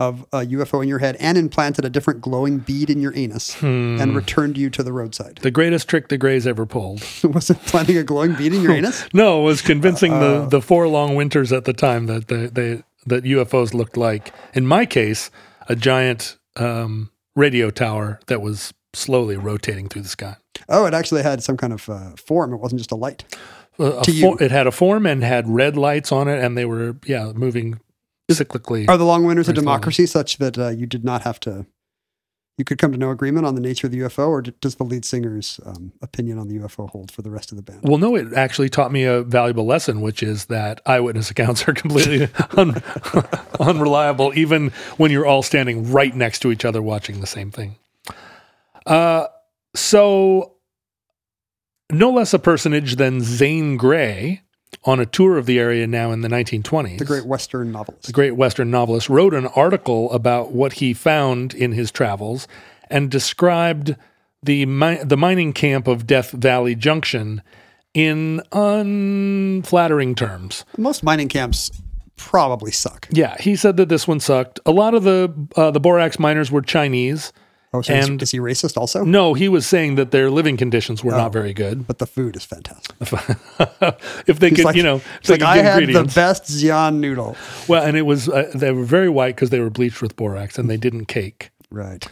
of 0.00 0.22
a 0.32 0.38
UFO 0.40 0.82
in 0.82 0.88
your 0.88 0.98
head, 0.98 1.16
and 1.20 1.38
implanted 1.38 1.84
a 1.84 1.90
different 1.90 2.20
glowing 2.22 2.58
bead 2.58 2.90
in 2.90 3.00
your 3.00 3.14
anus, 3.16 3.54
Hmm. 3.54 3.98
and 4.00 4.16
returned 4.16 4.56
you 4.58 4.70
to 4.70 4.82
the 4.82 4.92
roadside. 4.92 5.38
the 5.42 5.50
greatest 5.52 5.86
trick 5.88 6.08
the 6.08 6.18
Greys 6.18 6.46
ever 6.46 6.66
pulled. 6.66 7.02
was 7.22 7.50
it 7.50 7.58
planting 7.66 7.96
a 7.98 8.02
glowing 8.02 8.34
bead 8.34 8.52
in 8.52 8.62
your 8.62 8.72
anus? 8.72 9.04
No, 9.14 9.42
it 9.42 9.44
was 9.44 9.62
convincing 9.62 10.12
Uh, 10.12 10.18
the 10.20 10.46
the 10.48 10.60
four 10.62 10.88
long 10.88 11.14
winters 11.14 11.52
at 11.52 11.64
the 11.66 11.72
time 11.74 12.06
that 12.06 12.26
the, 12.28 12.48
they 12.52 12.82
that 13.06 13.24
UFOs 13.24 13.72
looked 13.74 13.96
like, 13.96 14.32
in 14.54 14.66
my 14.66 14.84
case, 14.86 15.30
a 15.68 15.76
giant 15.76 16.36
um, 16.56 17.10
radio 17.36 17.70
tower 17.70 18.18
that 18.26 18.40
was 18.42 18.72
slowly 18.92 19.36
rotating 19.36 19.88
through 19.88 20.02
the 20.02 20.08
sky. 20.08 20.36
Oh, 20.68 20.84
it 20.86 20.94
actually 20.94 21.22
had 21.22 21.42
some 21.42 21.56
kind 21.56 21.72
of 21.72 21.88
uh, 21.88 22.10
form. 22.16 22.52
It 22.52 22.58
wasn't 22.58 22.80
just 22.80 22.92
a 22.92 22.96
light. 22.96 23.24
Uh, 23.78 24.00
a 24.00 24.04
for- 24.04 24.42
it 24.42 24.50
had 24.50 24.66
a 24.66 24.70
form 24.72 25.06
and 25.06 25.22
had 25.24 25.48
red 25.48 25.76
lights 25.76 26.10
on 26.12 26.28
it, 26.28 26.42
and 26.44 26.56
they 26.58 26.64
were 26.66 26.96
yeah 27.06 27.32
moving 27.34 27.80
cyclically. 28.30 28.88
Are 28.88 28.96
the 28.96 29.04
long 29.04 29.24
winters 29.24 29.48
of 29.48 29.54
democracy 29.54 30.06
such 30.06 30.38
that 30.38 30.58
uh, 30.58 30.68
you 30.68 30.86
did 30.86 31.04
not 31.04 31.22
have 31.22 31.40
to? 31.40 31.66
You 32.58 32.64
could 32.64 32.76
come 32.76 32.92
to 32.92 32.98
no 32.98 33.10
agreement 33.10 33.46
on 33.46 33.54
the 33.54 33.60
nature 33.60 33.86
of 33.86 33.90
the 33.90 34.00
UFO, 34.00 34.28
or 34.28 34.42
does 34.42 34.74
the 34.74 34.84
lead 34.84 35.06
singer's 35.06 35.60
um, 35.64 35.92
opinion 36.02 36.38
on 36.38 36.48
the 36.48 36.58
UFO 36.58 36.90
hold 36.90 37.10
for 37.10 37.22
the 37.22 37.30
rest 37.30 37.52
of 37.52 37.56
the 37.56 37.62
band? 37.62 37.80
Well, 37.84 37.96
no, 37.96 38.14
it 38.16 38.34
actually 38.34 38.68
taught 38.68 38.92
me 38.92 39.04
a 39.04 39.22
valuable 39.22 39.64
lesson, 39.64 40.02
which 40.02 40.22
is 40.22 40.44
that 40.46 40.82
eyewitness 40.84 41.30
accounts 41.30 41.66
are 41.66 41.72
completely 41.74 42.28
un- 42.58 42.82
unreliable, 43.60 44.32
even 44.36 44.72
when 44.98 45.10
you're 45.10 45.24
all 45.24 45.42
standing 45.42 45.90
right 45.90 46.14
next 46.14 46.40
to 46.40 46.52
each 46.52 46.66
other 46.66 46.82
watching 46.82 47.20
the 47.22 47.26
same 47.26 47.50
thing. 47.50 47.76
Uh, 48.84 49.26
so, 49.74 50.56
no 51.90 52.10
less 52.10 52.34
a 52.34 52.38
personage 52.38 52.96
than 52.96 53.22
Zane 53.22 53.78
Grey, 53.78 54.42
on 54.84 54.98
a 55.00 55.06
tour 55.06 55.36
of 55.36 55.46
the 55.46 55.58
area 55.58 55.86
now 55.86 56.10
in 56.12 56.20
the 56.22 56.28
1920s. 56.28 56.98
The 56.98 57.04
great 57.04 57.26
Western 57.26 57.72
novelist. 57.72 58.06
the 58.06 58.12
great 58.12 58.36
Western 58.36 58.70
novelist, 58.70 59.08
wrote 59.08 59.34
an 59.34 59.46
article 59.48 60.10
about 60.12 60.52
what 60.52 60.74
he 60.74 60.94
found 60.94 61.52
in 61.54 61.72
his 61.72 61.90
travels 61.90 62.48
and 62.88 63.10
described 63.10 63.96
the 64.42 64.64
mi- 64.66 65.02
the 65.04 65.16
mining 65.16 65.52
camp 65.52 65.86
of 65.86 66.06
Death 66.06 66.30
Valley 66.30 66.74
Junction 66.74 67.42
in 67.92 68.40
unflattering 68.52 70.14
terms. 70.14 70.64
Most 70.78 71.02
mining 71.02 71.28
camps 71.28 71.70
probably 72.16 72.70
suck. 72.70 73.08
Yeah, 73.10 73.36
he 73.40 73.56
said 73.56 73.76
that 73.78 73.88
this 73.88 74.06
one 74.08 74.20
sucked. 74.20 74.60
A 74.64 74.70
lot 74.72 74.94
of 74.94 75.02
the 75.02 75.32
uh, 75.56 75.70
the 75.70 75.80
borax 75.80 76.18
miners 76.18 76.50
were 76.50 76.62
Chinese. 76.62 77.32
Oh, 77.72 77.82
so 77.82 77.94
And- 77.94 78.20
is 78.20 78.32
he 78.32 78.38
racist 78.40 78.76
also? 78.76 79.04
No, 79.04 79.32
he 79.34 79.48
was 79.48 79.64
saying 79.66 79.94
that 79.94 80.10
their 80.10 80.28
living 80.28 80.56
conditions 80.56 81.04
were 81.04 81.14
Oh. 81.14 81.18
not 81.18 81.32
very 81.32 81.52
good. 81.52 81.86
But 81.86 81.98
the 81.98 82.06
food 82.06 82.34
is 82.34 82.44
fantastic. 82.44 82.96
if 84.26 84.40
they 84.40 84.48
He's 84.48 84.56
could, 84.58 84.64
like, 84.64 84.76
you 84.76 84.82
know, 84.82 85.00
it's 85.20 85.28
they 85.28 85.34
like 85.34 85.40
could 85.40 85.48
I 85.48 85.56
had 85.58 85.86
the 85.88 86.10
best 86.14 86.44
Xi'an 86.44 86.96
noodle. 86.96 87.36
well, 87.68 87.82
and 87.84 87.96
it 87.96 88.02
was 88.02 88.28
uh, 88.28 88.50
they 88.54 88.72
were 88.72 88.84
very 88.84 89.08
white 89.08 89.36
because 89.36 89.50
they 89.50 89.60
were 89.60 89.70
bleached 89.70 90.02
with 90.02 90.16
borax 90.16 90.58
and 90.58 90.68
they 90.68 90.76
didn't 90.76 91.06
cake. 91.06 91.50
Right. 91.70 92.06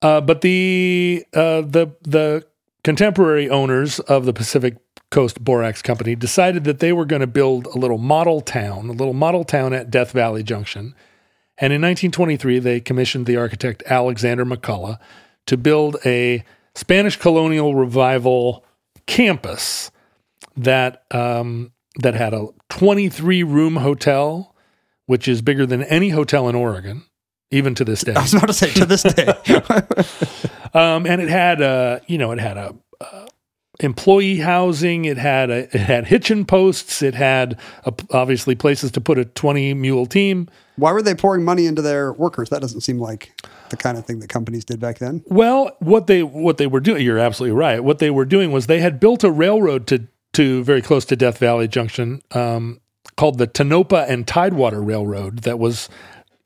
Uh, 0.00 0.22
but 0.22 0.40
the 0.40 1.24
uh, 1.34 1.60
the 1.60 1.88
the 2.02 2.46
contemporary 2.82 3.50
owners 3.50 4.00
of 4.00 4.24
the 4.24 4.32
Pacific 4.32 4.76
Coast 5.10 5.44
Borax 5.44 5.82
Company 5.82 6.14
decided 6.14 6.64
that 6.64 6.78
they 6.78 6.92
were 6.94 7.04
going 7.04 7.20
to 7.20 7.26
build 7.26 7.66
a 7.66 7.76
little 7.78 7.98
model 7.98 8.40
town, 8.40 8.88
a 8.88 8.92
little 8.92 9.12
model 9.12 9.44
town 9.44 9.74
at 9.74 9.90
Death 9.90 10.12
Valley 10.12 10.42
Junction. 10.42 10.94
And 11.60 11.72
in 11.72 11.82
1923, 11.82 12.58
they 12.58 12.80
commissioned 12.80 13.26
the 13.26 13.36
architect 13.36 13.82
Alexander 13.86 14.46
McCulloch 14.46 14.98
to 15.46 15.56
build 15.56 15.96
a 16.04 16.42
Spanish 16.74 17.16
colonial 17.16 17.74
revival 17.74 18.64
campus 19.06 19.90
that 20.56 21.04
um, 21.10 21.72
that 22.00 22.14
had 22.14 22.32
a 22.32 22.46
23 22.70 23.42
room 23.42 23.76
hotel, 23.76 24.54
which 25.06 25.28
is 25.28 25.42
bigger 25.42 25.66
than 25.66 25.82
any 25.84 26.10
hotel 26.10 26.48
in 26.48 26.54
Oregon, 26.54 27.02
even 27.50 27.74
to 27.74 27.84
this 27.84 28.02
day. 28.02 28.14
I 28.16 28.22
was 28.22 28.32
about 28.32 28.46
to 28.46 28.52
say 28.54 28.70
to 28.72 28.86
this 28.86 29.02
day. 29.02 29.34
Um, 30.72 31.04
and 31.04 31.20
it 31.20 31.28
had 31.28 31.60
a, 31.60 32.00
you 32.06 32.16
know, 32.16 32.30
it 32.30 32.38
had 32.38 32.56
a, 32.56 32.74
uh, 33.00 33.26
employee 33.80 34.36
housing. 34.36 35.04
It 35.04 35.16
had 35.16 35.50
a, 35.50 35.64
it 35.64 35.80
had 35.80 36.06
hitching 36.06 36.44
posts. 36.44 37.02
It 37.02 37.14
had 37.14 37.58
a, 37.84 37.92
obviously 38.12 38.54
places 38.54 38.92
to 38.92 39.00
put 39.00 39.18
a 39.18 39.24
twenty 39.24 39.74
mule 39.74 40.06
team. 40.06 40.48
Why 40.80 40.92
were 40.92 41.02
they 41.02 41.14
pouring 41.14 41.44
money 41.44 41.66
into 41.66 41.82
their 41.82 42.12
workers? 42.12 42.48
That 42.48 42.60
doesn't 42.60 42.80
seem 42.80 42.98
like 42.98 43.32
the 43.68 43.76
kind 43.76 43.96
of 43.96 44.04
thing 44.06 44.18
that 44.20 44.28
companies 44.28 44.64
did 44.64 44.80
back 44.80 44.98
then. 44.98 45.22
Well, 45.26 45.76
what 45.78 46.06
they 46.06 46.22
what 46.22 46.56
they 46.56 46.66
were 46.66 46.80
doing, 46.80 47.04
you're 47.04 47.18
absolutely 47.18 47.56
right. 47.56 47.84
What 47.84 47.98
they 47.98 48.10
were 48.10 48.24
doing 48.24 48.50
was 48.50 48.66
they 48.66 48.80
had 48.80 48.98
built 48.98 49.22
a 49.22 49.30
railroad 49.30 49.86
to 49.88 50.08
to 50.32 50.64
very 50.64 50.82
close 50.82 51.04
to 51.06 51.16
Death 51.16 51.38
Valley 51.38 51.68
Junction, 51.68 52.22
um, 52.32 52.80
called 53.16 53.38
the 53.38 53.46
Tonopah 53.46 54.06
and 54.08 54.26
Tidewater 54.26 54.80
Railroad. 54.80 55.40
That 55.40 55.58
was, 55.58 55.88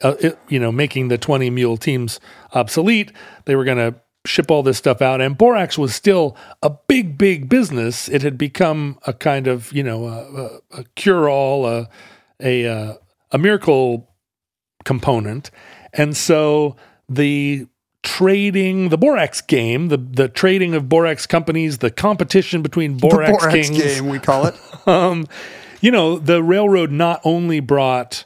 uh, 0.02 0.16
it, 0.20 0.38
you 0.48 0.58
know, 0.58 0.72
making 0.72 1.08
the 1.08 1.18
twenty 1.18 1.50
mule 1.50 1.76
teams 1.76 2.18
obsolete. 2.52 3.12
They 3.44 3.56
were 3.56 3.64
going 3.64 3.78
to 3.78 3.94
ship 4.26 4.50
all 4.50 4.62
this 4.62 4.78
stuff 4.78 5.02
out, 5.02 5.20
and 5.20 5.36
borax 5.36 5.76
was 5.76 5.94
still 5.94 6.34
a 6.62 6.70
big, 6.70 7.18
big 7.18 7.48
business. 7.48 8.08
It 8.08 8.22
had 8.22 8.38
become 8.38 8.98
a 9.06 9.12
kind 9.12 9.46
of, 9.46 9.70
you 9.70 9.82
know, 9.82 10.06
a, 10.06 10.78
a, 10.78 10.80
a 10.80 10.84
cure 10.96 11.28
all, 11.28 11.66
a 11.66 11.88
a 12.40 12.66
uh, 12.66 12.94
a 13.32 13.38
miracle 13.38 14.10
component. 14.84 15.50
And 15.92 16.16
so 16.16 16.76
the 17.08 17.66
trading, 18.02 18.90
the 18.90 18.98
borax 18.98 19.40
game, 19.40 19.88
the 19.88 19.96
the 19.96 20.28
trading 20.28 20.74
of 20.74 20.88
borax 20.88 21.26
companies, 21.26 21.78
the 21.78 21.90
competition 21.90 22.62
between 22.62 22.98
borax, 22.98 23.32
the 23.32 23.38
Borax 23.38 23.68
kings, 23.68 23.82
game, 23.82 24.08
we 24.08 24.18
call 24.18 24.46
it. 24.46 24.54
um, 24.86 25.26
you 25.80 25.90
know, 25.90 26.18
the 26.18 26.42
railroad 26.42 26.90
not 26.90 27.20
only 27.24 27.60
brought 27.60 28.24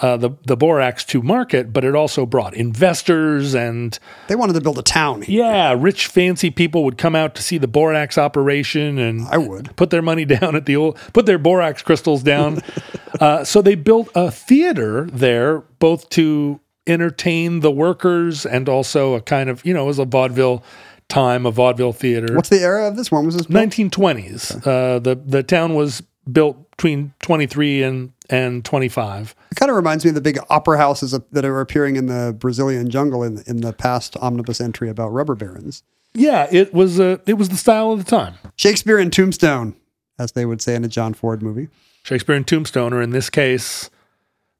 uh, 0.00 0.16
the 0.16 0.30
the 0.44 0.56
borax 0.56 1.04
to 1.04 1.22
market, 1.22 1.72
but 1.72 1.84
it 1.84 1.94
also 1.94 2.26
brought 2.26 2.52
investors 2.54 3.54
and 3.54 3.98
They 4.28 4.34
wanted 4.34 4.52
to 4.54 4.60
build 4.60 4.78
a 4.78 4.82
town. 4.82 5.22
here. 5.22 5.42
yeah, 5.42 5.74
rich 5.76 6.06
fancy 6.06 6.50
people 6.50 6.84
would 6.84 6.98
come 6.98 7.14
out 7.16 7.34
to 7.36 7.42
see 7.42 7.56
the 7.58 7.66
borax 7.68 8.18
operation 8.18 8.98
and 8.98 9.26
I 9.28 9.38
would. 9.38 9.74
put 9.76 9.90
their 9.90 10.02
money 10.02 10.24
down 10.36 10.54
at 10.54 10.66
the 10.66 10.76
old, 10.76 10.96
put 11.14 11.24
their 11.26 11.38
borax 11.38 11.82
crystals 11.82 12.22
down. 12.22 12.60
uh, 13.20 13.44
so 13.44 13.62
they 13.62 13.74
built 13.74 14.10
a 14.14 14.30
theater 14.30 15.08
there, 15.12 15.60
both 15.78 16.10
to 16.10 16.60
entertain 16.86 17.60
the 17.60 17.70
workers 17.70 18.44
and 18.46 18.68
also 18.68 19.14
a 19.14 19.20
kind 19.20 19.48
of, 19.50 19.64
you 19.64 19.74
know, 19.74 19.84
it 19.84 19.86
was 19.86 19.98
a 19.98 20.04
vaudeville 20.04 20.62
time, 21.08 21.46
a 21.46 21.50
vaudeville 21.50 21.92
theater. 21.92 22.34
What's 22.36 22.48
the 22.48 22.60
era 22.60 22.86
of 22.86 22.96
this? 22.96 23.10
When 23.10 23.24
was 23.24 23.36
this 23.36 23.46
built? 23.46 23.70
1920s. 23.70 24.66
Uh, 24.66 24.98
the 24.98 25.14
the 25.14 25.42
town 25.42 25.74
was 25.74 26.02
built 26.30 26.70
between 26.72 27.12
23 27.22 27.82
and 27.82 28.12
and 28.28 28.64
25. 28.64 29.34
It 29.52 29.54
kind 29.54 29.70
of 29.70 29.76
reminds 29.76 30.04
me 30.04 30.08
of 30.10 30.14
the 30.16 30.20
big 30.20 30.38
opera 30.50 30.78
houses 30.78 31.18
that 31.30 31.44
are 31.44 31.60
appearing 31.60 31.96
in 31.96 32.06
the 32.06 32.34
Brazilian 32.36 32.90
jungle 32.90 33.22
in, 33.22 33.42
in 33.46 33.60
the 33.60 33.72
past 33.72 34.16
omnibus 34.16 34.60
entry 34.60 34.88
about 34.88 35.10
rubber 35.10 35.36
barons. 35.36 35.82
Yeah, 36.14 36.48
it 36.50 36.74
was 36.74 36.98
uh, 36.98 37.18
it 37.26 37.34
was 37.34 37.50
the 37.50 37.56
style 37.56 37.92
of 37.92 38.04
the 38.04 38.10
time. 38.10 38.34
Shakespeare 38.56 38.98
and 38.98 39.12
Tombstone, 39.12 39.76
as 40.18 40.32
they 40.32 40.46
would 40.46 40.62
say 40.62 40.74
in 40.74 40.84
a 40.84 40.88
John 40.88 41.14
Ford 41.14 41.42
movie. 41.42 41.68
Shakespeare 42.02 42.36
and 42.36 42.46
Tombstone, 42.46 42.92
or 42.92 43.02
in 43.02 43.10
this 43.10 43.28
case, 43.30 43.90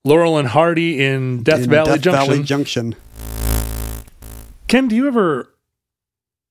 Laurel 0.04 0.36
and 0.36 0.48
Hardy 0.48 1.02
in 1.02 1.42
Death 1.42 1.64
In 1.64 1.70
Valley 1.70 1.92
Death 1.92 2.00
Junction. 2.02 2.26
Valley 2.26 2.42
Junction. 2.42 2.96
Ken, 4.68 4.88
do 4.88 4.96
you 4.96 5.06
ever 5.06 5.52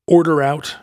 order 0.08 0.42
out? 0.42 0.78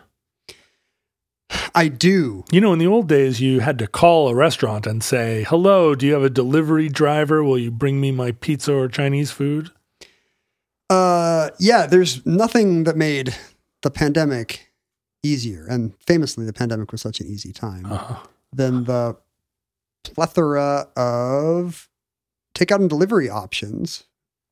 I 1.75 1.87
do. 1.87 2.43
You 2.51 2.61
know, 2.61 2.71
in 2.73 2.79
the 2.79 2.85
old 2.87 3.07
days, 3.09 3.41
you 3.41 3.59
had 3.61 3.79
to 3.79 3.87
call 3.87 4.27
a 4.29 4.35
restaurant 4.35 4.85
and 4.85 5.03
say, 5.03 5.43
"Hello, 5.47 5.95
do 5.95 6.05
you 6.05 6.13
have 6.13 6.23
a 6.23 6.29
delivery 6.29 6.87
driver? 6.89 7.43
Will 7.43 7.57
you 7.57 7.71
bring 7.71 7.99
me 7.99 8.11
my 8.11 8.31
pizza 8.31 8.73
or 8.73 8.87
Chinese 8.87 9.31
food?" 9.31 9.71
Uh, 10.89 11.49
yeah, 11.59 11.85
there's 11.87 12.23
nothing 12.25 12.83
that 12.83 12.95
made 12.95 13.35
the 13.81 13.89
pandemic 13.89 14.71
easier, 15.23 15.65
and 15.67 15.93
famously, 15.99 16.45
the 16.45 16.53
pandemic 16.53 16.91
was 16.91 17.01
such 17.01 17.19
an 17.19 17.27
easy 17.27 17.51
time, 17.53 17.85
Uh-huh. 17.91 18.17
than 18.51 18.83
the 18.83 19.15
plethora 20.03 20.87
of 20.95 21.89
takeout 22.55 22.81
and 22.81 22.89
delivery 22.89 23.29
options 23.29 24.03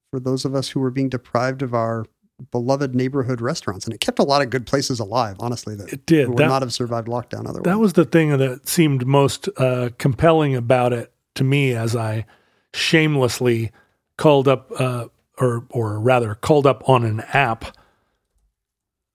for 0.10 0.20
those 0.20 0.46
of 0.46 0.56
us 0.56 0.70
who 0.70 0.80
were 0.80 0.90
being 0.92 1.10
deprived 1.10 1.62
of 1.62 1.74
our 1.74 2.06
beloved 2.52 2.96
neighborhood 2.96 3.42
restaurants. 3.42 3.86
And 3.86 3.94
it 3.94 4.00
kept 4.00 4.18
a 4.20 4.24
lot 4.24 4.42
of 4.42 4.50
good 4.50 4.66
places 4.66 5.00
alive, 5.00 5.36
honestly, 5.40 5.76
that 5.76 5.92
It 5.94 6.06
did. 6.06 6.30
would 6.30 6.38
That- 6.38 6.48
not 6.48 6.62
have 6.62 6.74
survived 6.74 7.08
lockdown 7.08 7.42
otherwise. 7.48 7.64
That 7.66 7.80
was 7.80 7.94
the 7.94 8.06
thing 8.06 8.38
that 8.38 8.68
seemed 8.68 9.06
most 9.06 9.48
uh, 9.58 9.90
compelling 9.98 10.56
about 10.56 10.94
it 10.94 11.14
to 11.36 11.44
me 11.44 11.74
as 11.74 11.96
I 11.96 12.26
shamelessly 12.74 13.72
called 14.18 14.48
up, 14.48 14.72
uh, 14.80 15.08
or 15.38 15.66
or 15.70 16.00
rather 16.00 16.36
called 16.36 16.66
up 16.68 16.88
on 16.90 17.04
an 17.06 17.22
app, 17.34 17.66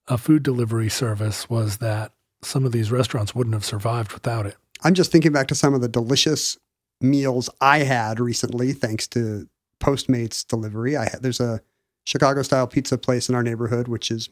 a 0.09 0.18
food 0.18 0.43
delivery 0.43 0.89
service, 0.89 1.49
was 1.51 1.79
that 1.79 2.12
some 2.43 2.64
of 2.64 2.72
these 2.72 2.91
restaurants 2.93 3.35
wouldn't 3.35 3.55
have 3.55 3.64
survived 3.64 4.12
without 4.12 4.47
it. 4.47 4.57
I'm 4.85 4.95
just 4.95 5.11
thinking 5.11 5.33
back 5.33 5.49
to 5.49 5.55
some 5.55 5.74
of 5.74 5.81
the 5.81 5.89
delicious 5.89 6.59
meals 7.01 7.51
I 7.61 7.79
had 7.81 8.20
recently, 8.20 8.72
thanks 8.72 9.07
to 9.09 9.49
Postmates 9.81 10.47
delivery. 10.47 10.97
I 10.97 11.05
had 11.05 11.22
there's 11.22 11.41
a 11.41 11.61
Chicago 12.07 12.40
style 12.42 12.66
pizza 12.66 12.96
place 12.96 13.28
in 13.28 13.34
our 13.34 13.42
neighborhood, 13.42 13.88
which 13.88 14.11
is 14.11 14.30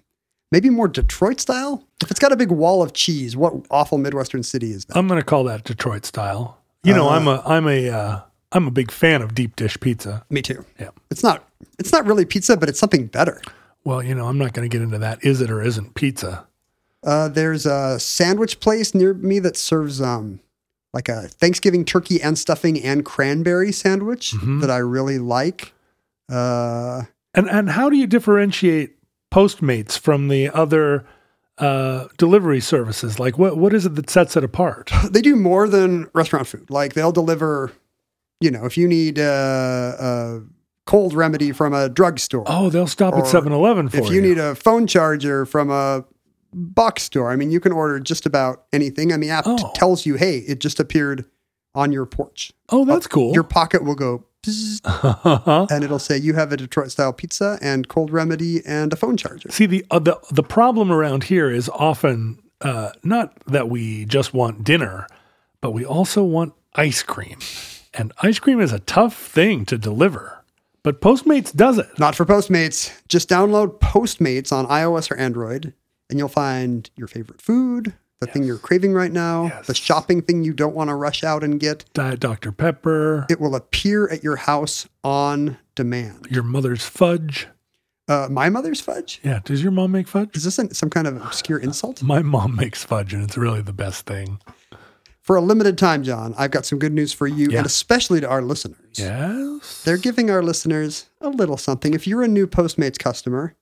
maybe 0.51 0.71
more 0.71 0.89
Detroit 0.89 1.41
style. 1.41 1.87
If 2.03 2.11
it's 2.11 2.21
got 2.21 2.33
a 2.33 2.37
big 2.37 2.51
wall 2.51 2.83
of 2.83 2.93
cheese, 2.95 3.37
what 3.37 3.53
awful 3.71 3.99
Midwestern 3.99 4.43
city 4.43 4.71
is 4.73 4.85
that? 4.87 4.97
I'm 4.97 5.07
going 5.09 5.21
to 5.21 5.25
call 5.25 5.45
that 5.45 5.65
Detroit 5.65 6.05
style. 6.07 6.59
You 6.85 6.95
know, 6.95 7.09
Uh, 7.09 7.13
I'm 7.17 7.29
a 7.29 7.43
I'm 7.45 7.67
a 7.69 7.89
uh, 7.91 8.21
I'm 8.53 8.67
a 8.67 8.71
big 8.71 8.91
fan 8.91 9.21
of 9.23 9.35
deep 9.35 9.57
dish 9.57 9.79
pizza. 9.81 10.25
Me 10.31 10.41
too. 10.43 10.65
Yeah. 10.79 10.91
It's 11.11 11.23
not 11.23 11.49
it's 11.79 11.93
not 11.93 12.07
really 12.07 12.25
pizza, 12.25 12.57
but 12.57 12.69
it's 12.69 12.79
something 12.79 13.07
better. 13.07 13.41
Well, 13.85 14.03
you 14.03 14.15
know, 14.15 14.27
I'm 14.27 14.39
not 14.39 14.53
going 14.55 14.69
to 14.69 14.73
get 14.75 14.83
into 14.83 14.99
that. 14.99 15.25
Is 15.25 15.41
it 15.41 15.51
or 15.51 15.63
isn't 15.63 15.95
pizza? 15.95 16.47
Uh, 17.03 17.29
there's 17.29 17.67
a 17.67 17.99
sandwich 18.01 18.61
place 18.61 18.95
near 18.95 19.13
me 19.13 19.39
that 19.41 19.57
serves 19.59 20.01
um, 20.01 20.41
like 20.95 21.09
a 21.11 21.23
Thanksgiving 21.29 21.85
turkey 21.85 22.23
and 22.23 22.39
stuffing 22.39 22.83
and 22.83 23.05
cranberry 23.05 23.73
sandwich 23.73 24.33
Mm-hmm. 24.33 24.61
that 24.61 24.71
I 24.71 24.79
really 24.79 25.19
like. 25.19 25.73
Uh, 26.31 27.03
And 27.35 27.49
and 27.51 27.71
how 27.71 27.91
do 27.91 27.97
you 27.97 28.07
differentiate 28.07 28.97
Postmates 29.33 29.99
from 29.99 30.29
the 30.29 30.49
other 30.51 31.05
uh, 31.59 32.07
delivery 32.19 32.61
services? 32.61 33.19
Like, 33.19 33.39
what 33.39 33.57
what 33.57 33.75
is 33.75 33.87
it 33.87 33.95
that 33.97 34.09
sets 34.11 34.37
it 34.37 34.45
apart? 34.45 34.91
they 35.11 35.21
do 35.21 35.37
more 35.37 35.69
than 35.69 36.09
restaurant 36.15 36.47
food. 36.47 36.71
Like 36.71 36.95
they'll 36.95 37.13
deliver, 37.13 37.73
you 38.41 38.51
know, 38.51 38.65
if 38.65 38.77
you 38.79 38.87
need 38.87 39.19
uh, 39.19 39.93
a 39.99 40.41
cold 40.87 41.15
remedy 41.15 41.51
from 41.53 41.73
a 41.75 41.89
drugstore, 41.89 42.45
Oh, 42.47 42.71
they'll 42.71 42.87
stop 42.87 43.15
at 43.15 43.25
7-Eleven 43.25 43.89
for 43.89 43.97
if 43.99 44.11
you 44.11 44.21
need 44.21 44.39
a 44.39 44.55
phone 44.55 44.87
charger 44.87 45.47
from 45.47 45.71
a 45.71 46.05
box 46.53 47.03
store, 47.05 47.31
I 47.33 47.37
mean, 47.37 47.51
you 47.51 47.59
can 47.59 47.73
order 47.73 47.99
just 47.99 48.27
about 48.27 48.65
anything. 48.73 49.13
I 49.13 49.17
mean, 49.17 49.31
app 49.31 49.45
Oh. 49.47 49.73
tells 49.75 50.07
you, 50.07 50.15
hey, 50.17 50.39
it 50.39 50.61
just 50.61 50.79
appeared 50.79 51.25
on 51.75 51.91
your 51.91 52.07
porch. 52.07 52.53
oh, 52.69 52.85
that's 52.85 53.07
cool. 53.09 53.33
Your 53.33 53.43
pocket 53.43 53.83
will 53.83 53.97
go. 53.97 54.25
Uh-huh. 54.85 55.67
and 55.71 55.85
it'll 55.85 55.99
say 55.99 56.17
you 56.17 56.35
have 56.35 56.53
a 56.53 56.57
Detroit 56.57 56.91
style 56.91 57.13
pizza 57.13 57.59
and 57.63 57.89
cold 57.89 58.11
remedy 58.11 58.63
and 58.67 58.93
a 58.93 58.97
phone 58.97 59.17
charger. 59.17 59.51
See 59.51 59.67
the 59.67 59.85
uh, 59.91 59.99
the 59.99 60.19
the 60.31 60.43
problem 60.43 60.91
around 60.93 61.25
here 61.25 61.51
is 61.51 61.69
often 61.71 62.43
uh, 62.61 62.91
not 63.03 63.35
that 63.47 63.69
we 63.69 64.05
just 64.05 64.35
want 64.35 64.65
dinner, 64.65 65.07
but 65.61 65.73
we 65.73 65.85
also 65.85 66.23
want 66.23 66.55
ice 66.75 67.03
cream, 67.03 67.39
and 67.93 68.13
ice 68.23 68.39
cream 68.39 68.61
is 68.61 68.73
a 68.73 68.81
tough 68.81 69.17
thing 69.17 69.65
to 69.67 69.79
deliver. 69.79 70.45
But 70.83 71.01
Postmates 71.01 71.55
does 71.55 71.79
it. 71.79 71.99
Not 71.99 72.15
for 72.15 72.27
Postmates. 72.27 72.93
Just 73.09 73.29
download 73.29 73.81
Postmates 73.81 74.53
on 74.53 74.67
iOS 74.67 75.11
or 75.11 75.17
Android, 75.17 75.73
and 76.11 76.19
you'll 76.19 76.29
find 76.29 76.91
your 76.97 77.09
favorite 77.09 77.41
food, 77.41 77.95
the 78.21 78.27
thing 78.27 78.45
you're 78.45 78.59
craving 78.59 78.93
right 78.95 79.13
now, 79.13 79.45
Yes. 79.47 79.67
the 79.67 79.75
shopping 79.75 80.23
thing 80.23 80.45
you 80.45 80.53
don't 80.55 80.75
want 80.75 80.89
to 80.89 80.95
rush 80.95 81.23
out 81.25 81.43
and 81.45 81.61
get. 81.61 81.85
Diet 81.95 82.21
Dr 82.21 82.53
Pepper, 82.53 83.27
It 83.29 83.41
will 83.41 83.55
appear 83.55 84.09
at 84.09 84.23
your 84.25 84.37
house 84.37 84.89
on 85.03 85.59
demand. 85.75 86.29
your 86.31 86.43
mother's 86.43 86.85
fudge. 86.85 87.49
Uh, 88.07 88.29
my 88.31 88.49
mother's 88.51 88.81
fudge? 88.81 89.19
Yeah, 89.25 89.41
does 89.45 89.63
your 89.63 89.73
mom 89.73 89.93
make 89.93 90.07
fudge? 90.09 90.37
Is 90.37 90.45
this 90.45 90.59
an, 90.59 90.75
some 90.75 90.91
kind 90.91 91.07
of 91.07 91.17
obscure 91.17 91.59
insult? 91.59 92.03
My 92.03 92.21
mom 92.23 92.55
makes 92.57 92.85
fudge, 92.85 93.15
and 93.15 93.23
it's 93.23 93.37
really 93.37 93.63
the 93.63 93.73
best 93.73 94.05
thing. 94.07 94.41
For 95.23 95.37
a 95.37 95.41
limited 95.41 95.79
time, 95.79 96.03
John, 96.03 96.35
I've 96.37 96.51
got 96.51 96.67
some 96.67 96.79
good 96.79 96.93
news 96.93 97.15
for 97.15 97.27
you, 97.27 97.49
Yeah. 97.51 97.59
and 97.59 97.67
especially 97.67 98.21
to 98.21 98.29
our 98.29 98.43
listeners. 98.43 98.77
Yes. 98.93 99.83
They're 99.85 99.97
giving 99.97 100.31
our 100.31 100.43
listeners 100.43 101.07
a 101.23 101.31
little 101.31 101.57
something. 101.57 101.95
If 101.95 102.07
you're 102.07 102.23
a 102.23 102.29
new 102.29 102.47
Postmates 102.47 102.99
customer, 102.99 103.55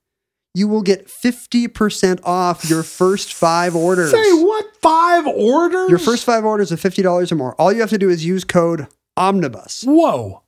you 0.54 0.68
will 0.68 0.82
get 0.82 1.08
50% 1.08 2.20
off 2.24 2.68
your 2.68 2.82
first 2.82 3.32
five 3.32 3.74
orders. 3.74 4.10
Say 4.10 4.32
what? 4.32 4.76
Five 4.82 5.26
orders? 5.26 5.88
Your 5.88 5.98
first 5.98 6.24
five 6.24 6.44
orders 6.44 6.70
of 6.70 6.80
$50 6.80 7.32
or 7.32 7.34
more. 7.34 7.54
All 7.54 7.72
you 7.72 7.80
have 7.80 7.90
to 7.90 7.98
do 7.98 8.10
is 8.10 8.24
use 8.24 8.44
code 8.44 8.86
OMNIBUS. 9.18 9.86
Whoa. 9.86 10.42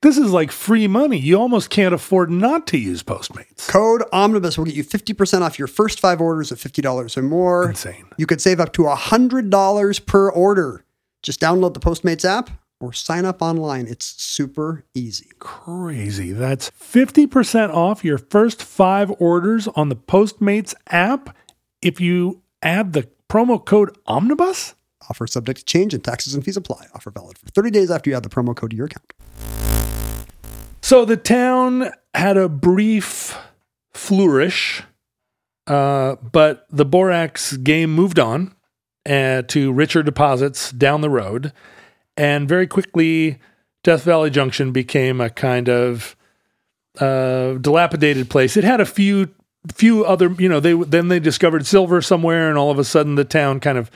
This 0.00 0.16
is 0.16 0.30
like 0.30 0.52
free 0.52 0.86
money. 0.86 1.18
You 1.18 1.40
almost 1.40 1.70
can't 1.70 1.92
afford 1.92 2.30
not 2.30 2.68
to 2.68 2.78
use 2.78 3.02
Postmates. 3.02 3.66
Code 3.66 4.02
OMNIBUS 4.12 4.56
will 4.56 4.64
get 4.64 4.74
you 4.74 4.84
50% 4.84 5.42
off 5.42 5.58
your 5.58 5.66
first 5.66 5.98
five 5.98 6.20
orders 6.20 6.52
of 6.52 6.60
$50 6.60 7.16
or 7.16 7.22
more. 7.22 7.68
Insane. 7.70 8.06
You 8.16 8.26
could 8.26 8.40
save 8.40 8.60
up 8.60 8.72
to 8.74 8.82
$100 8.82 10.06
per 10.06 10.30
order. 10.30 10.84
Just 11.24 11.40
download 11.40 11.74
the 11.74 11.80
Postmates 11.80 12.24
app 12.24 12.50
or 12.80 12.92
sign 12.92 13.24
up 13.24 13.42
online. 13.42 13.86
It's 13.86 14.06
super 14.22 14.84
easy. 14.94 15.30
Crazy. 15.38 16.32
That's 16.32 16.70
50% 16.70 17.74
off 17.74 18.04
your 18.04 18.18
first 18.18 18.62
five 18.62 19.10
orders 19.18 19.68
on 19.68 19.88
the 19.88 19.96
Postmates 19.96 20.74
app 20.88 21.36
if 21.82 22.00
you 22.00 22.42
add 22.62 22.92
the 22.92 23.08
promo 23.28 23.64
code 23.64 23.96
Omnibus? 24.06 24.74
Offer 25.08 25.26
subject 25.26 25.60
to 25.60 25.64
change 25.64 25.94
and 25.94 26.02
taxes 26.02 26.34
and 26.34 26.44
fees 26.44 26.56
apply. 26.56 26.86
Offer 26.94 27.10
valid 27.10 27.38
for 27.38 27.46
30 27.50 27.70
days 27.70 27.90
after 27.90 28.10
you 28.10 28.16
add 28.16 28.22
the 28.22 28.28
promo 28.28 28.54
code 28.54 28.70
to 28.70 28.76
your 28.76 28.86
account. 28.86 29.12
So 30.82 31.04
the 31.04 31.16
town 31.16 31.90
had 32.14 32.36
a 32.36 32.48
brief 32.48 33.36
flourish, 33.92 34.82
uh, 35.66 36.16
but 36.16 36.66
the 36.70 36.84
Borax 36.84 37.56
game 37.58 37.94
moved 37.94 38.18
on 38.18 38.54
uh, 39.08 39.42
to 39.42 39.72
richer 39.72 40.02
deposits 40.02 40.72
down 40.72 41.00
the 41.00 41.10
road. 41.10 41.52
And 42.18 42.48
very 42.48 42.66
quickly, 42.66 43.38
Death 43.84 44.02
Valley 44.02 44.28
Junction 44.28 44.72
became 44.72 45.20
a 45.20 45.30
kind 45.30 45.68
of 45.68 46.16
uh, 46.98 47.54
dilapidated 47.54 48.28
place. 48.28 48.56
It 48.56 48.64
had 48.64 48.80
a 48.80 48.84
few 48.84 49.32
few 49.72 50.04
other, 50.04 50.34
you 50.38 50.48
know, 50.48 50.60
they 50.60 50.74
then 50.74 51.08
they 51.08 51.20
discovered 51.20 51.64
silver 51.64 52.02
somewhere, 52.02 52.48
and 52.48 52.58
all 52.58 52.72
of 52.72 52.78
a 52.78 52.84
sudden 52.84 53.14
the 53.14 53.24
town 53.24 53.60
kind 53.60 53.78
of 53.78 53.88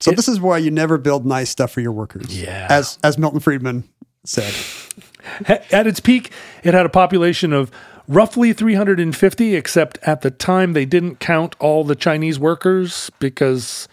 So 0.00 0.10
this 0.10 0.28
is 0.28 0.38
why 0.38 0.58
you 0.58 0.70
never 0.70 0.98
build 0.98 1.24
nice 1.24 1.48
stuff 1.48 1.72
for 1.72 1.80
your 1.80 1.92
workers. 1.92 2.38
Yeah. 2.38 2.66
As 2.68 2.98
as 3.02 3.16
Milton 3.16 3.40
Friedman 3.40 3.88
said. 4.24 4.54
At 5.48 5.86
its 5.86 5.98
peak, 5.98 6.30
it 6.62 6.74
had 6.74 6.86
a 6.86 6.90
population 6.90 7.52
of 7.52 7.70
roughly 8.06 8.52
350, 8.52 9.56
except 9.56 9.98
at 10.02 10.20
the 10.20 10.30
time 10.30 10.72
they 10.72 10.84
didn't 10.84 11.20
count 11.20 11.56
all 11.58 11.82
the 11.82 11.96
Chinese 11.96 12.38
workers 12.38 13.10
because 13.18 13.88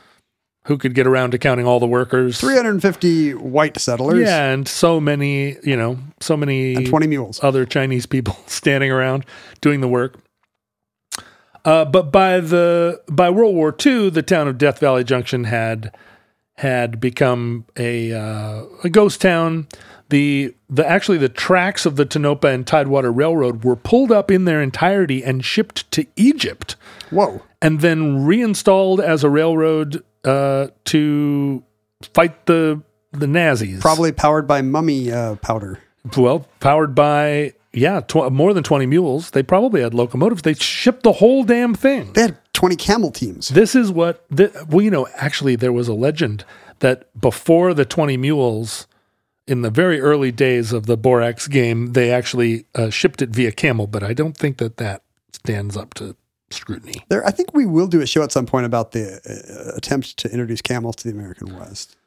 who 0.68 0.78
could 0.78 0.94
get 0.96 1.06
around 1.06 1.32
to 1.32 1.38
counting 1.38 1.66
all 1.66 1.80
the 1.80 1.88
workers? 1.88 2.40
350 2.40 3.34
white 3.34 3.78
settlers 3.80 4.22
Yeah, 4.26 4.52
and 4.52 4.68
so 4.68 5.00
many, 5.00 5.58
you 5.64 5.76
know, 5.76 5.98
so 6.20 6.38
many 6.38 6.76
and 6.76 6.88
20 6.88 7.08
mules. 7.08 7.40
other 7.44 7.66
Chinese 7.66 8.06
people 8.06 8.38
standing 8.48 8.92
around 8.92 9.26
doing 9.62 9.82
the 9.82 9.88
work. 9.88 10.16
Uh, 11.66 11.86
but 11.86 12.12
by 12.12 12.40
the 12.42 13.02
by 13.10 13.30
World 13.30 13.56
War 13.56 13.74
II, 13.86 14.10
the 14.10 14.22
town 14.22 14.48
of 14.50 14.58
Death 14.58 14.80
Valley 14.80 15.04
Junction 15.06 15.46
had 15.46 15.96
had 16.64 17.02
become 17.02 17.66
a 17.78 18.14
uh, 18.14 18.64
a 18.86 18.90
ghost 18.90 19.22
town. 19.22 19.68
The 20.08 20.56
the 20.70 20.88
actually 20.88 21.18
the 21.18 21.28
tracks 21.28 21.86
of 21.86 21.98
the 21.98 22.06
Tonopah 22.06 22.48
and 22.48 22.66
Tidewater 22.66 23.12
Railroad 23.12 23.66
were 23.66 23.76
pulled 23.76 24.14
up 24.14 24.32
in 24.32 24.46
their 24.46 24.62
entirety 24.62 25.24
and 25.24 25.44
shipped 25.44 25.92
to 25.92 26.06
Egypt, 26.16 26.78
Whoa. 27.12 27.42
and 27.62 27.82
then 27.82 28.24
reinstalled 28.24 29.02
as 29.02 29.26
a 29.26 29.30
railroad 29.30 30.04
uh, 30.24 30.68
to 30.86 31.64
fight 32.14 32.46
the 32.46 32.82
the 33.12 33.28
Nazis. 33.28 33.82
Probably 33.82 34.14
powered 34.14 34.48
by 34.48 34.62
mummy 34.62 35.12
uh, 35.12 35.36
powder. 35.36 35.80
Well, 36.18 36.48
powered 36.62 36.96
by 36.96 37.54
yeah, 37.74 38.02
tw- 38.02 38.32
more 38.32 38.54
than 38.54 38.64
twenty 38.64 38.86
mules. 38.86 39.32
They 39.32 39.44
probably 39.44 39.82
had 39.82 39.94
locomotives. 39.94 40.44
They 40.44 40.54
shipped 40.54 41.04
the 41.04 41.14
whole 41.14 41.44
damn 41.44 41.74
thing. 41.74 42.14
They 42.14 42.22
had 42.22 42.38
20 42.54 42.76
camel 42.76 43.12
teams. 43.12 43.50
This 43.50 43.76
is 43.76 43.92
what 43.92 44.26
the, 44.30 44.66
well, 44.70 44.82
you 44.82 44.92
know. 44.92 45.08
Actually, 45.16 45.56
there 45.56 45.74
was 45.74 45.88
a 45.88 45.94
legend 45.94 46.46
that 46.80 47.10
before 47.20 47.74
the 47.74 47.84
twenty 47.86 48.16
mules, 48.16 48.88
in 49.48 49.64
the 49.64 49.72
very 49.72 50.00
early 50.00 50.32
days 50.32 50.72
of 50.72 50.86
the 50.86 50.96
Borax 50.96 51.48
game, 51.48 51.94
they 51.94 52.12
actually 52.12 52.66
uh, 52.76 52.90
shipped 52.90 53.22
it 53.22 53.30
via 53.30 53.52
camel. 53.52 53.88
But 53.88 54.04
I 54.04 54.14
don't 54.14 54.38
think 54.38 54.58
that 54.58 54.78
that 54.78 55.02
stands 55.32 55.76
up 55.76 55.96
to 55.96 56.16
scrutiny. 56.52 57.04
There, 57.10 57.26
I 57.26 57.32
think 57.32 57.54
we 57.54 57.66
will 57.66 57.88
do 57.88 58.02
a 58.02 58.06
show 58.06 58.22
at 58.22 58.32
some 58.32 58.46
point 58.46 58.68
about 58.68 58.92
the 58.92 59.20
uh, 59.26 59.76
attempt 59.76 60.18
to 60.18 60.30
introduce 60.32 60.62
camels 60.62 60.96
to 60.98 61.08
the 61.08 61.14
American 61.18 61.58
West. 61.58 61.98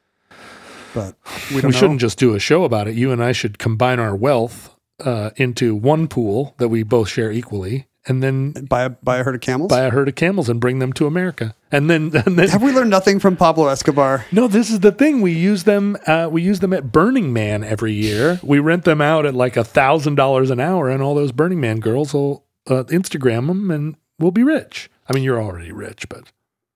But 0.93 1.15
we 1.53 1.61
We 1.61 1.73
shouldn't 1.73 1.99
just 1.99 2.17
do 2.17 2.33
a 2.33 2.39
show 2.39 2.63
about 2.63 2.87
it. 2.87 2.95
You 2.95 3.11
and 3.11 3.21
I 3.21 3.33
should 3.33 3.59
combine 3.59 3.99
our 3.99 4.15
wealth 4.15 4.73
uh, 5.03 5.31
into 5.35 5.75
one 5.75 6.07
pool 6.07 6.55
that 6.57 6.69
we 6.69 6.83
both 6.83 7.09
share 7.09 7.31
equally, 7.31 7.87
and 8.05 8.23
then 8.23 8.51
buy 8.53 8.83
a, 8.83 8.89
buy 8.89 9.17
a 9.17 9.23
herd 9.23 9.35
of 9.35 9.41
camels. 9.41 9.69
buy 9.69 9.81
a 9.81 9.89
herd 9.89 10.07
of 10.07 10.15
camels 10.15 10.49
and 10.49 10.59
bring 10.59 10.79
them 10.79 10.93
to 10.93 11.05
America. 11.07 11.53
And 11.71 11.89
then, 11.89 12.11
and 12.25 12.39
then 12.39 12.47
Have 12.49 12.63
we 12.63 12.71
learned 12.71 12.89
nothing 12.89 13.19
from 13.19 13.35
Pablo 13.35 13.67
Escobar? 13.67 14.25
no, 14.31 14.47
this 14.47 14.69
is 14.69 14.79
the 14.79 14.91
thing. 14.91 15.21
We 15.21 15.33
use 15.33 15.65
them. 15.65 15.97
Uh, 16.07 16.29
we 16.31 16.41
use 16.41 16.59
them 16.61 16.73
at 16.73 16.91
Burning 16.91 17.33
Man 17.33 17.63
every 17.63 17.93
year. 17.93 18.39
We 18.43 18.59
rent 18.59 18.85
them 18.85 19.01
out 19.01 19.25
at 19.25 19.33
like 19.33 19.57
a 19.57 19.63
thousand 19.63 20.15
dollars 20.15 20.49
an 20.49 20.59
hour, 20.59 20.89
and 20.89 21.03
all 21.03 21.15
those 21.15 21.31
Burning 21.31 21.59
Man 21.59 21.79
girls 21.79 22.13
will 22.13 22.45
uh, 22.69 22.83
Instagram 22.85 23.47
them, 23.47 23.69
and 23.71 23.95
we'll 24.19 24.31
be 24.31 24.43
rich. 24.43 24.89
I 25.09 25.13
mean, 25.13 25.23
you're 25.23 25.41
already 25.41 25.71
rich, 25.71 26.09
but 26.09 26.23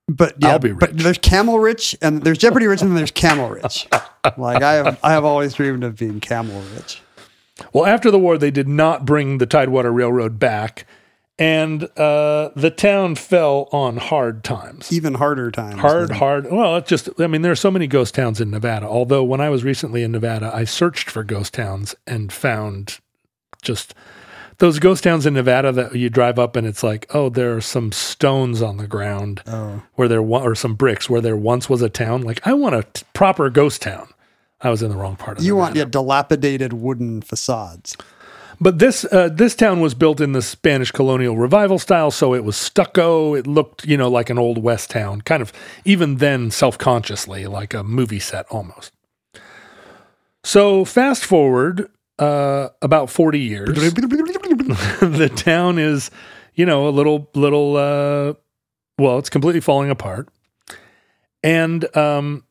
But 0.07 0.35
yeah, 0.39 0.51
I'll 0.51 0.59
be 0.59 0.71
but 0.73 0.97
there's 0.97 1.17
camel 1.17 1.59
rich 1.59 1.97
and 2.01 2.23
there's 2.23 2.37
Jeopardy 2.37 2.67
rich 2.67 2.81
and 2.81 2.91
then 2.91 2.97
there's 2.97 3.11
camel 3.11 3.49
rich. 3.49 3.87
like 4.37 4.61
I 4.61 4.73
have, 4.73 4.99
I 5.03 5.11
have 5.11 5.25
always 5.25 5.53
dreamed 5.53 5.83
of 5.83 5.97
being 5.97 6.19
camel 6.19 6.61
rich. 6.75 7.01
Well, 7.73 7.85
after 7.85 8.11
the 8.11 8.19
war, 8.19 8.37
they 8.37 8.51
did 8.51 8.67
not 8.67 9.05
bring 9.05 9.37
the 9.37 9.45
Tidewater 9.45 9.91
Railroad 9.91 10.39
back, 10.39 10.85
and 11.39 11.83
uh, 11.97 12.49
the 12.55 12.69
town 12.69 13.15
fell 13.15 13.67
on 13.71 13.97
hard 13.97 14.43
times. 14.43 14.91
Even 14.93 15.15
harder 15.15 15.49
times. 15.51 15.79
Hard, 15.79 16.09
than- 16.09 16.17
hard. 16.17 16.51
Well, 16.51 16.77
it's 16.77 16.89
just, 16.89 17.09
I 17.19 17.27
mean, 17.27 17.41
there 17.41 17.51
are 17.51 17.55
so 17.55 17.71
many 17.71 17.87
ghost 17.87 18.13
towns 18.15 18.39
in 18.39 18.51
Nevada. 18.51 18.85
Although, 18.87 19.23
when 19.23 19.41
I 19.41 19.49
was 19.49 19.63
recently 19.63 20.03
in 20.03 20.11
Nevada, 20.11 20.51
I 20.53 20.65
searched 20.65 21.09
for 21.09 21.23
ghost 21.23 21.53
towns 21.53 21.95
and 22.05 22.31
found 22.31 22.99
just 23.63 23.93
those 24.59 24.77
ghost 24.77 25.03
towns 25.03 25.25
in 25.25 25.33
Nevada 25.33 25.71
that 25.71 25.95
you 25.95 26.07
drive 26.11 26.37
up 26.37 26.55
and 26.55 26.67
it's 26.67 26.83
like, 26.83 27.07
oh, 27.15 27.29
there 27.29 27.55
are 27.55 27.61
some 27.61 27.91
stones 27.91 28.61
on 28.61 28.77
the 28.77 28.85
ground 28.85 29.41
Oh. 29.47 29.81
where 29.95 30.07
there 30.07 30.21
wa- 30.21 30.43
or 30.43 30.53
some 30.53 30.75
bricks 30.75 31.09
where 31.09 31.21
there 31.21 31.35
once 31.37 31.67
was 31.67 31.81
a 31.81 31.89
town. 31.89 32.21
Like, 32.21 32.45
I 32.45 32.53
want 32.53 32.75
a 32.75 32.83
t- 32.83 33.03
proper 33.13 33.49
ghost 33.49 33.81
town. 33.81 34.07
I 34.63 34.69
was 34.69 34.83
in 34.83 34.89
the 34.89 34.97
wrong 34.97 35.15
part 35.15 35.37
of 35.37 35.43
You 35.43 35.55
want 35.55 35.75
yeah, 35.75 35.85
dilapidated 35.85 36.73
wooden 36.73 37.21
facades. 37.21 37.97
But 38.61 38.77
this 38.77 39.05
uh, 39.11 39.29
this 39.29 39.55
town 39.55 39.81
was 39.81 39.95
built 39.95 40.21
in 40.21 40.33
the 40.33 40.41
Spanish 40.43 40.91
colonial 40.91 41.35
revival 41.35 41.79
style, 41.79 42.11
so 42.11 42.35
it 42.35 42.43
was 42.43 42.55
stucco. 42.55 43.33
It 43.33 43.47
looked, 43.47 43.85
you 43.87 43.97
know, 43.97 44.07
like 44.07 44.29
an 44.29 44.37
old 44.37 44.59
west 44.59 44.91
town, 44.91 45.21
kind 45.21 45.41
of 45.41 45.51
even 45.83 46.17
then 46.17 46.51
self 46.51 46.77
consciously 46.77 47.47
like 47.47 47.73
a 47.73 47.83
movie 47.83 48.19
set 48.19 48.45
almost. 48.51 48.93
So 50.43 50.85
fast 50.85 51.25
forward 51.25 51.89
uh, 52.19 52.69
about 52.83 53.09
forty 53.09 53.39
years, 53.39 53.69
the 55.01 55.31
town 55.35 55.79
is, 55.79 56.11
you 56.53 56.67
know, 56.67 56.87
a 56.87 56.91
little 56.91 57.31
little. 57.33 57.77
Uh, 57.77 58.33
well, 58.99 59.17
it's 59.17 59.31
completely 59.31 59.61
falling 59.61 59.89
apart, 59.89 60.29
and 61.41 61.97
um, 61.97 62.43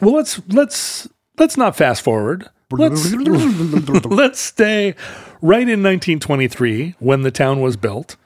well, 0.00 0.14
let's 0.14 0.40
let's 0.50 1.08
let's 1.38 1.56
not 1.56 1.76
fast 1.76 2.02
forward. 2.02 2.48
Let's 2.70 3.12
let's 4.04 4.40
stay 4.40 4.94
right 5.40 5.62
in 5.62 5.82
1923 5.82 6.96
when 6.98 7.22
the 7.22 7.30
town 7.30 7.60
was 7.60 7.76
built. 7.76 8.16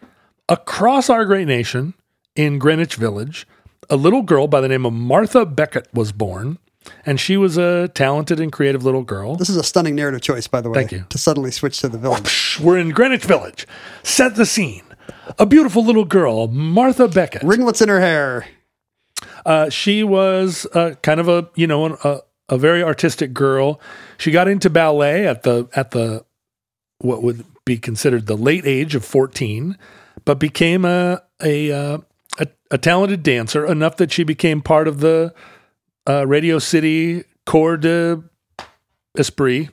Across 0.48 1.08
our 1.08 1.24
great 1.24 1.46
nation, 1.46 1.94
in 2.34 2.58
Greenwich 2.58 2.96
Village, 2.96 3.46
a 3.90 3.96
little 3.96 4.22
girl 4.22 4.46
by 4.46 4.60
the 4.60 4.68
name 4.68 4.86
of 4.86 4.92
Martha 4.92 5.44
Becket 5.44 5.88
was 5.92 6.12
born, 6.12 6.58
and 7.04 7.20
she 7.20 7.36
was 7.36 7.56
a 7.56 7.88
talented 7.88 8.40
and 8.40 8.50
creative 8.52 8.84
little 8.84 9.02
girl. 9.02 9.36
This 9.36 9.48
is 9.48 9.56
a 9.56 9.62
stunning 9.62 9.94
narrative 9.94 10.22
choice, 10.22 10.46
by 10.46 10.60
the 10.60 10.70
way. 10.70 10.74
Thank 10.74 10.92
you. 10.92 11.04
To 11.08 11.18
suddenly 11.18 11.50
switch 11.50 11.80
to 11.80 11.88
the 11.88 11.98
village. 11.98 12.58
We're 12.60 12.78
in 12.78 12.90
Greenwich 12.90 13.24
Village. 13.24 13.66
Set 14.02 14.36
the 14.36 14.46
scene. 14.46 14.82
A 15.38 15.46
beautiful 15.46 15.84
little 15.84 16.04
girl, 16.04 16.48
Martha 16.48 17.08
Becket. 17.08 17.42
Ringlets 17.42 17.80
in 17.80 17.88
her 17.88 18.00
hair. 18.00 18.46
Uh, 19.44 19.68
she 19.70 20.02
was 20.02 20.66
uh, 20.74 20.94
kind 21.02 21.20
of 21.20 21.28
a 21.28 21.48
you 21.54 21.66
know 21.66 21.86
an, 21.86 21.96
a 22.04 22.20
a 22.52 22.58
very 22.58 22.82
artistic 22.82 23.32
girl. 23.32 23.80
She 24.18 24.30
got 24.30 24.46
into 24.48 24.68
ballet 24.70 25.26
at 25.26 25.42
the 25.42 25.68
at 25.74 25.90
the 25.92 26.24
what 26.98 27.22
would 27.22 27.44
be 27.64 27.78
considered 27.78 28.26
the 28.26 28.36
late 28.36 28.66
age 28.66 28.94
of 28.94 29.04
fourteen, 29.04 29.78
but 30.24 30.38
became 30.38 30.84
a 30.84 31.22
a 31.42 31.72
uh, 31.72 31.98
a, 32.38 32.46
a 32.70 32.78
talented 32.78 33.22
dancer 33.22 33.64
enough 33.66 33.96
that 33.96 34.12
she 34.12 34.22
became 34.24 34.60
part 34.60 34.86
of 34.88 35.00
the 35.00 35.32
uh, 36.08 36.26
Radio 36.26 36.58
City 36.58 37.24
Corps 37.46 37.76
de 37.76 38.22
Esprit. 39.18 39.68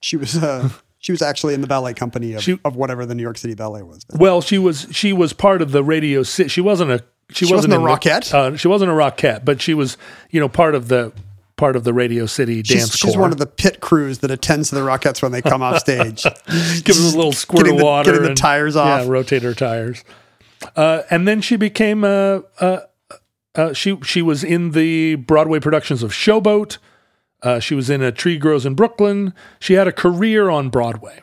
She 0.00 0.16
was 0.16 0.36
uh, 0.36 0.68
she 0.98 1.12
was 1.12 1.22
actually 1.22 1.54
in 1.54 1.60
the 1.60 1.66
ballet 1.66 1.94
company 1.94 2.34
of, 2.34 2.42
She- 2.42 2.58
of 2.64 2.76
whatever 2.76 3.06
the 3.06 3.14
New 3.14 3.22
York 3.22 3.38
City 3.38 3.54
Ballet 3.54 3.82
was. 3.82 4.04
Well, 4.14 4.40
she 4.40 4.58
was 4.58 4.86
she 4.90 5.12
was 5.12 5.32
part 5.32 5.62
of 5.62 5.72
the 5.72 5.82
Radio 5.84 6.22
City. 6.22 6.48
She 6.48 6.60
wasn't 6.60 6.90
a 6.90 7.04
she, 7.30 7.44
She 7.46 7.52
wasn't 7.54 7.74
a 7.74 7.76
in 7.76 7.82
the- 7.82 7.88
Rockette? 7.88 8.32
uh, 8.32 8.56
she 8.56 8.68
wasn't 8.68 8.90
a 8.90 8.94
rockette, 8.94 9.44
but 9.44 9.60
she 9.60 9.74
was 9.74 9.96
you 10.30 10.40
know 10.40 10.48
part 10.48 10.74
of 10.74 10.88
the 10.88 11.12
part 11.58 11.76
of 11.76 11.84
the 11.84 11.92
Radio 11.92 12.24
City 12.24 12.62
She's, 12.62 12.80
dance 12.80 12.96
she's 12.96 13.12
corps. 13.12 13.20
one 13.20 13.32
of 13.32 13.38
the 13.38 13.46
pit 13.46 13.80
crews 13.80 14.20
that 14.20 14.30
attends 14.30 14.70
to 14.70 14.76
the 14.76 14.80
Rockettes 14.80 15.20
when 15.20 15.32
they 15.32 15.42
come 15.42 15.62
off 15.62 15.80
stage. 15.80 16.22
give 16.84 16.96
them 16.96 17.12
a 17.12 17.16
little 17.16 17.32
squirt 17.32 17.64
Getting 17.64 17.74
of 17.74 17.78
the- 17.80 17.84
water, 17.84 18.12
getting 18.12 18.28
the 18.28 18.34
tires 18.34 18.76
off. 18.76 19.04
Yeah, 19.04 19.10
rotate 19.10 19.42
her 19.42 19.54
tires. 19.54 20.02
Uh, 20.74 21.02
and 21.10 21.28
then 21.28 21.40
she 21.42 21.56
became 21.56 22.02
a, 22.04 22.42
uh 22.58 22.80
uh, 23.54 23.72
she 23.72 23.98
she 24.02 24.22
was 24.22 24.44
in 24.44 24.70
the 24.70 25.16
Broadway 25.16 25.58
productions 25.58 26.02
of 26.02 26.12
Showboat. 26.12 26.78
Uh, 27.42 27.58
she 27.58 27.74
was 27.74 27.90
in 27.90 28.02
A 28.02 28.12
Tree 28.12 28.38
Grows 28.38 28.64
in 28.64 28.74
Brooklyn. 28.74 29.34
She 29.58 29.74
had 29.74 29.88
a 29.88 29.92
career 29.92 30.48
on 30.48 30.68
Broadway, 30.68 31.22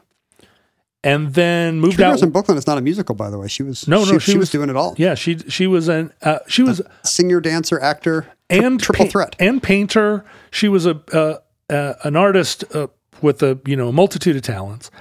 and 1.04 1.34
then 1.34 1.80
moved 1.80 1.96
Tree 1.96 2.04
out. 2.04 2.12
Girls 2.12 2.24
in 2.24 2.32
Brooklyn 2.32 2.58
is 2.58 2.68
not 2.68 2.78
a 2.78 2.82
musical, 2.82 3.16
by 3.16 3.30
the 3.30 3.38
way. 3.38 3.48
She 3.48 3.64
was 3.64 3.88
no, 3.88 4.04
no, 4.04 4.20
she, 4.20 4.32
she, 4.34 4.38
was, 4.38 4.50
doing 4.50 4.70
it 4.70 4.76
all. 4.76 4.96
Yeah, 4.98 5.16
she 5.16 5.38
she 5.38 5.66
was 5.66 5.88
an 5.88 6.12
uh, 6.22 6.40
she 6.48 6.62
was 6.62 6.82
a 6.82 7.08
Singer, 7.08 7.40
dancer, 7.40 7.80
actor, 7.80 8.28
and 8.50 8.80
triple 8.80 9.06
pa- 9.06 9.12
threat. 9.12 9.36
and 9.40 9.62
painter. 9.62 10.26
She 10.52 10.68
was 10.68 10.86
a 10.86 11.02
uh, 11.14 11.38
uh, 11.74 11.94
an 12.04 12.16
artist 12.16 12.64
uh, 12.74 12.88
with 13.22 13.42
a 13.44 13.60
you 13.66 13.76
know 13.76 13.92
multitude 13.92 14.36
of 14.36 14.42
talents. 14.42 14.92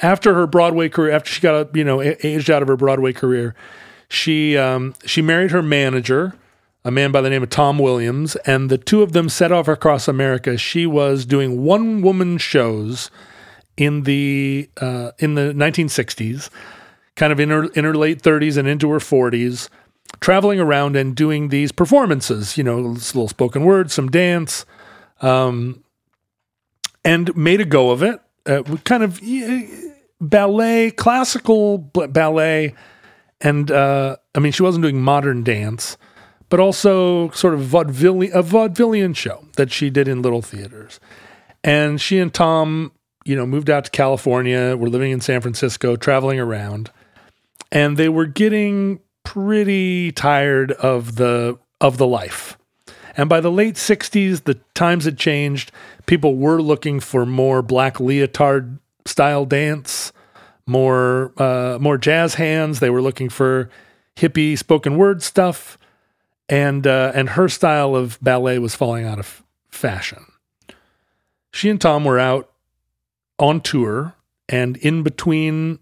After 0.00 0.34
her 0.34 0.46
Broadway 0.46 0.88
career, 0.88 1.12
after 1.12 1.30
she 1.30 1.40
got 1.40 1.74
you 1.74 1.84
know 1.84 2.00
aged 2.02 2.50
out 2.50 2.62
of 2.62 2.68
her 2.68 2.76
Broadway 2.76 3.12
career, 3.12 3.54
she 4.08 4.56
um, 4.56 4.94
she 5.04 5.22
married 5.22 5.50
her 5.50 5.62
manager, 5.62 6.34
a 6.84 6.90
man 6.90 7.12
by 7.12 7.20
the 7.20 7.30
name 7.30 7.42
of 7.42 7.50
Tom 7.50 7.78
Williams, 7.78 8.36
and 8.46 8.70
the 8.70 8.78
two 8.78 9.02
of 9.02 9.12
them 9.12 9.28
set 9.28 9.52
off 9.52 9.68
across 9.68 10.06
America. 10.08 10.56
She 10.56 10.86
was 10.86 11.24
doing 11.24 11.64
one 11.64 12.02
woman 12.02 12.38
shows 12.38 13.10
in 13.76 14.02
the 14.02 14.68
uh, 14.80 15.12
in 15.18 15.34
the 15.34 15.52
1960s, 15.52 16.50
kind 17.16 17.32
of 17.32 17.40
in 17.40 17.50
her 17.50 17.64
in 17.70 17.84
her 17.84 17.94
late 17.94 18.22
30s 18.22 18.56
and 18.56 18.68
into 18.68 18.90
her 18.90 18.98
40s, 18.98 19.68
traveling 20.20 20.60
around 20.60 20.96
and 20.96 21.14
doing 21.14 21.48
these 21.48 21.72
performances. 21.72 22.56
You 22.56 22.64
know, 22.64 22.78
little 22.78 23.28
spoken 23.28 23.64
word, 23.64 23.90
some 23.90 24.08
dance, 24.08 24.64
um, 25.20 25.82
and 27.04 27.34
made 27.36 27.60
a 27.60 27.64
go 27.64 27.90
of 27.90 28.02
it. 28.02 28.20
Uh, 28.44 28.62
kind 28.84 29.02
of 29.02 29.20
ballet, 30.20 30.90
classical 30.90 31.78
ballet, 31.78 32.74
and 33.40 33.70
uh, 33.70 34.16
I 34.34 34.40
mean, 34.40 34.52
she 34.52 34.62
wasn't 34.62 34.82
doing 34.82 35.00
modern 35.02 35.42
dance, 35.42 35.96
but 36.48 36.60
also 36.60 37.30
sort 37.30 37.54
of 37.54 37.74
a 37.74 37.82
vaudevillian 37.82 39.16
show 39.16 39.44
that 39.56 39.70
she 39.70 39.90
did 39.90 40.08
in 40.08 40.22
little 40.22 40.42
theaters. 40.42 41.00
And 41.64 42.00
she 42.00 42.18
and 42.18 42.32
Tom, 42.32 42.92
you 43.24 43.36
know, 43.36 43.46
moved 43.46 43.70
out 43.70 43.84
to 43.84 43.90
California. 43.90 44.76
Were 44.76 44.88
living 44.88 45.12
in 45.12 45.20
San 45.20 45.40
Francisco, 45.40 45.96
traveling 45.96 46.40
around, 46.40 46.90
and 47.70 47.96
they 47.96 48.08
were 48.08 48.26
getting 48.26 49.00
pretty 49.24 50.12
tired 50.12 50.72
of 50.72 51.16
the 51.16 51.58
of 51.80 51.98
the 51.98 52.06
life. 52.06 52.58
And 53.16 53.28
by 53.28 53.40
the 53.40 53.50
late 53.50 53.74
60s, 53.74 54.44
the 54.44 54.54
times 54.74 55.04
had 55.04 55.18
changed. 55.18 55.70
People 56.06 56.36
were 56.36 56.62
looking 56.62 56.98
for 56.98 57.26
more 57.26 57.60
black 57.60 58.00
leotard 58.00 58.78
style 59.04 59.44
dance, 59.44 60.12
more 60.66 61.32
uh, 61.36 61.78
more 61.80 61.98
jazz 61.98 62.34
hands. 62.34 62.80
They 62.80 62.90
were 62.90 63.02
looking 63.02 63.28
for 63.28 63.68
hippie 64.16 64.56
spoken 64.56 64.96
word 64.96 65.22
stuff, 65.22 65.78
and 66.48 66.86
uh, 66.86 67.12
and 67.14 67.30
her 67.30 67.48
style 67.48 67.94
of 67.94 68.18
ballet 68.22 68.58
was 68.58 68.74
falling 68.74 69.04
out 69.04 69.18
of 69.18 69.42
fashion. 69.68 70.24
She 71.52 71.68
and 71.68 71.80
Tom 71.80 72.04
were 72.04 72.18
out 72.18 72.50
on 73.38 73.60
tour, 73.60 74.14
and 74.48 74.76
in 74.78 75.02
between 75.02 75.78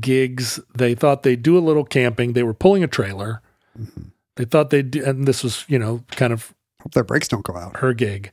gigs, 0.00 0.60
they 0.74 0.94
thought 0.94 1.22
they'd 1.22 1.42
do 1.42 1.56
a 1.56 1.60
little 1.60 1.84
camping. 1.84 2.32
They 2.32 2.42
were 2.42 2.54
pulling 2.54 2.82
a 2.82 2.88
trailer. 2.88 3.40
They 4.36 4.44
thought 4.44 4.70
they'd, 4.70 4.90
do, 4.90 5.04
and 5.04 5.26
this 5.26 5.42
was, 5.42 5.64
you 5.68 5.78
know, 5.78 6.04
kind 6.12 6.32
of 6.32 6.54
Hope 6.82 6.94
their 6.94 7.04
brakes 7.04 7.28
don't 7.28 7.44
go 7.44 7.56
out. 7.56 7.76
her 7.78 7.92
gig. 7.94 8.32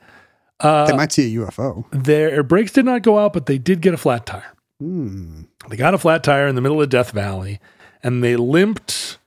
Uh, 0.60 0.86
they 0.88 0.96
might 0.98 1.12
see 1.12 1.36
a 1.36 1.40
UFO. 1.40 1.86
their 1.92 2.44
brakes 2.44 2.72
did 2.72 2.84
not 2.86 3.02
go 3.02 3.18
out, 3.20 3.32
but 3.34 3.46
they 3.46 3.58
did 3.58 3.82
get 3.82 3.94
a 3.94 3.98
flat 3.98 4.26
tire. 4.26 4.54
Hmm. 4.80 5.42
They 5.70 5.78
got 5.78 5.94
a 5.94 5.98
flat 5.98 6.24
tire 6.24 6.48
in 6.48 6.56
the 6.56 6.62
middle 6.62 6.82
of 6.82 6.90
Death 6.90 7.12
Valley, 7.12 7.60
and 8.02 8.24
they 8.24 8.36
limped 8.36 9.18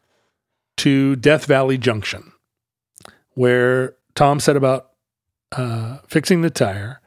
to 0.78 1.16
Death 1.16 1.45
Valley 1.47 1.78
Junction, 1.78 2.33
where 3.35 3.95
Tom 4.14 4.41
set 4.41 4.57
about 4.57 4.91
uh, 5.53 5.99
fixing 6.09 6.41
the 6.43 6.51
tire. 6.51 7.01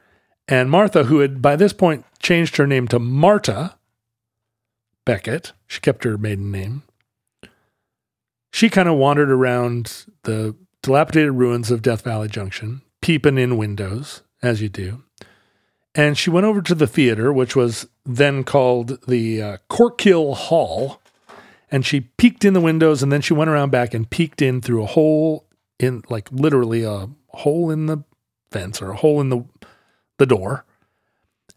And 0.48 0.70
Martha, 0.70 1.04
who 1.04 1.18
had 1.20 1.42
by 1.42 1.56
this 1.56 1.72
point 1.72 2.04
changed 2.20 2.56
her 2.56 2.66
name 2.66 2.86
to 2.88 2.98
Marta 2.98 3.76
Becket, 5.06 5.52
she 5.66 5.80
kept 5.80 6.04
her 6.04 6.18
maiden 6.18 6.50
name. 6.52 6.82
She 8.52 8.68
kind 8.68 8.88
of 8.88 8.96
wandered 8.96 9.30
around 9.30 10.04
the 10.24 10.54
dilapidated 10.82 11.32
ruins 11.32 11.70
of 11.70 11.80
Death 11.80 12.02
Valley 12.02 12.28
Junction, 12.28 12.82
peeping 13.00 13.38
in 13.38 13.56
windows, 13.56 14.22
as 14.42 14.60
you 14.60 14.68
do. 14.68 15.02
And 15.94 16.18
she 16.18 16.28
went 16.28 16.44
over 16.44 16.60
to 16.60 16.74
the 16.74 16.86
theater, 16.86 17.32
which 17.32 17.56
was 17.56 17.88
then 18.04 18.44
called 18.44 18.98
the 19.06 19.40
uh, 19.40 19.56
Corkill 19.70 20.34
Hall. 20.34 21.00
And 21.70 21.86
she 21.86 22.00
peeked 22.00 22.44
in 22.44 22.52
the 22.52 22.60
windows 22.60 23.02
and 23.02 23.10
then 23.10 23.22
she 23.22 23.32
went 23.32 23.50
around 23.50 23.70
back 23.70 23.94
and 23.94 24.08
peeked 24.08 24.42
in 24.42 24.60
through 24.60 24.82
a 24.82 24.86
hole 24.86 25.46
in, 25.78 26.02
like 26.08 26.30
literally 26.30 26.82
a 26.84 27.08
hole 27.28 27.70
in 27.70 27.86
the 27.86 28.04
fence 28.50 28.82
or 28.82 28.90
a 28.90 28.96
hole 28.96 29.20
in 29.20 29.30
the, 29.30 29.44
the 30.18 30.26
door. 30.26 30.64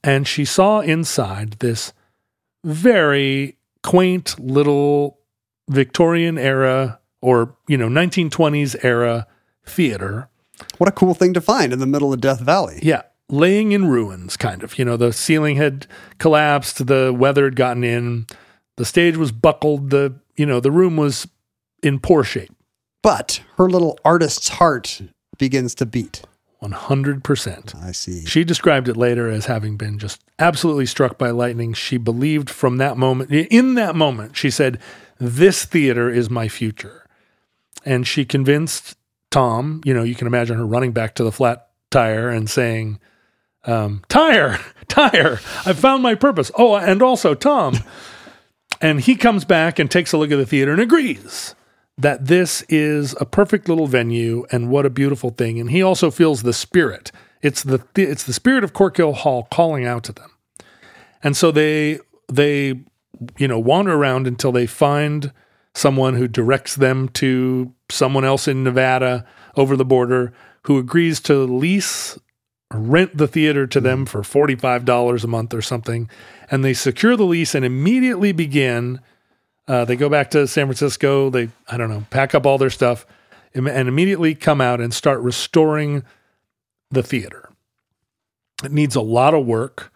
And 0.04 0.28
she 0.28 0.46
saw 0.46 0.80
inside 0.80 1.54
this 1.60 1.94
very 2.64 3.58
quaint 3.84 4.40
little 4.40 5.20
Victorian 5.70 6.38
era 6.38 7.00
or, 7.22 7.56
you 7.68 7.78
know, 7.78 7.88
1920s 7.88 8.76
era 8.84 9.28
theater. 9.66 10.30
What 10.78 10.90
a 10.90 10.92
cool 10.94 11.14
thing 11.14 11.34
to 11.34 11.42
find 11.42 11.72
in 11.72 11.80
the 11.80 11.86
middle 11.86 12.12
of 12.12 12.22
Death 12.22 12.40
Valley. 12.42 12.80
Yeah. 12.82 13.04
laying 13.30 13.72
in 13.72 13.88
ruins, 13.88 14.36
kind 14.36 14.64
of. 14.64 14.78
You 14.80 14.86
know, 14.86 14.98
the 14.98 15.14
ceiling 15.14 15.56
had 15.56 15.86
collapsed, 16.18 16.88
the 16.88 17.14
weather 17.14 17.46
had 17.46 17.56
gotten 17.56 17.84
in, 17.84 18.26
the 18.78 18.86
stage 18.86 19.16
was 19.18 19.32
buckled, 19.32 19.92
the 19.92 20.16
you 20.36 20.46
know, 20.46 20.60
the 20.60 20.72
room 20.72 20.98
was 20.98 21.28
in 21.84 22.00
poor 22.00 22.24
shape. 22.24 22.52
But 23.04 23.42
her 23.58 23.70
little 23.70 24.00
artist's 24.04 24.50
heart 24.50 25.02
begins 25.38 25.76
to 25.76 25.86
beat. 25.86 26.24
100%. 26.62 27.84
I 27.84 27.92
see. 27.92 28.26
She 28.26 28.44
described 28.44 28.90
it 28.90 28.98
later 28.98 29.30
as 29.30 29.46
having 29.46 29.78
been 29.78 29.98
just 29.98 30.22
absolutely 30.40 30.86
struck 30.86 31.18
by 31.18 31.30
lightning. 31.30 31.74
She 31.74 31.98
believed 31.98 32.50
from 32.50 32.78
that 32.78 32.98
moment, 32.98 33.32
in 33.32 33.76
that 33.76 33.96
moment, 33.96 34.36
she 34.36 34.50
said, 34.50 34.80
This 35.20 35.64
theater 35.64 36.10
is 36.10 36.30
my 36.30 36.48
future. 36.48 37.06
And 37.86 38.06
she 38.06 38.26
convinced 38.26 38.98
Tom, 39.32 39.82
you 39.86 39.94
know, 39.94 40.04
you 40.04 40.16
can 40.16 40.28
imagine 40.28 40.58
her 40.58 40.66
running 40.66 40.92
back 40.92 41.16
to 41.16 41.24
the 41.24 41.32
flat 41.32 41.70
tire 41.92 42.30
and 42.30 42.50
saying, 42.50 43.00
um, 43.66 44.04
Tire, 44.10 44.60
tire, 44.90 45.40
I 45.66 45.74
found 45.74 46.04
my 46.04 46.16
purpose. 46.16 46.52
Oh, 46.58 46.76
and 46.76 47.02
also 47.02 47.36
Tom. 47.36 47.78
and 48.82 49.00
he 49.00 49.16
comes 49.16 49.46
back 49.46 49.80
and 49.80 49.90
takes 49.90 50.12
a 50.12 50.18
look 50.18 50.32
at 50.32 50.38
the 50.38 50.46
theater 50.46 50.74
and 50.74 50.82
agrees 50.82 51.56
that 52.00 52.28
this 52.28 52.64
is 52.70 53.14
a 53.20 53.26
perfect 53.26 53.68
little 53.68 53.86
venue 53.86 54.46
and 54.52 54.70
what 54.70 54.86
a 54.86 54.90
beautiful 54.90 55.32
thing. 55.32 55.60
And 55.60 55.70
he 55.70 55.84
also 55.84 56.10
feels 56.10 56.44
the 56.44 56.54
spirit. 56.54 57.12
It's 57.42 57.62
the 57.62 57.86
it's 57.96 58.24
the 58.24 58.34
spirit 58.34 58.64
of 58.64 58.74
Corkill 58.74 59.14
Hall 59.14 59.48
calling 59.52 59.86
out 59.86 60.06
to 60.06 60.14
them. 60.14 60.32
And 61.22 61.36
so 61.36 61.52
they 61.52 62.00
they 62.32 62.82
you 63.38 63.48
know 63.48 63.60
wander 63.60 63.94
around 63.94 64.28
until 64.28 64.54
they 64.54 64.66
find 64.66 65.34
someone 65.76 66.16
who 66.16 66.28
directs 66.28 66.76
them 66.76 67.10
to 67.10 67.74
someone 67.90 68.24
else 68.24 68.48
in 68.48 68.64
Nevada 68.64 69.26
over 69.58 69.76
the 69.76 69.86
border 69.86 70.32
who 70.64 70.78
agrees 70.78 71.20
to 71.22 71.44
lease 71.44 72.18
rent 72.72 73.18
the 73.18 73.28
theater 73.28 73.66
to 73.68 73.82
them 73.82 74.00
hmm. 74.00 74.06
for 74.06 74.22
$45 74.22 75.24
a 75.24 75.28
month 75.28 75.54
or 75.54 75.62
something 75.62 76.10
and 76.52 76.64
they 76.64 76.74
secure 76.74 77.16
the 77.16 77.24
lease 77.24 77.56
and 77.56 77.66
immediately 77.66 78.32
begin 78.32 79.00
uh, 79.70 79.86
they 79.86 79.96
go 79.96 80.10
back 80.10 80.32
to 80.32 80.48
San 80.48 80.66
Francisco. 80.66 81.30
They, 81.30 81.50
I 81.68 81.78
don't 81.78 81.90
know, 81.90 82.04
pack 82.10 82.34
up 82.34 82.48
all 82.48 82.58
their 82.58 82.72
stuff 82.72 83.06
and, 83.54 83.68
immediately 83.68 84.34
come 84.34 84.62
out 84.62 84.82
and 84.82 84.92
start 84.92 85.22
restoring 85.22 86.04
the 86.90 87.04
theater. 87.04 87.50
It 88.64 88.72
needs 88.72 88.96
a 88.96 89.02
lot 89.02 89.36
of 89.36 89.46
work, 89.46 89.94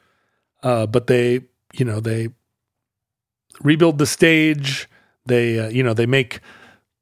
uh, 0.62 0.86
but 0.86 1.08
they, 1.08 1.42
you 1.74 1.86
know, 1.86 2.00
they 2.00 2.30
rebuild 3.62 3.98
the 3.98 4.06
stage. 4.06 4.88
They, 5.26 5.60
uh, 5.60 5.70
you 5.70 5.82
know, 5.82 5.96
they 5.96 6.06
make 6.06 6.40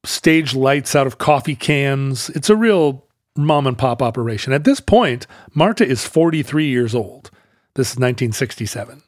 stage 0.05 0.55
lights 0.55 0.95
out 0.95 1.07
of 1.07 1.17
coffee 1.17 1.57
cans. 1.57 2.29
It's 2.29 2.49
a 2.49 2.55
real 2.55 3.05
mom 3.35 3.67
and 3.67 3.77
pop 3.77 4.01
operation. 4.01 4.53
At 4.53 4.63
this 4.63 4.79
point, 4.79 5.27
Marta 5.53 5.85
is 5.85 6.07
43 6.07 6.67
years 6.67 6.95
old. 6.95 7.31
This 7.75 7.89
is 7.89 7.97
1967. 7.97 9.03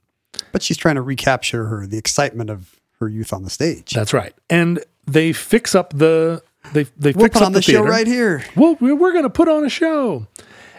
But 0.52 0.62
she's 0.62 0.78
trying 0.78 0.96
to 0.96 1.02
recapture 1.02 1.68
her 1.68 1.88
the 1.88 1.98
excitement 1.98 2.50
of 2.50 2.80
her 3.04 3.10
youth 3.10 3.32
on 3.34 3.44
the 3.44 3.50
stage. 3.50 3.92
That's 3.92 4.14
right. 4.14 4.34
And 4.50 4.84
they 5.06 5.34
fix 5.34 5.76
up 5.76 5.94
the 5.94 6.42
they 6.74 6.84
they 6.98 7.12
we'll 7.12 7.26
fix 7.26 7.34
put 7.34 7.42
up 7.42 7.46
on 7.48 7.52
the, 7.54 7.60
the 7.60 7.64
show 7.64 7.84
right 7.84 8.08
here. 8.08 8.44
Well, 8.56 8.78
we- 8.80 8.94
we're 8.94 9.12
going 9.12 9.24
to 9.24 9.30
put 9.30 9.48
on 9.48 9.66
a 9.66 9.70
show. 9.70 10.28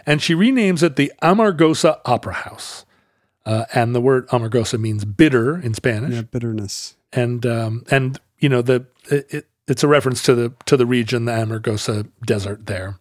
And 0.07 0.21
she 0.21 0.35
renames 0.35 0.83
it 0.83 0.97
the 0.97 1.11
Amargosa 1.23 1.99
Opera 2.05 2.33
House. 2.33 2.85
Uh, 3.45 3.65
and 3.73 3.93
the 3.95 4.01
word 4.01 4.27
Amargosa 4.29 4.79
means 4.79 5.05
bitter 5.05 5.57
in 5.59 5.73
Spanish. 5.73 6.13
Yeah, 6.15 6.21
bitterness. 6.23 6.95
And 7.13 7.45
um, 7.45 7.83
and 7.91 8.19
you 8.39 8.49
know 8.49 8.61
the 8.61 8.85
it, 9.09 9.27
it, 9.29 9.47
it's 9.67 9.83
a 9.83 9.87
reference 9.87 10.21
to 10.23 10.33
the 10.35 10.53
to 10.65 10.75
the 10.77 10.85
region, 10.85 11.25
the 11.25 11.31
Amargosa 11.31 12.07
Desert 12.25 12.65
there. 12.65 12.97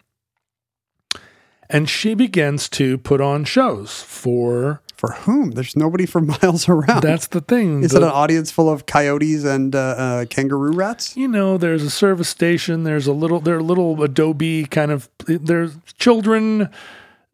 And 1.70 1.88
she 1.88 2.14
begins 2.14 2.68
to 2.70 2.98
put 2.98 3.20
on 3.20 3.44
shows 3.44 4.02
for. 4.02 4.82
For 5.06 5.12
whom? 5.12 5.50
There's 5.52 5.76
nobody 5.76 6.06
for 6.06 6.20
miles 6.42 6.68
around. 6.68 7.02
That's 7.02 7.26
the 7.26 7.40
thing. 7.40 7.82
Is 7.82 7.90
the- 7.90 7.98
it 7.98 8.02
an 8.04 8.08
audience 8.10 8.50
full 8.50 8.70
of 8.70 8.86
coyotes 8.86 9.44
and 9.44 9.74
uh, 9.74 9.78
uh, 9.78 10.24
kangaroo 10.26 10.72
rats? 10.72 11.16
you 11.16 11.28
know, 11.28 11.58
there's 11.58 11.82
a 11.82 11.90
service 11.90 12.28
station. 12.28 12.84
There's 12.84 13.06
a 13.06 13.12
little, 13.12 13.40
there 13.40 13.56
are 13.56 13.62
little 13.62 14.02
Adobe 14.02 14.64
kind 14.66 14.90
of, 14.90 15.08
there's 15.26 15.76
children, 15.98 16.70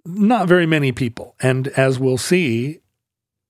not 0.05 0.49
very 0.49 0.67
many 0.67 0.93
people. 0.93 1.35
And 1.41 1.69
as 1.69 1.99
we'll 1.99 2.19
see, 2.19 2.81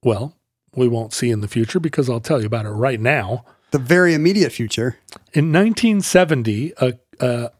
well, 0.04 0.36
we 0.74 0.88
won't 0.88 1.12
see 1.12 1.30
in 1.30 1.40
the 1.40 1.48
future 1.48 1.80
because 1.80 2.10
I'll 2.10 2.20
tell 2.20 2.40
you 2.40 2.46
about 2.46 2.66
it 2.66 2.70
right 2.70 3.00
now. 3.00 3.44
The 3.70 3.78
very 3.78 4.14
immediate 4.14 4.52
future. 4.52 4.98
In 5.32 5.52
1970, 5.52 6.72
a, 6.80 6.92
a, 7.20 7.50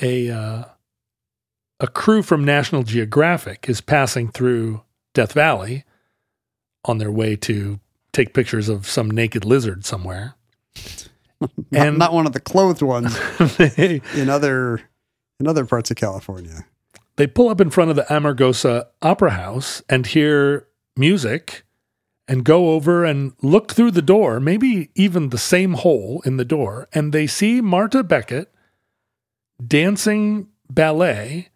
a, 0.00 0.30
uh, 0.30 0.64
a 1.80 1.86
crew 1.88 2.22
from 2.22 2.44
National 2.44 2.82
Geographic 2.82 3.66
is 3.68 3.80
passing 3.80 4.30
through 4.30 4.82
Death 5.14 5.32
Valley 5.32 5.84
on 6.84 6.98
their 6.98 7.10
way 7.12 7.36
to 7.36 7.78
take 8.12 8.34
pictures 8.34 8.68
of 8.68 8.86
some 8.86 9.10
naked 9.10 9.44
lizard 9.44 9.84
somewhere. 9.84 10.34
Not, 11.40 11.50
And- 11.72 11.98
not 11.98 12.12
one 12.12 12.26
of 12.26 12.32
the 12.34 12.40
clothed 12.40 12.82
ones 12.82 13.18
they, 13.56 14.00
in 14.14 14.28
other 14.28 14.80
in 15.40 15.48
other 15.48 15.64
parts 15.64 15.90
of 15.90 15.96
California. 15.96 16.64
they 17.16 17.26
pull 17.26 17.48
up 17.48 17.60
in 17.60 17.68
front 17.70 17.90
of 17.90 17.96
the 17.96 18.04
Amargosa 18.04 18.86
Opera 19.02 19.30
House 19.32 19.82
and 19.88 20.06
hear 20.06 20.68
music 20.96 21.64
and 22.28 22.44
go 22.44 22.70
over 22.70 23.04
and 23.04 23.32
look 23.42 23.72
through 23.72 23.90
the 23.90 24.00
door, 24.02 24.38
maybe 24.38 24.90
even 24.94 25.30
the 25.30 25.38
same 25.38 25.72
hole 25.72 26.22
in 26.24 26.36
the 26.36 26.44
door, 26.44 26.88
and 26.92 27.12
they 27.12 27.26
see 27.26 27.60
Marta 27.60 28.04
Becket 28.04 28.54
dancing 29.66 30.48
ballet 30.70 31.48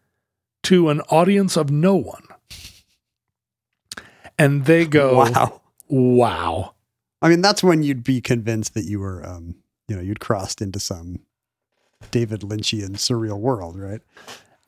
to 0.64 0.88
an 0.90 1.00
audience 1.02 1.56
of 1.56 1.70
no 1.70 1.94
one. 1.94 2.24
And 4.38 4.64
they 4.64 4.86
go, 4.86 5.16
Wow. 5.32 5.62
wow. 5.88 6.74
I 7.22 7.28
mean, 7.28 7.40
that's 7.40 7.62
when 7.62 7.82
you'd 7.82 8.04
be 8.04 8.20
convinced 8.20 8.74
that 8.74 8.84
you 8.84 9.00
were, 9.00 9.26
um, 9.26 9.56
you 9.88 9.96
know, 9.96 10.02
you'd 10.02 10.20
crossed 10.20 10.60
into 10.60 10.78
some 10.78 11.20
David 12.10 12.40
Lynchian 12.40 12.92
surreal 12.92 13.38
world, 13.38 13.78
right? 13.78 14.00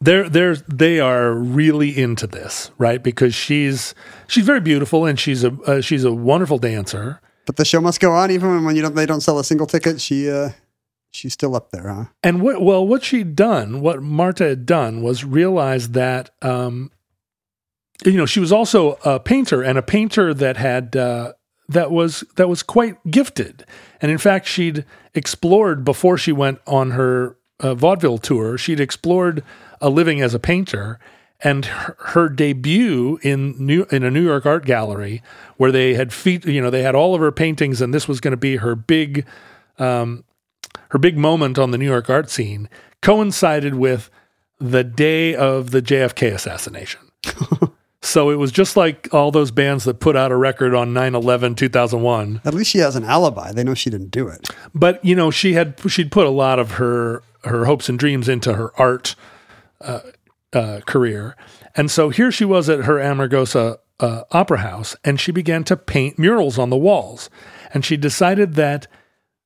they're 0.00 0.28
they're 0.28 0.54
they 0.54 1.00
are 1.00 1.32
really 1.32 1.96
into 1.96 2.26
this, 2.26 2.70
right? 2.78 3.02
Because 3.02 3.34
she's 3.34 3.94
she's 4.26 4.44
very 4.44 4.60
beautiful 4.60 5.04
and 5.06 5.18
she's 5.18 5.44
a 5.44 5.52
uh, 5.66 5.80
she's 5.80 6.04
a 6.04 6.12
wonderful 6.12 6.58
dancer. 6.58 7.20
But 7.46 7.56
the 7.56 7.64
show 7.64 7.80
must 7.80 8.00
go 8.00 8.12
on 8.12 8.30
even 8.30 8.64
when 8.64 8.76
you 8.76 8.82
don't 8.82 8.94
they 8.94 9.06
don't 9.06 9.20
sell 9.20 9.38
a 9.38 9.44
single 9.44 9.66
ticket. 9.66 10.00
She 10.00 10.30
uh, 10.30 10.50
she's 11.10 11.32
still 11.32 11.56
up 11.56 11.70
there, 11.70 11.88
huh? 11.88 12.04
And 12.22 12.42
what 12.42 12.62
well 12.62 12.86
what 12.86 13.02
she'd 13.02 13.34
done, 13.34 13.80
what 13.80 14.02
Marta 14.02 14.44
had 14.44 14.66
done 14.66 15.02
was 15.02 15.24
realize 15.24 15.90
that 15.90 16.30
um 16.42 16.92
you 18.04 18.12
know, 18.12 18.26
she 18.26 18.40
was 18.40 18.52
also 18.52 18.98
a 19.04 19.18
painter 19.18 19.62
and 19.62 19.78
a 19.78 19.82
painter 19.82 20.32
that 20.34 20.56
had 20.56 20.96
uh 20.96 21.32
that 21.68 21.90
was 21.90 22.24
that 22.36 22.48
was 22.48 22.62
quite 22.62 22.96
gifted. 23.10 23.64
And 24.00 24.10
in 24.10 24.18
fact, 24.18 24.46
she'd 24.46 24.84
explored 25.14 25.84
before 25.84 26.16
she 26.16 26.32
went 26.32 26.60
on 26.66 26.92
her 26.92 27.36
uh, 27.60 27.74
vaudeville 27.74 28.18
tour, 28.18 28.56
she'd 28.56 28.80
explored 28.80 29.42
a 29.80 29.90
living 29.90 30.20
as 30.20 30.34
a 30.34 30.38
painter 30.38 30.98
and 31.40 31.66
her, 31.66 31.96
her 31.98 32.28
debut 32.28 33.18
in 33.22 33.54
New 33.58 33.86
in 33.90 34.02
a 34.02 34.10
New 34.10 34.24
York 34.24 34.46
art 34.46 34.64
gallery 34.64 35.22
where 35.56 35.70
they 35.70 35.94
had 35.94 36.12
feet, 36.12 36.44
you 36.46 36.60
know, 36.60 36.70
they 36.70 36.82
had 36.82 36.94
all 36.94 37.14
of 37.14 37.20
her 37.20 37.32
paintings 37.32 37.80
and 37.80 37.92
this 37.92 38.08
was 38.08 38.20
going 38.20 38.32
to 38.32 38.36
be 38.36 38.56
her 38.56 38.74
big 38.74 39.26
um, 39.78 40.24
her 40.90 40.98
big 40.98 41.18
moment 41.18 41.58
on 41.58 41.70
the 41.70 41.78
New 41.78 41.86
York 41.86 42.08
art 42.08 42.30
scene 42.30 42.68
coincided 43.02 43.74
with 43.74 44.10
the 44.58 44.82
day 44.82 45.34
of 45.34 45.70
the 45.70 45.82
JFK 45.82 46.32
assassination. 46.32 47.00
so 48.08 48.30
it 48.30 48.36
was 48.36 48.50
just 48.50 48.76
like 48.76 49.12
all 49.12 49.30
those 49.30 49.50
bands 49.50 49.84
that 49.84 50.00
put 50.00 50.16
out 50.16 50.32
a 50.32 50.36
record 50.36 50.74
on 50.74 50.92
9/11 50.92 51.56
2001. 51.56 52.40
At 52.44 52.54
least 52.54 52.70
she 52.70 52.78
has 52.78 52.96
an 52.96 53.04
alibi. 53.04 53.52
They 53.52 53.64
know 53.64 53.74
she 53.74 53.90
didn't 53.90 54.10
do 54.10 54.28
it. 54.28 54.48
But 54.74 55.04
you 55.04 55.14
know, 55.14 55.30
she 55.30 55.52
had 55.52 55.80
she'd 55.88 56.10
put 56.10 56.26
a 56.26 56.30
lot 56.30 56.58
of 56.58 56.72
her 56.72 57.22
her 57.44 57.66
hopes 57.66 57.88
and 57.88 57.98
dreams 57.98 58.28
into 58.28 58.54
her 58.54 58.72
art 58.80 59.14
uh, 59.80 60.00
uh, 60.52 60.80
career, 60.86 61.36
and 61.76 61.90
so 61.90 62.08
here 62.08 62.32
she 62.32 62.44
was 62.44 62.68
at 62.68 62.84
her 62.84 62.96
Amargosa 62.96 63.78
uh, 64.00 64.22
Opera 64.30 64.58
House, 64.58 64.96
and 65.04 65.20
she 65.20 65.30
began 65.30 65.62
to 65.64 65.76
paint 65.76 66.18
murals 66.18 66.58
on 66.58 66.70
the 66.70 66.76
walls, 66.76 67.28
and 67.72 67.84
she 67.84 67.96
decided 67.96 68.54
that 68.54 68.86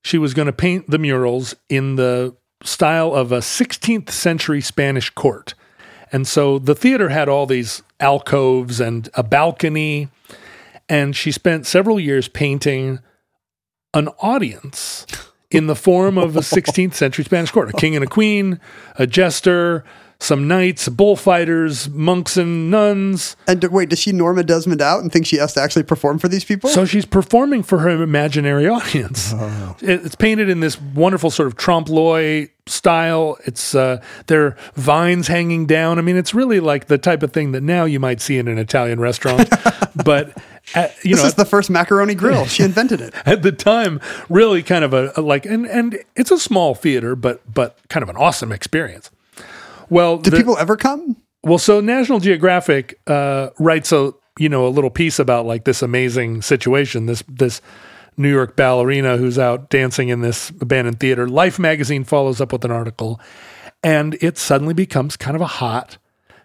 she 0.04 0.18
was 0.18 0.34
going 0.34 0.46
to 0.46 0.52
paint 0.52 0.90
the 0.90 0.98
murals 0.98 1.54
in 1.68 1.96
the 1.96 2.36
style 2.62 3.12
of 3.12 3.32
a 3.32 3.38
16th 3.38 4.10
century 4.10 4.60
Spanish 4.60 5.10
court. 5.10 5.54
And 6.12 6.26
so 6.28 6.58
the 6.58 6.74
theater 6.74 7.08
had 7.08 7.28
all 7.28 7.46
these 7.46 7.82
alcoves 8.02 8.80
and 8.80 9.08
a 9.14 9.22
balcony. 9.22 10.08
And 10.88 11.16
she 11.16 11.32
spent 11.32 11.66
several 11.66 11.98
years 11.98 12.28
painting 12.28 12.98
an 13.94 14.08
audience 14.20 15.06
in 15.50 15.66
the 15.66 15.76
form 15.76 16.18
of 16.18 16.36
a 16.36 16.40
16th 16.40 16.94
century 16.94 17.24
Spanish 17.24 17.50
court 17.50 17.70
a 17.70 17.72
king 17.74 17.94
and 17.94 18.04
a 18.04 18.08
queen, 18.08 18.58
a 18.96 19.06
jester, 19.06 19.84
some 20.22 20.46
knights, 20.48 20.88
bullfighters, 20.88 21.88
monks, 21.90 22.36
and 22.36 22.70
nuns. 22.70 23.36
And 23.46 23.60
d- 23.60 23.66
wait, 23.66 23.88
does 23.90 23.98
she 23.98 24.12
Norma 24.12 24.42
Desmond 24.44 24.80
out 24.80 25.00
and 25.00 25.10
think 25.12 25.26
she 25.26 25.36
has 25.36 25.52
to 25.54 25.60
actually 25.60 25.82
perform 25.82 26.18
for 26.18 26.28
these 26.28 26.44
people? 26.44 26.70
So 26.70 26.84
she's 26.84 27.04
performing 27.04 27.62
for 27.62 27.78
her 27.80 27.90
imaginary 28.02 28.68
audience. 28.78 29.32
Oh. 29.34 29.76
It- 29.82 30.04
It's 30.06 30.14
painted 30.14 30.48
in 30.48 30.60
this 30.60 30.80
wonderful 30.80 31.30
sort 31.30 31.46
of 31.48 31.56
trompe 31.56 31.88
l'oeil 31.88 32.46
style. 32.66 33.36
It's 33.44 33.74
uh, 33.74 34.00
there 34.28 34.44
are 34.46 34.56
vines 34.74 35.26
hanging 35.28 35.66
down. 35.66 35.98
I 35.98 36.02
mean, 36.02 36.16
it's 36.16 36.32
really 36.34 36.60
like 36.60 36.86
the 36.86 36.98
type 36.98 37.22
of 37.22 37.32
thing 37.32 37.52
that 37.52 37.62
now 37.62 37.84
you 37.84 37.98
might 37.98 38.20
see 38.20 38.38
in 38.38 38.46
an 38.48 38.58
Italian 38.58 39.00
restaurant. 39.00 39.48
but 40.04 40.36
at, 40.76 40.94
you 41.04 41.16
this 41.16 41.22
know, 41.22 41.26
is 41.28 41.34
the 41.34 41.44
first 41.44 41.68
macaroni 41.70 42.14
grill. 42.14 42.46
She 42.46 42.62
invented 42.62 43.00
it. 43.00 43.12
at 43.26 43.42
the 43.42 43.50
time, 43.52 44.00
really 44.28 44.62
kind 44.62 44.84
of 44.84 44.94
a, 44.94 45.12
a 45.16 45.20
like, 45.20 45.44
and 45.44 45.66
and 45.66 45.98
it's 46.14 46.30
a 46.30 46.38
small 46.38 46.74
theater, 46.76 47.16
but 47.16 47.40
but 47.52 47.76
kind 47.88 48.02
of 48.04 48.08
an 48.08 48.16
awesome 48.16 48.52
experience. 48.52 49.10
Well, 49.92 50.16
Do 50.18 50.30
the- 50.30 50.36
people 50.36 50.56
ever 50.58 50.76
come? 50.76 51.16
well, 51.44 51.58
so 51.58 51.80
National 51.80 52.18
Geographic 52.20 52.98
uh, 53.06 53.50
writes 53.58 53.92
a 53.92 54.12
you 54.38 54.48
know 54.48 54.66
a 54.66 54.70
little 54.70 54.90
piece 54.90 55.18
about 55.18 55.44
like 55.46 55.64
this 55.64 55.82
amazing 55.82 56.40
situation. 56.42 57.06
This 57.06 57.22
this 57.28 57.60
New 58.16 58.30
York 58.30 58.56
ballerina 58.56 59.16
who's 59.18 59.38
out 59.38 59.68
dancing 59.70 60.08
in 60.08 60.20
this 60.22 60.50
abandoned 60.60 61.00
theater. 61.00 61.28
Life 61.28 61.58
magazine 61.58 62.04
follows 62.04 62.40
up 62.40 62.52
with 62.52 62.64
an 62.64 62.70
article, 62.70 63.20
and 63.82 64.14
it 64.20 64.38
suddenly 64.38 64.74
becomes 64.74 65.16
kind 65.16 65.36
of 65.36 65.42
a 65.42 65.46
hot 65.46 65.98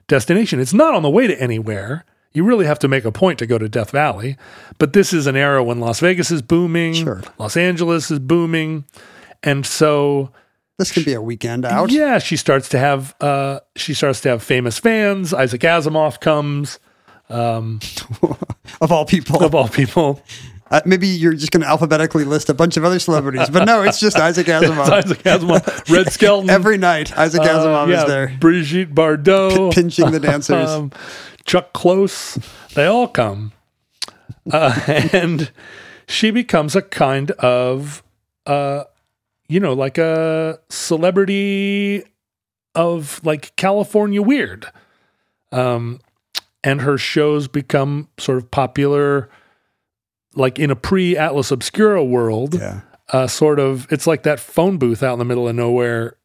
destination. 0.08 0.60
It's 0.60 0.74
not 0.74 0.93
on 0.93 1.04
the 1.04 1.10
way 1.10 1.28
to 1.28 1.41
anywhere. 1.41 2.06
You 2.34 2.43
really 2.43 2.66
have 2.66 2.80
to 2.80 2.88
make 2.88 3.04
a 3.06 3.12
point 3.12 3.39
to 3.39 3.48
go 3.48 3.58
to 3.58 3.68
Death 3.70 3.91
Valley, 3.91 4.38
but 4.78 4.93
this 4.93 5.12
is 5.14 5.26
an 5.28 5.36
era 5.36 5.64
when 5.64 5.80
Las 5.80 6.00
Vegas 6.02 6.30
is 6.32 6.41
booming, 6.41 6.93
Sure. 6.93 7.24
Los 7.39 7.58
Angeles 7.58 8.12
is 8.12 8.20
booming, 8.20 8.86
and 9.41 9.66
so 9.66 10.32
This 10.78 10.91
can 10.91 11.03
be 11.03 11.13
a 11.13 11.21
weekend 11.21 11.65
out. 11.65 11.91
yeah, 11.91 12.19
she 12.19 12.38
starts 12.38 12.69
to 12.69 12.80
have 12.80 13.15
uh, 13.19 13.59
she 13.75 13.93
starts 13.93 14.21
to 14.21 14.30
have 14.30 14.43
famous 14.43 14.78
fans. 14.80 15.34
Isaac 15.34 15.61
Asimov 15.61 16.19
comes 16.19 16.80
Um, 17.30 17.80
Of 18.82 18.91
all 18.91 19.05
people. 19.05 19.43
of 19.43 19.55
all 19.55 19.67
people. 19.69 20.21
Uh, 20.69 20.82
maybe 20.86 21.07
you're 21.07 21.32
just 21.34 21.49
going 21.53 21.61
to 21.61 21.67
alphabetically 21.67 22.25
list 22.25 22.49
a 22.49 22.53
bunch 22.53 22.75
of 22.75 22.84
other 22.84 22.99
celebrities, 22.99 23.49
but 23.49 23.63
no, 23.63 23.84
it's 23.84 24.01
just 24.01 24.17
Isaac 24.17 24.49
It's 24.49 24.65
Asimov. 24.65 24.89
Isaac 24.89 25.19
Asimov, 25.23 25.89
Red 25.89 26.11
Skelton, 26.11 26.49
Every 26.49 26.78
night, 26.78 27.17
Isaac 27.17 27.39
uh, 27.39 27.47
Asimov 27.47 27.88
yeah, 27.88 28.01
is 28.01 28.05
there. 28.09 28.38
Brigitte 28.38 28.93
Bardot, 28.93 29.71
P- 29.71 29.75
pinching 29.82 30.11
the 30.11 30.19
dancers. 30.19 30.69
um, 30.69 30.91
Chuck 31.45 31.71
Close. 31.71 32.38
They 32.73 32.86
all 32.86 33.07
come, 33.07 33.53
uh, 34.51 34.78
and 35.13 35.49
she 36.05 36.32
becomes 36.32 36.75
a 36.75 36.82
kind 36.82 37.32
of, 37.32 38.03
uh, 38.45 38.84
you 39.48 39.60
know, 39.60 39.74
like 39.74 39.98
a 39.98 40.60
celebrity 40.70 42.04
of 42.76 43.20
like 43.24 43.56
California 43.56 44.22
weird. 44.22 44.68
Um, 45.52 46.00
and 46.64 46.82
her 46.82 46.98
shows 46.98 47.48
become 47.48 48.10
sort 48.18 48.38
of 48.38 48.52
popular, 48.52 49.30
like 50.36 50.60
in 50.60 50.70
a 50.70 50.76
pre 50.76 51.18
Atlas 51.18 51.52
Obscura 51.52 52.04
world. 52.04 52.56
Yeah. 52.56 52.82
Uh, 53.10 53.26
sort 53.26 53.58
of, 53.58 53.88
it's 53.89 54.06
like 54.06 54.24
that 54.24 54.38
phone 54.38 54.78
booth 54.78 55.02
out 55.02 55.14
in 55.14 55.20
the 55.20 55.26
middle 55.26 55.48
of 55.48 55.56
nowhere 55.56 56.18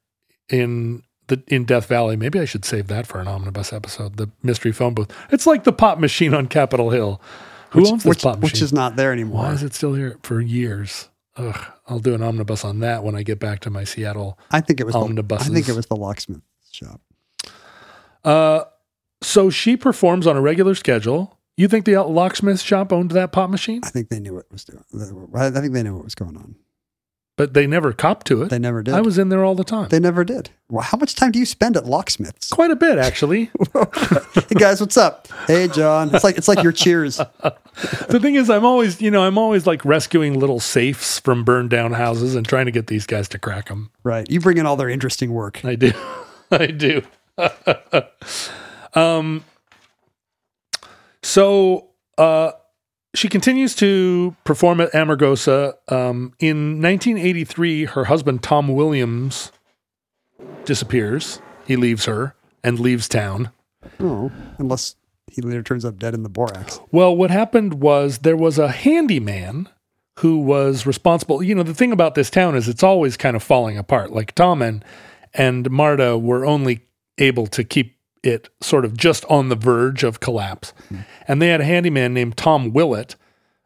in 0.48 1.04
the 1.28 1.42
in 1.46 1.64
Death 1.64 1.86
Valley. 1.86 2.16
Maybe 2.16 2.40
I 2.40 2.44
should 2.44 2.64
save 2.64 2.88
that 2.88 3.06
for 3.06 3.20
an 3.20 3.28
omnibus 3.28 3.72
episode. 3.72 4.16
The 4.16 4.30
mystery 4.42 4.72
phone 4.72 4.94
booth. 4.94 5.10
It's 5.30 5.46
like 5.46 5.62
the 5.62 5.72
pop 5.72 5.98
machine 5.98 6.34
on 6.34 6.48
Capitol 6.48 6.90
Hill. 6.90 7.20
Who 7.70 7.88
owns 7.88 8.02
this 8.02 8.10
which, 8.10 8.22
pop 8.22 8.38
machine? 8.38 8.42
which 8.42 8.62
is 8.62 8.72
not 8.72 8.96
there 8.96 9.12
anymore. 9.12 9.44
Why 9.44 9.52
is 9.52 9.62
it 9.62 9.74
still 9.74 9.94
here 9.94 10.18
for 10.22 10.40
years? 10.40 11.08
Ugh, 11.36 11.64
I'll 11.92 12.00
do 12.00 12.14
an 12.14 12.22
omnibus 12.22 12.64
on 12.64 12.80
that 12.80 13.04
when 13.04 13.14
I 13.14 13.22
get 13.22 13.38
back 13.38 13.60
to 13.60 13.70
my 13.70 13.84
Seattle. 13.84 14.38
I 14.50 14.62
think 14.62 14.80
it 14.80 14.84
was 14.84 14.94
the, 14.94 15.36
I 15.38 15.44
think 15.44 15.68
it 15.68 15.76
was 15.76 15.86
the 15.86 15.96
locksmith 15.96 16.40
shop. 16.70 17.02
Uh, 18.24 18.64
so 19.20 19.50
she 19.50 19.76
performs 19.76 20.26
on 20.26 20.36
a 20.36 20.40
regular 20.40 20.74
schedule. 20.74 21.38
You 21.56 21.68
think 21.68 21.84
the 21.84 22.02
locksmith 22.02 22.60
shop 22.62 22.92
owned 22.92 23.10
that 23.10 23.30
pop 23.30 23.50
machine? 23.50 23.80
I 23.84 23.90
think 23.90 24.08
they 24.08 24.20
knew 24.20 24.34
what 24.34 24.50
was 24.50 24.64
doing. 24.64 24.82
I 25.34 25.50
think 25.50 25.74
they 25.74 25.82
knew 25.82 25.94
what 25.94 26.04
was 26.04 26.14
going 26.14 26.36
on. 26.36 26.56
But 27.36 27.54
they 27.54 27.66
never 27.66 27.94
copped 27.94 28.26
to 28.26 28.42
it. 28.42 28.50
They 28.50 28.58
never 28.58 28.82
did. 28.82 28.92
I 28.92 29.00
was 29.00 29.16
in 29.16 29.30
there 29.30 29.42
all 29.42 29.54
the 29.54 29.64
time. 29.64 29.88
They 29.88 29.98
never 29.98 30.22
did. 30.22 30.50
Well, 30.68 30.82
how 30.82 30.98
much 30.98 31.14
time 31.14 31.32
do 31.32 31.38
you 31.38 31.46
spend 31.46 31.78
at 31.78 31.86
locksmiths? 31.86 32.50
Quite 32.50 32.70
a 32.70 32.76
bit, 32.76 32.98
actually. 32.98 33.50
hey 34.34 34.54
guys, 34.54 34.80
what's 34.80 34.98
up? 34.98 35.28
Hey 35.46 35.66
John. 35.68 36.14
It's 36.14 36.24
like 36.24 36.36
it's 36.36 36.46
like 36.48 36.62
your 36.62 36.72
cheers. 36.72 37.16
the 38.08 38.18
thing 38.20 38.34
is, 38.34 38.50
I'm 38.50 38.66
always, 38.66 39.00
you 39.00 39.10
know, 39.10 39.22
I'm 39.22 39.38
always 39.38 39.66
like 39.66 39.82
rescuing 39.84 40.38
little 40.38 40.60
safes 40.60 41.18
from 41.20 41.42
burned 41.42 41.70
down 41.70 41.92
houses 41.92 42.34
and 42.34 42.46
trying 42.46 42.66
to 42.66 42.72
get 42.72 42.88
these 42.88 43.06
guys 43.06 43.28
to 43.30 43.38
crack 43.38 43.68
them. 43.68 43.90
Right. 44.02 44.30
You 44.30 44.38
bring 44.38 44.58
in 44.58 44.66
all 44.66 44.76
their 44.76 44.90
interesting 44.90 45.32
work. 45.32 45.64
I 45.64 45.74
do. 45.74 45.92
I 46.50 46.66
do. 46.66 47.02
um, 48.94 49.42
so 51.22 51.88
uh, 52.18 52.52
she 53.14 53.28
continues 53.28 53.74
to 53.76 54.36
perform 54.44 54.80
at 54.80 54.92
Amargosa. 54.92 55.74
Um, 55.88 56.32
in 56.38 56.80
1983, 56.80 57.86
her 57.86 58.04
husband, 58.04 58.42
Tom 58.42 58.68
Williams, 58.68 59.52
disappears. 60.64 61.40
He 61.66 61.76
leaves 61.76 62.06
her 62.06 62.34
and 62.64 62.78
leaves 62.78 63.08
town. 63.08 63.50
Oh, 64.00 64.30
unless 64.58 64.96
he 65.30 65.42
later 65.42 65.62
turns 65.62 65.84
up 65.84 65.98
dead 65.98 66.14
in 66.14 66.22
the 66.22 66.28
borax. 66.28 66.80
Well, 66.90 67.16
what 67.16 67.30
happened 67.30 67.74
was 67.74 68.18
there 68.18 68.36
was 68.36 68.58
a 68.58 68.68
handyman 68.68 69.68
who 70.18 70.38
was 70.38 70.86
responsible. 70.86 71.42
You 71.42 71.54
know, 71.54 71.62
the 71.62 71.74
thing 71.74 71.92
about 71.92 72.14
this 72.14 72.30
town 72.30 72.56
is 72.56 72.68
it's 72.68 72.82
always 72.82 73.16
kind 73.16 73.34
of 73.34 73.42
falling 73.42 73.78
apart. 73.78 74.12
Like 74.12 74.34
Tom 74.34 74.62
and, 74.62 74.84
and 75.34 75.70
Marta 75.70 76.18
were 76.18 76.44
only 76.44 76.86
able 77.18 77.46
to 77.48 77.64
keep 77.64 77.96
it 78.22 78.48
sort 78.60 78.84
of 78.84 78.96
just 78.96 79.24
on 79.26 79.48
the 79.48 79.56
verge 79.56 80.04
of 80.04 80.20
collapse. 80.20 80.72
And 81.26 81.42
they 81.42 81.48
had 81.48 81.60
a 81.60 81.64
handyman 81.64 82.14
named 82.14 82.36
Tom 82.36 82.72
Willett, 82.72 83.16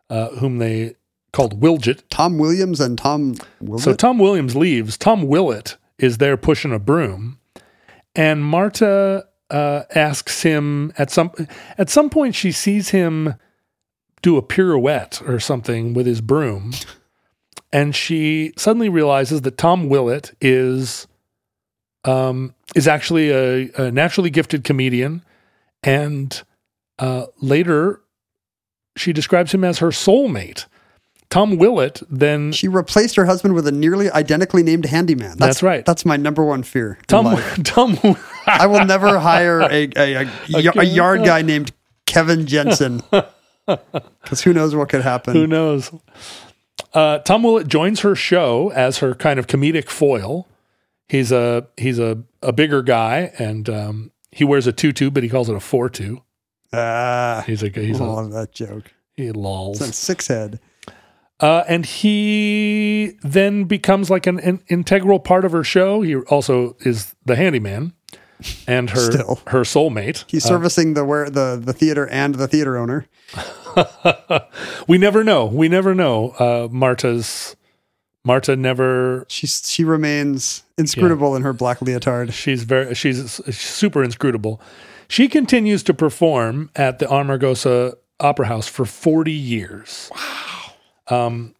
uh, 0.08 0.28
whom 0.30 0.58
they 0.58 0.94
called 1.32 1.60
Wilgett. 1.60 2.02
Tom 2.08 2.38
Williams 2.38 2.80
and 2.80 2.96
Tom 2.96 3.34
Williams. 3.60 3.84
So 3.84 3.94
Tom 3.94 4.18
Williams 4.18 4.56
leaves. 4.56 4.96
Tom 4.96 5.26
Willett 5.26 5.76
is 5.98 6.18
there 6.18 6.36
pushing 6.36 6.72
a 6.72 6.78
broom, 6.78 7.38
and 8.14 8.44
Marta 8.44 9.26
uh, 9.50 9.82
asks 9.94 10.42
him 10.42 10.92
at 10.96 11.10
some 11.10 11.30
at 11.76 11.90
some 11.90 12.10
point 12.10 12.34
she 12.34 12.52
sees 12.52 12.90
him 12.90 13.34
do 14.22 14.36
a 14.36 14.42
pirouette 14.42 15.22
or 15.28 15.38
something 15.38 15.92
with 15.92 16.06
his 16.06 16.20
broom, 16.20 16.72
and 17.72 17.94
she 17.94 18.52
suddenly 18.56 18.88
realizes 18.88 19.42
that 19.42 19.58
Tom 19.58 19.88
Willett 19.88 20.34
is 20.40 21.06
um, 22.06 22.54
is 22.74 22.88
actually 22.88 23.30
a, 23.30 23.70
a 23.76 23.90
naturally 23.90 24.30
gifted 24.30 24.64
comedian, 24.64 25.22
and 25.82 26.42
uh, 26.98 27.26
later 27.40 28.00
she 28.96 29.12
describes 29.12 29.52
him 29.52 29.64
as 29.64 29.78
her 29.78 29.88
soulmate. 29.88 30.66
Tom 31.28 31.56
Willett 31.56 32.02
then 32.08 32.52
she 32.52 32.68
replaced 32.68 33.16
her 33.16 33.26
husband 33.26 33.54
with 33.54 33.66
a 33.66 33.72
nearly 33.72 34.08
identically 34.10 34.62
named 34.62 34.86
handyman. 34.86 35.36
That's 35.36 35.62
right. 35.62 35.84
That's 35.84 36.06
my 36.06 36.16
number 36.16 36.44
one 36.44 36.62
fear. 36.62 36.98
Tom. 37.08 37.36
Tom 37.64 37.98
I 38.46 38.66
will 38.66 38.84
never 38.84 39.18
hire 39.18 39.60
a 39.60 39.90
a 40.46 40.84
yard 40.84 41.24
guy 41.24 41.42
named 41.42 41.72
Kevin 42.06 42.46
Jensen. 42.46 43.02
Because 43.66 44.42
who 44.42 44.52
knows 44.52 44.76
what 44.76 44.88
could 44.88 45.02
happen. 45.02 45.34
Who 45.34 45.44
knows? 45.44 45.90
Uh, 46.94 47.18
Tom 47.18 47.42
Willett 47.42 47.66
joins 47.66 48.00
her 48.00 48.14
show 48.14 48.70
as 48.70 48.98
her 48.98 49.12
kind 49.14 49.40
of 49.40 49.48
comedic 49.48 49.88
foil. 49.88 50.46
He's 51.08 51.30
a 51.32 51.66
he's 51.76 51.98
a, 51.98 52.22
a 52.42 52.52
bigger 52.52 52.82
guy 52.82 53.32
and 53.38 53.68
um, 53.68 54.10
he 54.32 54.44
wears 54.44 54.66
a 54.66 54.72
tutu, 54.72 55.10
but 55.10 55.22
he 55.22 55.28
calls 55.28 55.48
it 55.48 55.54
a 55.56 55.60
four 55.60 55.88
two. 55.88 56.22
Ah, 56.72 57.44
He's 57.46 57.62
a 57.62 57.68
he's 57.68 58.00
a 58.00 58.28
that 58.32 58.50
joke. 58.52 58.92
he 59.14 59.30
lolls. 59.32 59.80
It's 59.80 59.90
a 59.90 59.92
six 59.92 60.26
head. 60.28 60.58
Uh, 61.38 61.62
and 61.68 61.84
he 61.84 63.12
then 63.22 63.64
becomes 63.64 64.08
like 64.10 64.26
an, 64.26 64.40
an 64.40 64.62
integral 64.68 65.20
part 65.20 65.44
of 65.44 65.52
her 65.52 65.62
show. 65.62 66.00
He 66.02 66.16
also 66.16 66.76
is 66.80 67.14
the 67.26 67.36
handyman 67.36 67.92
and 68.66 68.88
her 68.90 69.12
Still. 69.12 69.40
her 69.48 69.60
soulmate. 69.60 70.24
He's 70.28 70.44
servicing 70.44 70.94
the 70.94 71.04
where 71.04 71.30
the 71.30 71.60
the 71.62 71.72
theater 71.72 72.06
and 72.08 72.34
the 72.34 72.48
theater 72.48 72.76
owner. 72.76 73.06
We 74.88 74.98
never 74.98 75.22
know. 75.24 75.46
We 75.46 75.68
never 75.68 75.94
know. 75.94 76.30
Uh, 76.38 76.68
Marta's 76.70 77.56
Marta 78.26 78.56
never 78.56 79.24
She's 79.28 79.62
she 79.70 79.84
remains 79.84 80.64
inscrutable 80.76 81.36
in 81.36 81.42
her 81.42 81.52
black 81.52 81.80
leotard. 81.80 82.34
She's 82.34 82.64
very 82.64 82.92
she's 82.94 83.40
super 83.56 84.02
inscrutable. 84.02 84.60
She 85.08 85.28
continues 85.28 85.84
to 85.84 85.94
perform 85.94 86.70
at 86.74 86.98
the 86.98 87.06
Amargosa 87.06 87.94
Opera 88.18 88.46
House 88.48 88.66
for 88.66 88.84
40 88.84 89.30
years. 89.30 90.10
Wow. 90.12 90.72
Um 91.08 91.54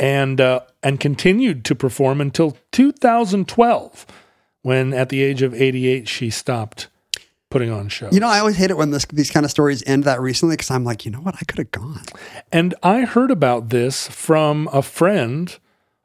and 0.00 0.40
uh, 0.40 0.60
and 0.82 0.98
continued 0.98 1.64
to 1.66 1.74
perform 1.74 2.20
until 2.20 2.56
2012 2.72 4.06
when 4.62 4.94
at 4.94 5.10
the 5.10 5.22
age 5.22 5.42
of 5.42 5.54
88 5.54 6.08
she 6.08 6.30
stopped 6.30 6.88
putting 7.50 7.70
on 7.70 7.88
shows. 7.88 8.14
You 8.14 8.20
know, 8.20 8.28
I 8.28 8.38
always 8.38 8.56
hate 8.56 8.70
it 8.70 8.78
when 8.78 8.90
this, 8.90 9.04
these 9.12 9.30
kind 9.30 9.44
of 9.44 9.50
stories 9.50 9.82
end 9.86 10.04
that 10.04 10.20
recently 10.20 10.54
because 10.54 10.70
I'm 10.70 10.84
like, 10.84 11.04
you 11.04 11.10
know 11.10 11.20
what, 11.20 11.34
I 11.34 11.44
could 11.44 11.58
have 11.58 11.70
gone. 11.70 12.02
And 12.50 12.74
I 12.82 13.02
heard 13.02 13.30
about 13.30 13.68
this 13.68 14.08
from 14.08 14.70
a 14.72 14.80
friend 14.80 15.54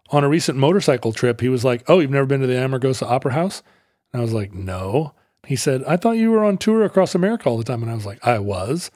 on 0.10 0.24
a 0.24 0.30
recent 0.30 0.58
motorcycle 0.58 1.14
trip. 1.14 1.42
He 1.42 1.50
was 1.50 1.66
like, 1.66 1.84
"Oh, 1.88 2.00
you've 2.00 2.12
never 2.12 2.26
been 2.26 2.42
to 2.42 2.48
the 2.48 2.54
Amargosa 2.54 3.10
Opera 3.10 3.34
House?" 3.34 3.64
And 4.14 4.22
I 4.22 4.24
was 4.24 4.34
like, 4.34 4.54
"No." 4.54 5.14
He 5.48 5.56
said, 5.56 5.84
I 5.86 5.96
thought 5.96 6.18
you 6.18 6.32
were 6.32 6.44
on 6.44 6.58
tour 6.58 6.84
across 6.84 7.16
America 7.16 7.48
all 7.48 7.58
the 7.58 7.64
time. 7.64 7.82
And 7.82 7.90
I 7.90 7.96
was 7.96 8.06
like, 8.06 8.20
I 8.28 8.38
was. 8.38 8.92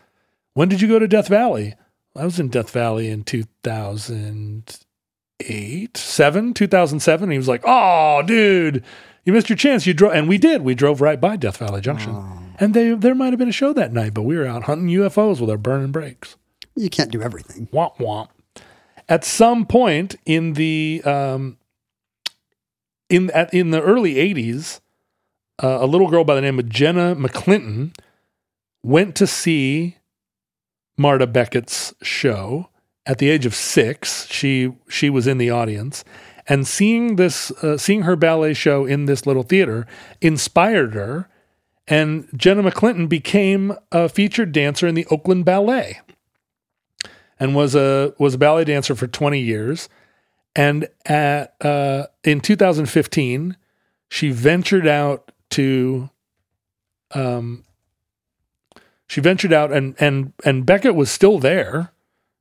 When 0.54 0.68
did 0.68 0.82
you 0.82 0.90
go 0.90 1.00
to 1.00 1.08
Death 1.08 1.30
Valley? 1.30 1.76
I 2.14 2.26
was 2.26 2.42
in 2.42 2.50
Death 2.50 2.72
Valley 2.72 3.10
in 3.10 3.24
2008, 3.24 5.98
7, 5.98 6.54
2007. 6.54 7.32
He 7.32 7.38
was 7.38 7.48
like, 7.48 7.62
Oh, 7.66 8.22
dude, 8.26 8.84
you 9.24 9.32
missed 9.32 9.50
your 9.50 9.56
chance. 9.56 9.88
You 9.88 9.94
drove, 9.94 10.12
and 10.12 10.28
we 10.28 10.38
did. 10.38 10.64
We 10.64 10.76
drove 10.76 11.00
right 11.00 11.22
by 11.22 11.38
Death 11.38 11.56
Valley 11.56 11.80
Junction. 11.80 12.54
And 12.60 12.74
they, 12.74 12.96
there 12.96 13.16
might 13.16 13.32
have 13.32 13.40
been 13.40 13.48
a 13.48 13.54
show 13.54 13.72
that 13.72 13.94
night, 13.94 14.14
but 14.14 14.24
we 14.24 14.36
were 14.36 14.46
out 14.46 14.64
hunting 14.64 14.90
UFOs 14.90 15.40
with 15.40 15.50
our 15.50 15.58
burning 15.58 15.94
brakes. 15.94 16.36
You 16.76 16.90
can't 16.90 17.12
do 17.12 17.22
everything. 17.22 17.68
Womp 17.68 17.96
womp. 17.96 18.28
At 19.10 19.24
some 19.24 19.66
point 19.66 20.16
in 20.26 20.54
the 20.54 21.02
um, 21.06 21.58
in 23.10 23.30
at, 23.32 23.54
in 23.54 23.72
the 23.72 23.82
early 23.82 24.16
'80s, 24.16 24.80
uh, 25.62 25.80
a 25.82 25.86
little 25.86 26.10
girl 26.10 26.24
by 26.24 26.36
the 26.36 26.42
name 26.42 26.60
of 26.60 26.70
Jenna 26.70 27.16
McClintock 27.16 27.96
went 28.84 29.16
to 29.16 29.28
see 29.28 29.98
Marta 30.98 31.28
Becket's 31.28 31.94
show 32.02 32.70
at 33.06 33.18
the 33.18 33.30
age 33.30 33.46
of 33.46 33.56
six. 33.56 34.28
She 34.28 34.74
she 34.88 35.10
was 35.10 35.28
in 35.28 35.38
the 35.38 35.50
audience, 35.50 36.04
and 36.48 36.68
seeing 36.68 37.16
this 37.16 37.52
uh, 37.64 37.78
seeing 37.78 38.04
her 38.04 38.16
ballet 38.16 38.54
show 38.54 38.86
in 38.86 39.06
this 39.06 39.26
little 39.26 39.44
theater 39.44 39.86
inspired 40.22 40.94
her. 40.94 41.28
And 41.88 42.30
Jenna 42.38 42.64
McClintock 42.64 43.10
became 43.10 43.74
a 43.92 44.08
featured 44.08 44.54
dancer 44.54 44.88
in 44.88 44.96
the 44.96 45.06
Oakland 45.08 45.44
Ballet 45.44 46.00
and 47.42 47.56
was 47.56 47.74
a 47.74 48.14
was 48.20 48.36
a 48.36 48.38
ballet 48.38 48.64
dancer 48.64 48.96
for 48.96 49.08
20 49.08 49.40
years. 49.40 49.90
And 50.56 50.88
at 51.06 51.56
uh, 51.60 52.06
in 52.24 52.40
2015, 52.40 53.58
she 54.10 54.30
ventured 54.30 54.88
out 54.88 55.32
to 55.50 56.10
um 57.14 57.66
she 59.08 59.20
ventured 59.20 59.52
out 59.52 59.74
and 59.74 59.96
and 60.00 60.34
and 60.46 60.66
Becket 60.66 60.94
was 60.94 61.10
still 61.10 61.40
there. 61.40 61.92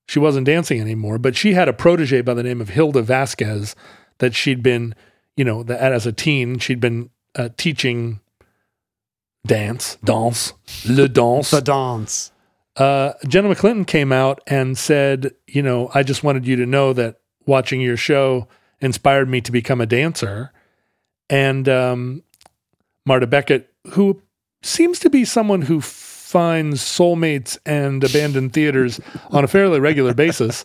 She 0.07 0.19
wasn't 0.19 0.47
dancing 0.47 0.81
anymore, 0.81 1.19
but 1.19 1.35
she 1.35 1.55
had 1.55 1.69
a 1.69 1.73
protege 1.73 2.21
by 2.21 2.35
the 2.35 2.43
name 2.43 2.61
of 2.61 2.69
Hilda 2.69 3.01
Vasquez 3.01 3.75
that 4.19 4.35
she'd 4.35 4.63
been, 4.63 4.95
you 5.37 5.45
know, 5.45 5.63
that 5.63 5.93
as 5.93 6.05
a 6.05 6.13
teen 6.13 6.59
she'd 6.59 6.81
been 6.81 7.11
uh, 7.37 7.49
teaching 7.57 8.21
dance, 9.47 9.97
dance, 10.05 10.53
le 10.87 11.09
dance 11.09 11.51
The 11.53 11.63
dance. 11.63 12.33
Uh, 12.77 13.13
Jenna 13.27 13.55
McClintock 13.55 13.87
came 13.87 14.13
out 14.13 14.41
and 14.47 14.79
said, 14.79 15.33
you 15.47 15.63
know, 15.63 15.91
I 15.95 16.03
just 16.03 16.23
wanted 16.23 16.47
you 16.47 16.57
to 16.57 16.67
know 16.67 16.93
that 16.93 17.21
watching 17.47 17.81
your 17.81 17.97
show 17.97 18.49
inspired 18.81 19.29
me 19.29 19.41
to 19.43 19.53
become 19.53 19.81
a 19.81 19.87
dancer. 19.87 20.53
And 21.29 21.69
um, 21.69 22.23
Marta 23.05 23.27
Becket, 23.27 23.73
who 23.93 24.23
seems 24.63 24.99
to 25.01 25.11
be 25.11 25.25
someone 25.25 25.63
who 25.63 25.81
finds 25.81 26.81
soulmates 26.81 27.59
and 27.67 28.03
abandoned 28.05 28.53
theaters 28.53 29.01
on 29.31 29.45
a 29.45 29.49
fairly 29.49 29.81
regular 29.81 30.15
basis, 30.15 30.65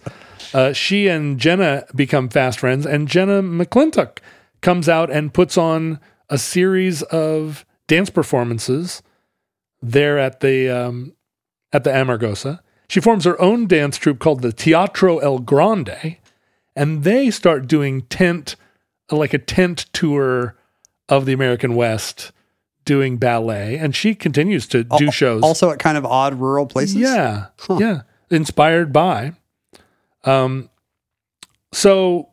uh, 0.54 0.74
she 0.74 1.08
and 1.08 1.40
Jenna 1.40 1.86
become 1.96 2.30
fast 2.30 2.60
friends. 2.60 2.86
And 2.86 3.08
Jenna 3.08 3.42
McClintock 3.42 4.20
comes 4.62 4.88
out 4.88 5.10
and 5.12 5.34
puts 5.34 5.58
on 5.58 6.00
a 6.30 6.38
series 6.38 7.02
of 7.04 7.66
dance 7.88 8.10
performances 8.10 9.02
there 9.82 10.18
at 10.18 10.40
the 10.40 10.70
um, 10.70 11.14
at 11.74 11.84
the 11.84 11.90
Amargosa. 11.92 12.60
She 12.88 13.00
forms 13.02 13.26
her 13.26 13.40
own 13.42 13.68
dance 13.68 13.98
troupe 13.98 14.20
called 14.20 14.42
the 14.42 14.54
Teatro 14.54 15.18
El 15.20 15.40
Grande, 15.40 16.18
and 16.76 17.04
they 17.04 17.32
start 17.32 17.68
doing 17.68 18.04
tent, 18.04 18.56
like 19.12 19.34
a 19.34 19.40
tent 19.40 19.86
tour 19.94 20.56
of 21.10 21.26
the 21.26 21.34
American 21.34 21.76
West, 21.76 22.32
doing 22.86 23.18
ballet. 23.18 23.78
And 23.78 23.96
she 23.96 24.14
continues 24.16 24.68
to 24.68 24.84
do 24.84 25.12
shows. 25.12 25.42
Also 25.44 25.72
at 25.72 25.80
kind 25.80 25.98
of 25.98 26.06
odd 26.06 26.36
rural 26.40 26.66
places. 26.68 26.96
Yeah, 26.96 27.48
Huh. 27.60 27.78
yeah, 27.80 28.02
inspired 28.30 28.94
by. 28.94 29.34
Um, 30.24 30.70
so 31.72 32.30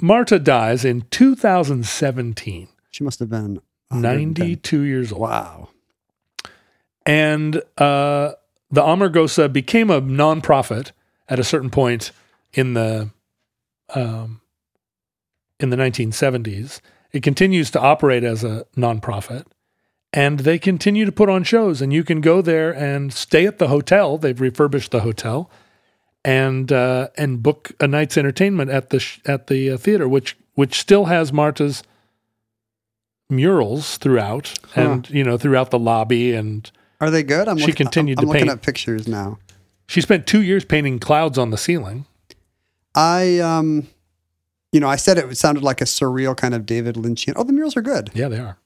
Marta 0.00 0.38
dies 0.38 0.84
in 0.84 1.02
2017, 1.10 2.68
She 2.90 3.04
must 3.04 3.18
have 3.18 3.28
been 3.28 3.60
92 3.92 4.80
years 4.82 5.10
old. 5.12 5.20
Wow. 5.22 5.68
and 7.06 7.60
uh, 7.78 8.32
the 8.70 8.82
Amargosa 8.82 9.52
became 9.52 9.90
a 9.90 10.00
nonprofit 10.00 10.92
at 11.28 11.38
a 11.38 11.44
certain 11.44 11.70
point 11.70 12.12
in 12.52 12.74
the 12.74 13.10
um, 13.94 14.40
in 15.58 15.70
the 15.70 15.76
1970s. 15.76 16.80
It 17.12 17.22
continues 17.22 17.70
to 17.72 17.80
operate 17.80 18.22
as 18.22 18.44
a 18.44 18.66
nonprofit, 18.76 19.46
and 20.12 20.40
they 20.40 20.58
continue 20.58 21.04
to 21.04 21.12
put 21.12 21.28
on 21.28 21.42
shows. 21.42 21.82
And 21.82 21.92
you 21.92 22.04
can 22.04 22.20
go 22.20 22.40
there 22.40 22.72
and 22.72 23.12
stay 23.12 23.46
at 23.46 23.58
the 23.58 23.68
hotel. 23.68 24.16
They've 24.16 24.40
refurbished 24.40 24.92
the 24.92 25.00
hotel, 25.00 25.50
and 26.24 26.70
uh, 26.70 27.08
and 27.16 27.42
book 27.42 27.72
a 27.80 27.88
night's 27.88 28.16
entertainment 28.16 28.70
at 28.70 28.90
the 28.90 29.00
sh- 29.00 29.20
at 29.26 29.48
the 29.48 29.70
uh, 29.70 29.76
theater, 29.76 30.08
which 30.08 30.36
which 30.54 30.78
still 30.80 31.06
has 31.06 31.32
Marta's 31.32 31.82
murals 33.28 33.96
throughout, 33.98 34.58
and 34.76 35.10
you 35.10 35.24
know 35.24 35.36
throughout 35.36 35.70
the 35.70 35.78
lobby 35.78 36.32
and. 36.34 36.70
Are 37.00 37.10
they 37.10 37.22
good? 37.22 37.48
I'm 37.48 37.56
She 37.58 37.66
looking, 37.66 37.86
continued 37.86 38.18
I'm, 38.18 38.24
I'm 38.24 38.26
to 38.26 38.32
looking 38.32 38.46
paint. 38.48 38.58
at 38.58 38.62
pictures 38.62 39.08
now. 39.08 39.38
She 39.88 40.00
spent 40.00 40.26
two 40.26 40.42
years 40.42 40.64
painting 40.64 40.98
clouds 40.98 41.38
on 41.38 41.50
the 41.50 41.56
ceiling. 41.58 42.06
I 42.94 43.38
um 43.38 43.88
you 44.72 44.78
know, 44.80 44.88
I 44.88 44.96
said 44.96 45.18
it 45.18 45.36
sounded 45.36 45.64
like 45.64 45.80
a 45.80 45.84
surreal 45.84 46.36
kind 46.36 46.54
of 46.54 46.64
David 46.66 46.94
Lynchian. 46.94 47.32
Oh, 47.36 47.42
the 47.42 47.52
murals 47.52 47.76
are 47.76 47.82
good. 47.82 48.10
Yeah, 48.14 48.28
they 48.28 48.38
are. 48.38 48.56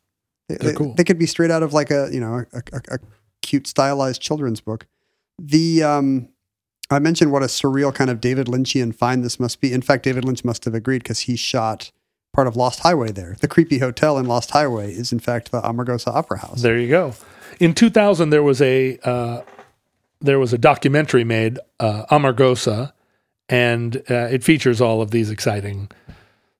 They, 0.48 0.56
They're 0.56 0.72
they- 0.72 0.76
cool. 0.76 0.94
they 0.94 1.04
could 1.04 1.18
be 1.18 1.26
straight 1.26 1.50
out 1.50 1.62
of 1.62 1.72
like 1.72 1.90
a, 1.90 2.08
you 2.12 2.20
know, 2.20 2.44
a, 2.52 2.58
a, 2.72 2.80
a 2.94 2.98
cute 3.42 3.66
stylized 3.66 4.20
children's 4.20 4.60
book. 4.60 4.86
The 5.38 5.82
um 5.82 6.28
I 6.90 6.98
mentioned 6.98 7.32
what 7.32 7.42
a 7.42 7.46
surreal 7.46 7.94
kind 7.94 8.10
of 8.10 8.20
David 8.20 8.46
Lynchian 8.46 8.94
find 8.94 9.24
this 9.24 9.40
must 9.40 9.60
be. 9.60 9.72
In 9.72 9.80
fact, 9.80 10.02
David 10.04 10.24
Lynch 10.24 10.44
must 10.44 10.64
have 10.66 10.74
agreed 10.74 11.02
because 11.02 11.20
he 11.20 11.34
shot 11.36 11.90
part 12.34 12.46
of 12.46 12.56
Lost 12.56 12.80
Highway 12.80 13.10
there. 13.10 13.36
The 13.40 13.48
creepy 13.48 13.78
hotel 13.78 14.18
in 14.18 14.26
Lost 14.26 14.50
Highway 14.50 14.92
is 14.92 15.10
in 15.12 15.18
fact 15.20 15.50
the 15.50 15.62
Amargosa 15.62 16.08
Opera 16.08 16.38
House. 16.40 16.60
There 16.60 16.78
you 16.78 16.88
go. 16.88 17.14
In 17.60 17.74
2000, 17.74 18.30
there 18.30 18.42
was 18.42 18.60
a 18.60 18.98
uh, 19.04 19.42
there 20.20 20.38
was 20.38 20.52
a 20.52 20.58
documentary 20.58 21.24
made, 21.24 21.58
uh, 21.78 22.06
Amargosa, 22.10 22.92
and 23.48 23.96
uh, 24.10 24.28
it 24.30 24.42
features 24.42 24.80
all 24.80 25.02
of 25.02 25.10
these 25.10 25.30
exciting 25.30 25.90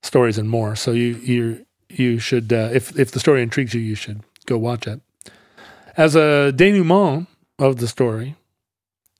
stories 0.01 0.37
and 0.37 0.49
more. 0.49 0.75
So 0.75 0.91
you 0.91 1.15
you 1.15 1.65
you 1.89 2.19
should 2.19 2.53
uh, 2.53 2.69
if 2.73 2.97
if 2.97 3.11
the 3.11 3.19
story 3.19 3.41
intrigues 3.41 3.73
you, 3.73 3.81
you 3.81 3.95
should 3.95 4.21
go 4.45 4.57
watch 4.57 4.87
it. 4.87 5.01
As 5.97 6.15
a 6.15 6.51
denouement 6.51 7.27
of 7.57 7.77
the 7.77 7.87
story, 7.87 8.35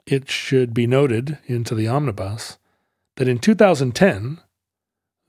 it 0.06 0.30
should 0.30 0.74
be 0.74 0.86
noted 0.86 1.40
into 1.46 1.74
the 1.74 1.88
omnibus 1.88 2.58
that 3.16 3.28
in 3.28 3.40
2010, 3.40 4.40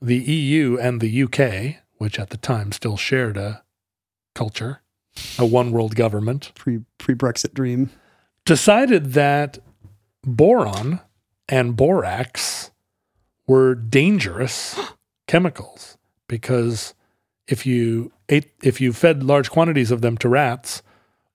the 0.01 0.17
EU 0.17 0.77
and 0.77 0.99
the 0.99 1.23
UK, 1.23 1.81
which 1.97 2.19
at 2.19 2.29
the 2.29 2.37
time 2.37 2.71
still 2.71 2.97
shared 2.97 3.37
a 3.37 3.63
culture, 4.35 4.81
a 5.37 5.45
one 5.45 5.71
world 5.71 5.95
government, 5.95 6.51
Pre 6.55 6.79
Brexit 6.99 7.53
dream. 7.53 7.89
decided 8.45 9.13
that 9.13 9.59
boron 10.23 10.99
and 11.49 11.75
borax 11.75 12.71
were 13.47 13.75
dangerous 13.75 14.77
chemicals 15.27 15.97
because 16.27 16.93
if 17.47 17.65
you 17.65 18.11
ate 18.29 18.51
if 18.61 18.81
you 18.81 18.91
fed 18.91 19.23
large 19.23 19.49
quantities 19.49 19.91
of 19.91 20.01
them 20.01 20.17
to 20.17 20.27
rats 20.27 20.81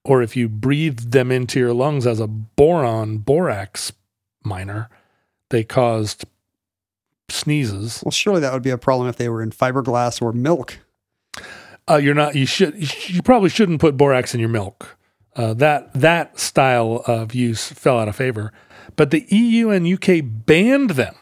or 0.04 0.20
if 0.22 0.36
you 0.36 0.48
breathed 0.48 1.12
them 1.12 1.30
into 1.32 1.58
your 1.58 1.72
lungs 1.72 2.06
as 2.06 2.20
a 2.20 2.26
boron 2.26 3.16
borax 3.18 3.92
miner 4.44 4.90
they 5.48 5.64
caused 5.64 6.24
sneezes 7.30 8.02
Well, 8.04 8.10
surely 8.10 8.40
that 8.40 8.52
would 8.52 8.62
be 8.62 8.70
a 8.70 8.76
problem 8.78 9.08
if 9.08 9.16
they 9.16 9.28
were 9.30 9.42
in 9.42 9.50
fiberglass 9.52 10.20
or 10.20 10.32
milk. 10.32 10.78
Uh, 11.90 11.96
you're 11.96 12.14
not 12.14 12.34
you 12.34 12.46
should 12.46 12.74
you 13.10 13.22
probably 13.22 13.48
shouldn't 13.48 13.80
put 13.80 13.96
borax 13.96 14.34
in 14.34 14.40
your 14.40 14.48
milk 14.48 14.96
uh, 15.36 15.54
that 15.54 15.92
that 15.94 16.38
style 16.38 17.02
of 17.06 17.34
use 17.34 17.68
fell 17.72 17.98
out 17.98 18.08
of 18.08 18.16
favor 18.16 18.52
but 18.96 19.10
the 19.10 19.24
EU 19.30 19.70
and 19.70 19.86
UK 19.86 20.22
banned 20.24 20.90
them 20.90 21.14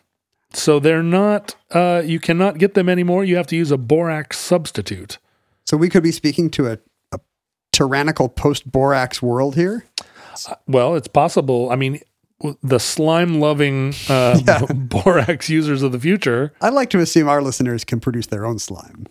so 0.53 0.79
they're 0.81 1.03
not 1.03 1.55
uh, 1.71 2.03
you 2.05 2.19
cannot 2.21 2.59
get 2.59 2.75
them 2.75 2.89
anymore 2.89 3.25
you 3.25 3.37
have 3.37 3.47
to 3.47 3.57
use 3.57 3.71
a 3.71 3.79
borax 3.79 4.39
substitute 4.39 5.19
So 5.65 5.77
we 5.77 5.89
could 5.89 6.03
be 6.03 6.13
speaking 6.13 6.51
to 6.51 6.67
a, 6.67 6.79
a 7.13 7.19
tyrannical 7.73 8.29
post 8.29 8.71
borax 8.71 9.23
world 9.23 9.55
here. 9.55 9.85
well 10.67 10.95
it's 10.97 11.09
possible 11.09 11.71
i 11.71 11.77
mean 11.77 12.01
the 12.63 12.81
slime 12.81 13.39
loving 13.39 13.93
uh, 14.09 14.41
Yeah. 14.47 14.65
borax 14.75 15.49
users 15.51 15.83
of 15.83 15.93
the 15.93 16.01
future 16.01 16.53
I'd 16.61 16.73
like 16.73 16.91
to 16.91 16.99
assume 17.01 17.29
our 17.29 17.43
listeners 17.43 17.85
can 17.85 18.01
produce 18.01 18.27
their 18.29 18.47
own 18.47 18.59
slime. 18.59 19.07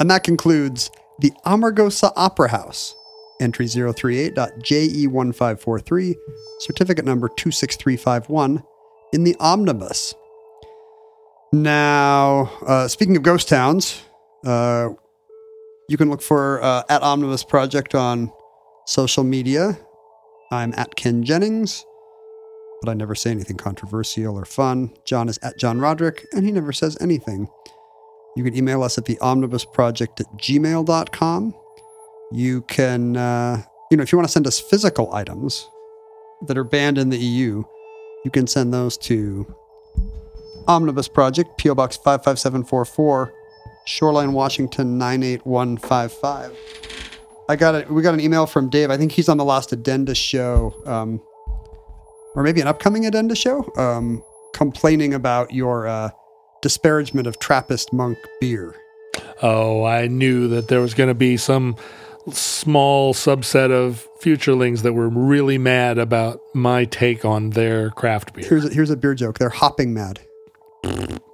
And 0.00 0.10
that 0.10 0.24
concludes 0.24 0.90
the 1.20 1.30
Amargosa 1.46 2.12
Opera 2.16 2.48
House, 2.48 2.94
entry 3.40 3.66
038.JE1543, 3.66 6.14
certificate 6.60 7.04
number 7.04 7.28
26351, 7.28 8.62
in 9.12 9.24
the 9.24 9.36
Omnibus. 9.40 10.14
Now, 11.52 12.50
uh, 12.66 12.88
speaking 12.88 13.16
of 13.16 13.22
ghost 13.22 13.48
towns, 13.48 14.02
uh, 14.44 14.88
You 15.88 15.96
can 15.96 16.10
look 16.10 16.20
for 16.22 16.62
uh, 16.62 16.82
at 16.90 17.02
Omnibus 17.02 17.44
Project 17.44 17.94
on 17.94 18.30
social 18.86 19.24
media. 19.24 19.78
I'm 20.50 20.74
at 20.76 20.96
Ken 20.96 21.22
Jennings, 21.24 21.84
but 22.82 22.90
I 22.90 22.94
never 22.94 23.14
say 23.14 23.30
anything 23.30 23.56
controversial 23.56 24.36
or 24.36 24.44
fun. 24.44 24.92
John 25.06 25.28
is 25.30 25.38
at 25.42 25.56
John 25.58 25.80
Roderick, 25.80 26.26
and 26.32 26.44
he 26.44 26.52
never 26.52 26.72
says 26.74 26.98
anything. 27.00 27.48
You 28.36 28.44
can 28.44 28.56
email 28.56 28.82
us 28.82 28.98
at 28.98 29.04
the 29.04 29.18
omnibus 29.20 29.64
project 29.64 30.20
at 30.20 30.26
gmail.com. 30.36 31.54
You 32.30 32.62
can, 32.62 33.16
uh, 33.16 33.62
you 33.90 33.96
know, 33.96 34.02
if 34.02 34.12
you 34.12 34.18
want 34.18 34.28
to 34.28 34.32
send 34.32 34.46
us 34.46 34.60
physical 34.60 35.12
items 35.14 35.68
that 36.46 36.56
are 36.58 36.64
banned 36.64 36.98
in 36.98 37.08
the 37.08 37.18
EU, 37.18 37.64
you 38.24 38.30
can 38.30 38.46
send 38.46 38.72
those 38.72 38.96
to 38.98 39.46
Omnibus 40.66 41.08
Project, 41.08 41.56
P.O. 41.56 41.74
Box 41.74 41.96
55744, 41.96 43.32
Shoreline, 43.86 44.34
Washington 44.34 44.98
98155. 44.98 46.56
I 47.48 47.56
got 47.56 47.74
it. 47.74 47.90
We 47.90 48.02
got 48.02 48.12
an 48.12 48.20
email 48.20 48.46
from 48.46 48.68
Dave. 48.68 48.90
I 48.90 48.98
think 48.98 49.12
he's 49.12 49.30
on 49.30 49.38
the 49.38 49.44
last 49.44 49.72
Addenda 49.72 50.14
show, 50.14 50.74
um, 50.84 51.22
or 52.34 52.42
maybe 52.42 52.60
an 52.60 52.66
upcoming 52.66 53.06
Addenda 53.06 53.34
show, 53.34 53.72
um, 53.78 54.22
complaining 54.52 55.14
about 55.14 55.54
your 55.54 55.86
uh, 55.86 56.10
disparagement 56.62 57.26
of 57.26 57.38
Trappist 57.38 57.92
monk 57.92 58.18
beer. 58.40 58.74
Oh, 59.42 59.84
I 59.84 60.06
knew 60.08 60.48
that 60.48 60.68
there 60.68 60.80
was 60.80 60.94
going 60.94 61.08
to 61.08 61.14
be 61.14 61.36
some 61.36 61.76
small 62.32 63.14
subset 63.14 63.70
of 63.70 64.06
futurelings 64.22 64.82
that 64.82 64.92
were 64.92 65.08
really 65.08 65.56
mad 65.58 65.96
about 65.98 66.40
my 66.54 66.84
take 66.84 67.24
on 67.24 67.50
their 67.50 67.90
craft 67.90 68.34
beer. 68.34 68.46
Here's 68.48 68.64
a, 68.64 68.68
here's 68.68 68.90
a 68.90 68.96
beer 68.96 69.14
joke. 69.14 69.38
They're 69.38 69.48
hopping 69.48 69.94
mad. 69.94 70.20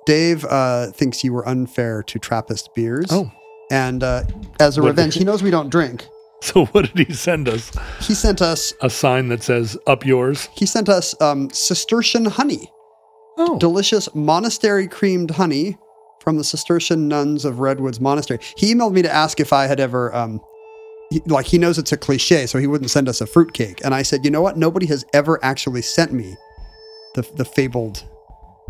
Dave 0.06 0.44
uh, 0.44 0.90
thinks 0.92 1.24
you 1.24 1.32
were 1.32 1.46
unfair 1.48 2.02
to 2.04 2.18
Trappist 2.18 2.74
beers. 2.74 3.06
Oh. 3.10 3.30
And 3.70 4.02
uh, 4.02 4.24
as 4.60 4.76
a 4.78 4.82
What- 4.82 4.88
revenge, 4.88 5.14
he 5.14 5.24
knows 5.24 5.42
we 5.42 5.50
don't 5.50 5.70
drink. 5.70 6.06
So 6.40 6.66
what 6.66 6.92
did 6.94 7.06
he 7.08 7.14
send 7.14 7.48
us? 7.48 7.72
He 8.02 8.12
sent 8.12 8.42
us 8.42 8.74
A 8.82 8.90
sign 8.90 9.28
that 9.28 9.42
says 9.42 9.78
"Up 9.86 10.04
yours." 10.04 10.50
he 10.54 10.66
sent 10.66 10.90
us 10.90 11.18
um, 11.18 11.48
Cistercian 11.48 12.26
honey, 12.26 12.70
Oh, 13.36 13.58
delicious 13.58 14.12
monastery 14.14 14.86
creamed 14.86 15.32
honey 15.32 15.76
from 16.20 16.36
the 16.36 16.44
Cistercian 16.44 17.08
nuns 17.08 17.44
of 17.44 17.58
Redwoods 17.58 18.00
Monastery. 18.00 18.38
He 18.56 18.72
emailed 18.74 18.92
me 18.92 19.02
to 19.02 19.12
ask 19.12 19.40
if 19.40 19.52
I 19.52 19.66
had 19.66 19.80
ever 19.80 20.14
um, 20.14 20.40
he, 21.10 21.20
like 21.26 21.46
he 21.46 21.58
knows 21.58 21.78
it's 21.78 21.92
a 21.92 21.96
cliche, 21.96 22.46
so 22.46 22.58
he 22.58 22.66
wouldn't 22.66 22.90
send 22.90 23.08
us 23.08 23.20
a 23.20 23.26
fruitcake. 23.26 23.84
And 23.84 23.94
I 23.94 24.02
said, 24.02 24.24
you 24.24 24.30
know 24.30 24.40
what? 24.42 24.56
Nobody 24.56 24.86
has 24.86 25.04
ever 25.12 25.38
actually 25.44 25.82
sent 25.82 26.12
me 26.12 26.36
the 27.14 27.22
the 27.36 27.44
fabled 27.44 28.04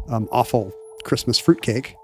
um, 0.09 0.29
awful 0.33 0.73
Christmas 1.05 1.39
fruitcake, 1.39 1.97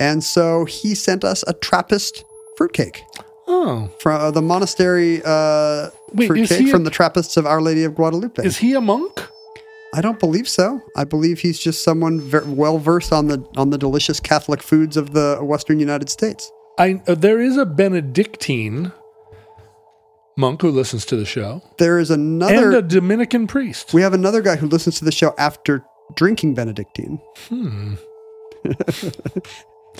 and 0.00 0.22
so 0.22 0.64
he 0.64 0.94
sent 0.94 1.24
us 1.24 1.44
a 1.46 1.52
Trappist 1.54 2.24
fruitcake 2.56 3.02
oh, 3.48 3.90
from 4.00 4.20
uh, 4.20 4.30
the 4.30 4.42
monastery 4.42 5.20
uh, 5.24 5.90
Wait, 6.12 6.28
fruitcake 6.28 6.60
he 6.60 6.68
a- 6.68 6.72
from 6.72 6.84
the 6.84 6.90
Trappists 6.90 7.36
of 7.36 7.44
Our 7.46 7.60
Lady 7.60 7.84
of 7.84 7.94
Guadalupe. 7.94 8.44
is 8.44 8.58
he 8.58 8.74
a 8.74 8.80
monk? 8.80 9.28
I 9.96 10.00
don't 10.00 10.18
believe 10.18 10.48
so. 10.48 10.82
I 10.96 11.04
believe 11.04 11.38
he's 11.38 11.58
just 11.58 11.84
someone 11.84 12.20
ver- 12.20 12.44
well 12.46 12.78
versed 12.78 13.12
on 13.12 13.28
the 13.28 13.46
on 13.56 13.70
the 13.70 13.78
delicious 13.78 14.18
Catholic 14.20 14.60
foods 14.62 14.96
of 14.96 15.12
the 15.12 15.38
Western 15.40 15.78
United 15.78 16.10
States. 16.10 16.50
I 16.78 17.00
uh, 17.06 17.14
there 17.14 17.40
is 17.40 17.56
a 17.56 17.64
Benedictine 17.64 18.90
monk 20.36 20.62
who 20.62 20.70
listens 20.70 21.06
to 21.06 21.16
the 21.16 21.24
show, 21.24 21.62
There 21.78 22.00
is 22.00 22.10
another 22.10 22.66
and 22.72 22.74
a 22.74 22.82
Dominican 22.82 23.46
priest. 23.46 23.94
we 23.94 24.02
have 24.02 24.12
another 24.14 24.42
guy 24.42 24.56
who 24.56 24.66
listens 24.66 24.98
to 24.98 25.04
the 25.04 25.12
show 25.12 25.32
after 25.38 25.84
drinking 26.16 26.54
Benedictine, 26.54 27.20
Hmm. 27.48 27.94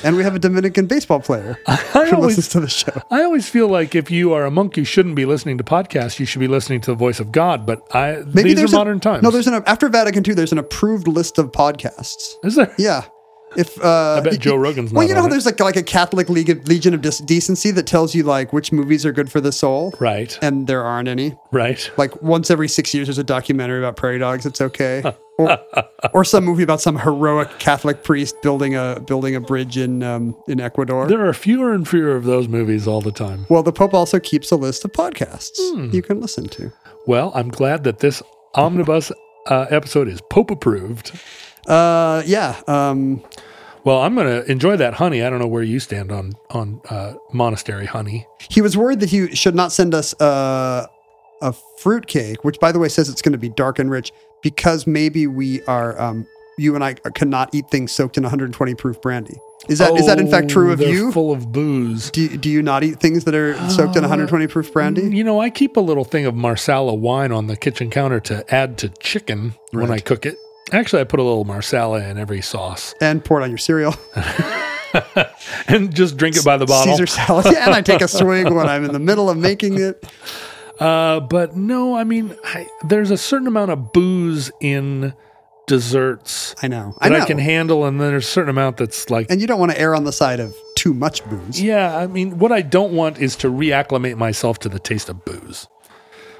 and 0.02 0.16
we 0.16 0.22
have 0.22 0.34
a 0.34 0.38
Dominican 0.38 0.86
baseball 0.86 1.20
player 1.20 1.58
I 1.66 1.76
who 1.76 1.98
listens 2.00 2.12
always, 2.14 2.48
to 2.48 2.60
the 2.60 2.68
show. 2.68 3.02
I 3.10 3.22
always 3.22 3.48
feel 3.48 3.68
like 3.68 3.94
if 3.94 4.10
you 4.10 4.32
are 4.32 4.44
a 4.44 4.50
monk, 4.50 4.76
you 4.76 4.84
shouldn't 4.84 5.14
be 5.14 5.24
listening 5.24 5.58
to 5.58 5.64
podcasts. 5.64 6.18
You 6.18 6.26
should 6.26 6.40
be 6.40 6.48
listening 6.48 6.80
to 6.82 6.90
the 6.90 6.96
voice 6.96 7.20
of 7.20 7.32
God. 7.32 7.66
But 7.66 7.82
I, 7.94 8.22
these 8.26 8.60
are 8.60 8.66
a- 8.66 8.70
modern 8.70 9.00
times. 9.00 9.22
No, 9.22 9.30
there's 9.30 9.46
an 9.46 9.62
after 9.66 9.88
Vatican 9.88 10.24
II. 10.26 10.34
There's 10.34 10.52
an 10.52 10.58
approved 10.58 11.06
list 11.06 11.38
of 11.38 11.52
podcasts. 11.52 12.34
is 12.42 12.56
there? 12.56 12.74
Yeah. 12.78 13.04
If 13.56 13.82
uh, 13.82 14.16
I 14.18 14.20
bet 14.20 14.38
Joe 14.40 14.56
Rogan's 14.56 14.92
Well, 14.92 15.06
you 15.06 15.14
know, 15.14 15.28
there's 15.28 15.46
like 15.46 15.60
like 15.60 15.76
a 15.76 15.82
Catholic 15.82 16.28
League 16.28 16.50
of 16.50 16.66
Legion 16.68 16.94
of 16.94 17.00
Decency 17.02 17.70
that 17.72 17.86
tells 17.86 18.14
you 18.14 18.22
like 18.24 18.52
which 18.52 18.72
movies 18.72 19.04
are 19.06 19.12
good 19.12 19.30
for 19.30 19.40
the 19.40 19.52
soul, 19.52 19.94
Right, 20.00 20.38
and 20.42 20.66
there 20.66 20.82
aren't 20.84 21.08
any. 21.08 21.36
right. 21.52 21.90
like 21.96 22.20
once 22.22 22.50
every 22.50 22.68
six 22.68 22.92
years 22.94 23.06
there's 23.08 23.18
a 23.18 23.24
documentary 23.24 23.78
about 23.78 23.96
prairie 23.96 24.18
dogs 24.18 24.44
it's 24.46 24.60
okay 24.60 25.02
or, 25.38 25.58
or 26.12 26.24
some 26.24 26.44
movie 26.44 26.62
about 26.62 26.80
some 26.80 26.98
heroic 26.98 27.48
catholic 27.58 28.02
priest 28.04 28.34
building 28.42 28.74
a 28.76 29.00
building 29.06 29.34
a 29.34 29.40
bridge 29.40 29.76
in 29.76 30.02
um, 30.02 30.36
in 30.48 30.60
ecuador 30.60 31.06
There 31.08 31.26
are 31.26 31.32
fewer 31.32 31.72
and 31.72 31.86
fewer 31.88 32.14
of 32.16 32.24
those 32.24 32.48
movies 32.48 32.86
all 32.86 33.00
the 33.00 33.12
time. 33.12 33.46
well 33.48 33.62
the 33.62 33.72
pope 33.72 33.94
also 33.94 34.18
keeps 34.20 34.50
a 34.50 34.56
list 34.56 34.84
of 34.84 34.92
podcasts 34.92 35.58
Hmm. 35.74 35.90
you 35.92 36.02
can 36.02 36.20
listen 36.20 36.48
to 36.48 36.72
Well, 37.06 37.32
I'm 37.34 37.48
glad 37.50 37.84
that 37.84 37.98
this 37.98 38.22
omnibus 38.54 39.10
uh, 39.46 39.66
episode 39.70 40.08
is 40.08 40.20
Pope 40.30 40.50
approved. 40.50 41.12
Uh 41.66 42.22
yeah 42.26 42.60
um 42.66 43.22
Well, 43.84 44.00
I'm 44.00 44.14
going 44.14 44.26
to 44.26 44.50
enjoy 44.50 44.76
that 44.78 44.94
honey. 44.94 45.22
I 45.22 45.28
don't 45.28 45.40
know 45.40 45.46
where 45.46 45.62
you 45.62 45.78
stand 45.78 46.10
on 46.10 46.32
on 46.50 46.80
uh, 46.88 47.14
monastery 47.32 47.86
honey. 47.86 48.26
he 48.48 48.60
was 48.62 48.76
worried 48.76 49.00
that 49.00 49.10
he 49.10 49.34
should 49.34 49.54
not 49.54 49.72
send 49.72 49.94
us 49.94 50.18
uh, 50.20 50.86
a 51.42 51.52
fruit 51.78 52.06
cake 52.06 52.44
which 52.44 52.58
by 52.60 52.72
the 52.72 52.78
way 52.78 52.88
says 52.88 53.08
it's 53.08 53.20
going 53.20 53.32
to 53.32 53.38
be 53.38 53.50
dark 53.50 53.78
and 53.78 53.90
rich 53.90 54.12
because 54.42 54.86
maybe 54.86 55.26
we 55.26 55.62
are 55.64 56.00
um 56.00 56.26
you 56.56 56.74
and 56.76 56.84
i 56.84 56.94
cannot 57.14 57.52
eat 57.54 57.68
things 57.70 57.90
soaked 57.92 58.16
in 58.16 58.22
120 58.22 58.74
proof 58.76 59.02
brandy 59.02 59.36
is 59.68 59.78
that 59.78 59.94
is 59.98 60.06
that 60.06 60.18
in 60.20 60.30
fact 60.30 60.48
true 60.48 60.70
Oh, 60.70 60.72
of 60.72 60.80
you 60.80 61.10
Full 61.12 61.32
of 61.32 61.50
booze. 61.52 62.10
do, 62.12 62.28
do 62.38 62.48
you 62.48 62.62
not 62.62 62.84
eat 62.84 63.00
things 63.00 63.24
that 63.24 63.34
are 63.34 63.54
soaked 63.68 63.96
in 63.96 64.02
120 64.02 64.46
proof 64.46 64.72
brandy 64.72 65.14
You 65.14 65.24
know, 65.24 65.40
I 65.40 65.50
keep 65.50 65.76
a 65.76 65.80
little 65.80 66.04
thing 66.04 66.24
of 66.26 66.34
Marsala 66.34 66.94
wine 66.94 67.32
on 67.32 67.46
the 67.48 67.56
kitchen 67.56 67.90
counter 67.90 68.20
to 68.20 68.44
add 68.54 68.78
to 68.78 68.88
chicken 69.00 69.54
when 69.72 69.90
I 69.90 69.98
cook 69.98 70.24
it. 70.26 70.36
Actually, 70.72 71.02
I 71.02 71.04
put 71.04 71.20
a 71.20 71.22
little 71.22 71.44
Marsala 71.44 72.02
in 72.08 72.18
every 72.18 72.40
sauce 72.40 72.94
and 73.00 73.24
pour 73.24 73.40
it 73.40 73.44
on 73.44 73.50
your 73.50 73.58
cereal. 73.58 73.94
and 75.68 75.94
just 75.94 76.16
drink 76.16 76.36
it 76.36 76.44
by 76.44 76.56
the 76.56 76.66
bottle. 76.66 76.96
Caesar 76.96 77.06
salad. 77.06 77.46
Yeah, 77.52 77.66
and 77.66 77.74
I 77.74 77.82
take 77.82 78.00
a 78.00 78.08
swig 78.08 78.50
when 78.50 78.68
I'm 78.68 78.84
in 78.84 78.92
the 78.92 78.98
middle 78.98 79.28
of 79.28 79.36
making 79.36 79.80
it. 79.80 80.04
Uh, 80.80 81.20
but 81.20 81.56
no, 81.56 81.96
I 81.96 82.04
mean, 82.04 82.36
I, 82.44 82.66
there's 82.84 83.10
a 83.10 83.16
certain 83.16 83.46
amount 83.46 83.70
of 83.70 83.92
booze 83.92 84.50
in 84.60 85.14
desserts 85.66 86.54
I 86.62 86.68
know. 86.68 86.94
I 86.98 87.08
that 87.08 87.14
I, 87.14 87.18
know. 87.20 87.26
can 87.26 87.38
handle, 87.38 87.84
and 87.84 88.00
then 88.00 88.08
there's 88.08 88.26
a 88.26 88.30
certain 88.30 88.50
amount 88.50 88.76
that's 88.76 89.08
like, 89.10 89.30
and 89.30 89.40
you 89.40 89.46
don't 89.46 89.60
want 89.60 89.72
to 89.72 89.80
err 89.80 89.94
on 89.94 90.04
the 90.04 90.12
side 90.12 90.40
of 90.40 90.54
too 90.74 90.94
much 90.94 91.24
booze. 91.28 91.60
yeah. 91.60 91.96
I 91.96 92.06
mean, 92.06 92.38
what 92.38 92.52
I 92.52 92.62
don't 92.62 92.92
want 92.92 93.18
is 93.18 93.36
to 93.36 93.48
reacclimate 93.48 94.16
myself 94.16 94.58
to 94.60 94.68
the 94.68 94.78
taste 94.78 95.08
of 95.08 95.24
booze, 95.24 95.68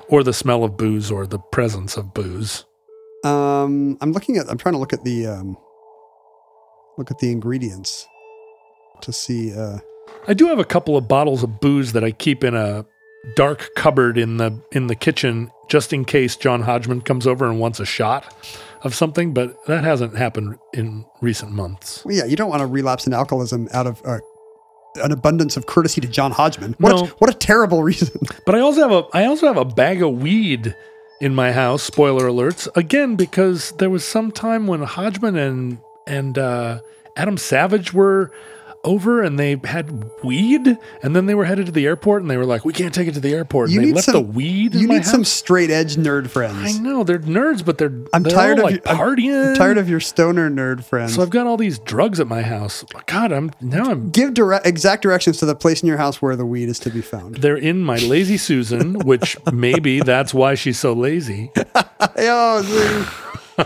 or 0.08 0.22
the 0.22 0.32
smell 0.32 0.64
of 0.64 0.76
booze, 0.76 1.10
or 1.10 1.26
the 1.26 1.38
presence 1.38 1.96
of 1.96 2.12
booze. 2.12 2.64
Um, 3.24 3.96
I'm 4.00 4.12
looking 4.12 4.36
at. 4.36 4.48
I'm 4.50 4.58
trying 4.58 4.74
to 4.74 4.78
look 4.78 4.92
at 4.92 5.04
the 5.04 5.26
um, 5.26 5.56
look 6.98 7.10
at 7.10 7.18
the 7.18 7.30
ingredients 7.32 8.06
to 9.02 9.12
see. 9.12 9.54
Uh, 9.54 9.78
I 10.28 10.34
do 10.34 10.46
have 10.46 10.58
a 10.58 10.64
couple 10.64 10.96
of 10.96 11.08
bottles 11.08 11.42
of 11.42 11.60
booze 11.60 11.92
that 11.92 12.04
I 12.04 12.10
keep 12.10 12.44
in 12.44 12.54
a 12.54 12.84
dark 13.36 13.70
cupboard 13.76 14.18
in 14.18 14.36
the 14.36 14.60
in 14.72 14.86
the 14.88 14.94
kitchen 14.94 15.50
just 15.68 15.92
in 15.92 16.04
case 16.04 16.36
John 16.36 16.60
Hodgman 16.62 17.00
comes 17.00 17.26
over 17.26 17.46
and 17.48 17.58
wants 17.58 17.80
a 17.80 17.86
shot 17.86 18.34
of 18.82 18.94
something, 18.94 19.32
but 19.32 19.56
that 19.66 19.82
hasn't 19.82 20.14
happened 20.16 20.58
in 20.74 21.06
recent 21.22 21.52
months. 21.52 22.04
well, 22.04 22.14
yeah, 22.14 22.26
you 22.26 22.36
don't 22.36 22.50
want 22.50 22.60
to 22.60 22.66
relapse 22.66 23.06
in 23.06 23.14
alcoholism 23.14 23.66
out 23.72 23.86
of 23.86 24.02
uh, 24.04 24.18
an 24.96 25.10
abundance 25.10 25.56
of 25.56 25.64
courtesy 25.64 26.02
to 26.02 26.06
John 26.08 26.32
Hodgman. 26.32 26.74
What 26.78 26.90
No. 26.94 27.04
a, 27.04 27.06
what 27.16 27.30
a 27.30 27.38
terrible 27.38 27.82
reason. 27.90 28.20
But 28.44 28.54
I 28.54 28.60
also 28.60 28.82
have 28.82 28.92
a 28.92 29.04
I 29.16 29.24
also 29.24 29.46
have 29.46 29.56
a 29.56 29.64
bag 29.64 30.02
of 30.02 30.10
weed 30.20 30.76
in 31.24 31.34
my 31.34 31.52
house. 31.52 31.82
Spoiler 31.82 32.26
alerts 32.26 32.68
again 32.76 33.16
because 33.16 33.72
there 33.78 33.88
was 33.88 34.04
some 34.04 34.30
time 34.30 34.66
when 34.66 34.82
Hodgman 34.82 35.36
and 35.36 35.78
and 36.06 36.36
uh, 36.36 36.80
Adam 37.16 37.38
Savage 37.38 37.94
were 37.94 38.30
over 38.84 39.22
and 39.22 39.38
they 39.38 39.60
had 39.64 40.04
weed, 40.22 40.78
and 41.02 41.16
then 41.16 41.26
they 41.26 41.34
were 41.34 41.44
headed 41.44 41.66
to 41.66 41.72
the 41.72 41.86
airport 41.86 42.22
and 42.22 42.30
they 42.30 42.36
were 42.36 42.44
like, 42.44 42.64
"We 42.64 42.72
can't 42.72 42.94
take 42.94 43.08
it 43.08 43.14
to 43.14 43.20
the 43.20 43.32
airport." 43.32 43.66
And 43.68 43.74
You 43.74 43.80
they 43.80 43.86
need 43.86 43.94
left 43.96 44.04
some 44.06 44.14
the 44.14 44.20
weed. 44.20 44.74
In 44.74 44.80
You 44.80 44.88
need 44.88 45.04
some 45.06 45.24
straight 45.24 45.70
edge 45.70 45.96
nerd 45.96 46.28
friends. 46.30 46.76
I 46.76 46.80
know 46.80 47.04
they're 47.04 47.18
nerds, 47.18 47.64
but 47.64 47.78
they're 47.78 47.92
I'm 48.12 48.22
they're 48.22 48.32
tired 48.32 48.58
of 48.58 48.64
like 48.64 48.74
you- 48.74 48.80
I'm 48.86 48.96
partying. 48.96 49.56
Tired 49.56 49.78
of 49.78 49.88
your 49.88 50.00
stoner 50.00 50.50
nerd 50.50 50.84
friends. 50.84 51.14
So 51.14 51.22
I've 51.22 51.30
got 51.30 51.46
all 51.46 51.56
these 51.56 51.78
drugs 51.78 52.20
at 52.20 52.26
my 52.26 52.42
house. 52.42 52.84
God, 53.06 53.32
I'm 53.32 53.50
now 53.60 53.90
I'm 53.90 54.10
Give 54.10 54.34
direct, 54.34 54.66
exact 54.66 55.02
directions 55.02 55.38
to 55.38 55.46
the 55.46 55.54
place 55.54 55.82
in 55.82 55.88
your 55.88 55.98
house 55.98 56.20
where 56.22 56.36
the 56.36 56.46
weed 56.46 56.68
is 56.68 56.78
to 56.80 56.90
be 56.90 57.00
found. 57.00 57.36
they're 57.36 57.56
in 57.56 57.80
my 57.80 57.96
lazy 57.96 58.36
Susan, 58.36 58.94
which 59.00 59.36
maybe 59.52 60.00
that's 60.00 60.32
why 60.34 60.54
she's 60.54 60.78
so 60.78 60.92
lazy. 60.92 61.50
oh, 62.18 63.10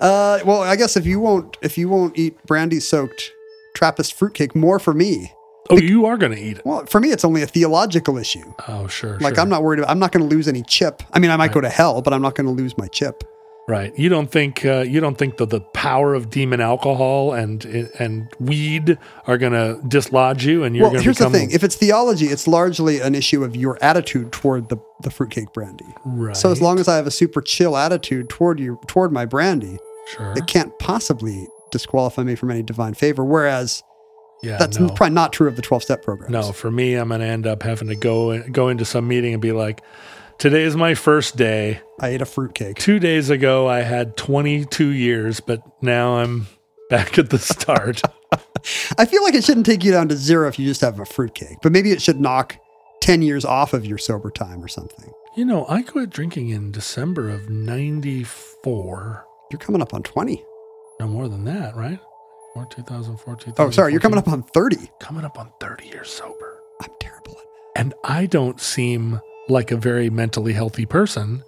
uh, 0.00 0.40
well, 0.44 0.62
I 0.62 0.76
guess 0.76 0.96
if 0.96 1.06
you 1.06 1.20
won't, 1.20 1.56
if 1.62 1.78
you 1.78 1.88
won't 1.88 2.18
eat 2.18 2.42
brandy 2.46 2.80
soaked 2.80 3.32
Trappist 3.76 4.14
fruitcake, 4.14 4.56
more 4.56 4.78
for 4.78 4.94
me. 4.94 5.32
Oh, 5.68 5.76
you 5.78 6.06
are 6.06 6.16
going 6.16 6.32
to 6.32 6.38
eat 6.40 6.58
it. 6.58 6.64
Well, 6.64 6.86
for 6.86 6.98
me, 6.98 7.10
it's 7.10 7.24
only 7.24 7.42
a 7.42 7.46
theological 7.46 8.16
issue. 8.16 8.54
Oh, 8.68 8.86
sure. 8.86 9.18
Like 9.18 9.34
sure. 9.34 9.42
I'm 9.42 9.50
not 9.50 9.62
worried. 9.62 9.80
About, 9.80 9.90
I'm 9.90 9.98
not 9.98 10.12
going 10.12 10.26
to 10.28 10.34
lose 10.34 10.48
any 10.48 10.62
chip. 10.62 11.02
I 11.12 11.18
mean, 11.18 11.30
I 11.30 11.36
might 11.36 11.52
go 11.52 11.60
to 11.60 11.68
hell, 11.68 12.00
but 12.02 12.14
I'm 12.14 12.22
not 12.22 12.34
going 12.36 12.46
to 12.46 12.52
lose 12.52 12.78
my 12.78 12.86
chip. 12.88 13.22
Right. 13.68 13.92
You 13.98 14.08
don't 14.08 14.30
think 14.30 14.64
uh, 14.64 14.84
you 14.86 15.00
don't 15.00 15.18
think 15.18 15.38
that 15.38 15.50
the 15.50 15.60
power 15.60 16.14
of 16.14 16.30
demon 16.30 16.60
alcohol 16.60 17.32
and 17.32 17.64
and 17.98 18.28
weed 18.38 18.96
are 19.26 19.36
going 19.36 19.54
to 19.54 19.80
dislodge 19.88 20.46
you, 20.46 20.62
and 20.62 20.76
you're 20.76 20.84
Well, 20.84 20.92
going 20.92 21.00
to 21.00 21.04
here's 21.04 21.16
become 21.18 21.32
the 21.32 21.38
thing: 21.40 21.50
if 21.50 21.64
it's 21.64 21.74
theology, 21.74 22.26
it's 22.26 22.46
largely 22.46 23.00
an 23.00 23.16
issue 23.16 23.42
of 23.42 23.56
your 23.56 23.76
attitude 23.82 24.30
toward 24.30 24.68
the 24.68 24.76
the 25.02 25.10
fruitcake 25.10 25.52
brandy. 25.52 25.84
right. 26.04 26.36
So 26.36 26.52
as 26.52 26.62
long 26.62 26.78
as 26.78 26.86
I 26.86 26.94
have 26.94 27.08
a 27.08 27.10
super 27.10 27.42
chill 27.42 27.76
attitude 27.76 28.28
toward 28.28 28.60
you 28.60 28.78
toward 28.86 29.10
my 29.12 29.26
brandy, 29.26 29.78
sure, 30.16 30.32
it 30.36 30.46
can't 30.46 30.72
possibly 30.78 31.48
disqualify 31.76 32.22
me 32.22 32.34
from 32.34 32.50
any 32.50 32.62
divine 32.62 32.94
favor. 32.94 33.24
Whereas 33.24 33.82
yeah, 34.42 34.56
that's 34.58 34.78
no. 34.78 34.88
probably 34.88 35.14
not 35.14 35.32
true 35.32 35.48
of 35.48 35.56
the 35.56 35.62
twelve 35.62 35.82
step 35.82 36.02
program. 36.02 36.32
No, 36.32 36.52
for 36.52 36.70
me, 36.70 36.94
I'm 36.94 37.08
going 37.08 37.20
to 37.20 37.26
end 37.26 37.46
up 37.46 37.62
having 37.62 37.88
to 37.88 37.96
go 37.96 38.42
go 38.48 38.68
into 38.68 38.84
some 38.84 39.08
meeting 39.08 39.32
and 39.32 39.40
be 39.42 39.52
like, 39.52 39.82
"Today 40.38 40.62
is 40.62 40.76
my 40.76 40.94
first 40.94 41.36
day. 41.36 41.80
I 42.00 42.08
ate 42.08 42.22
a 42.22 42.26
fruitcake. 42.26 42.76
Two 42.76 42.98
days 42.98 43.30
ago, 43.30 43.66
I 43.66 43.80
had 43.80 44.16
22 44.16 44.88
years, 44.88 45.40
but 45.40 45.62
now 45.82 46.18
I'm 46.18 46.46
back 46.90 47.18
at 47.18 47.30
the 47.30 47.38
start." 47.38 48.02
I 48.98 49.06
feel 49.06 49.22
like 49.22 49.34
it 49.34 49.44
shouldn't 49.44 49.64
take 49.66 49.84
you 49.84 49.92
down 49.92 50.08
to 50.08 50.16
zero 50.16 50.48
if 50.48 50.58
you 50.58 50.66
just 50.66 50.80
have 50.80 50.98
a 51.00 51.04
fruitcake, 51.06 51.58
but 51.62 51.72
maybe 51.72 51.92
it 51.92 52.02
should 52.02 52.20
knock 52.20 52.56
ten 53.00 53.22
years 53.22 53.44
off 53.44 53.72
of 53.72 53.86
your 53.86 53.98
sober 53.98 54.30
time 54.30 54.62
or 54.62 54.68
something. 54.68 55.10
you 55.36 55.44
know, 55.44 55.64
I 55.68 55.82
quit 55.82 56.10
drinking 56.10 56.48
in 56.50 56.72
December 56.72 57.30
of 57.30 57.48
'94. 57.48 59.24
You're 59.50 59.58
coming 59.58 59.80
up 59.80 59.94
on 59.94 60.02
twenty. 60.02 60.44
No 61.00 61.06
more 61.06 61.28
than 61.28 61.44
that, 61.44 61.76
right? 61.76 61.98
Or 62.54 62.66
2004, 62.70 63.38
Oh, 63.58 63.70
sorry, 63.70 63.92
you're 63.92 64.00
coming 64.00 64.18
up 64.18 64.28
on 64.28 64.42
thirty. 64.42 64.90
coming 64.98 65.24
up 65.24 65.38
on 65.38 65.50
30 65.60 65.86
years 65.88 66.08
sober. 66.10 66.60
I'm 66.80 66.90
terrible 67.00 67.36
at 67.38 67.80
And 67.80 67.94
I 68.02 68.26
don't 68.26 68.60
seem 68.60 69.20
like 69.48 69.70
a 69.70 69.76
very 69.76 70.08
mentally 70.10 70.54
healthy 70.54 70.86
person 70.86 71.42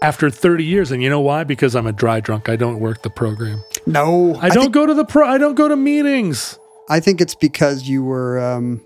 after 0.00 0.30
30 0.30 0.64
years. 0.64 0.90
And 0.90 1.02
you 1.02 1.10
know 1.10 1.20
why? 1.20 1.44
Because 1.44 1.76
I'm 1.76 1.86
a 1.86 1.92
dry 1.92 2.20
drunk. 2.20 2.48
I 2.48 2.56
don't 2.56 2.80
work 2.80 3.02
the 3.02 3.10
program. 3.10 3.62
No, 3.86 4.36
I 4.40 4.48
don't 4.48 4.64
think, 4.64 4.74
go 4.74 4.86
to 4.86 4.94
the 4.94 5.04
pro. 5.04 5.28
I 5.28 5.36
don't 5.38 5.54
go 5.54 5.68
to 5.68 5.76
meetings. 5.76 6.58
I 6.88 7.00
think 7.00 7.20
it's 7.20 7.34
because 7.34 7.86
you 7.86 8.02
were. 8.02 8.38
Um, 8.40 8.80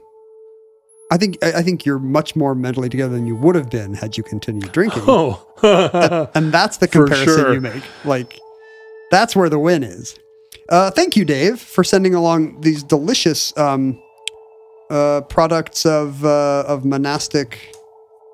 I 1.13 1.17
think 1.19 1.39
I 1.45 1.53
I 1.59 1.63
think 1.63 1.85
you're 1.87 1.99
much 2.01 2.35
more 2.35 2.55
mentally 2.57 2.89
together 2.89 3.15
than 3.15 3.27
you 3.27 3.37
would 3.37 3.55
have 3.55 3.71
been 3.71 3.95
had 3.95 4.17
you 4.17 4.25
continued 4.25 4.73
drinking. 4.73 5.05
Oh, 5.07 5.47
and 6.35 6.51
that's 6.53 6.79
the 6.79 6.89
comparison 6.89 7.37
sure. 7.37 7.55
you 7.55 7.61
make. 7.61 7.83
Like, 8.05 8.41
that's 9.13 9.37
where 9.37 9.49
the 9.49 9.59
win 9.61 9.85
is. 9.85 10.19
Uh, 10.69 10.91
thank 10.91 11.17
you, 11.17 11.25
Dave, 11.25 11.61
for 11.61 11.85
sending 11.85 12.15
along 12.15 12.61
these 12.63 12.83
delicious 12.83 13.57
um, 13.57 14.03
uh, 14.91 15.21
products 15.23 15.87
of 15.87 16.25
uh, 16.25 16.65
of 16.67 16.85
monastic 16.85 17.59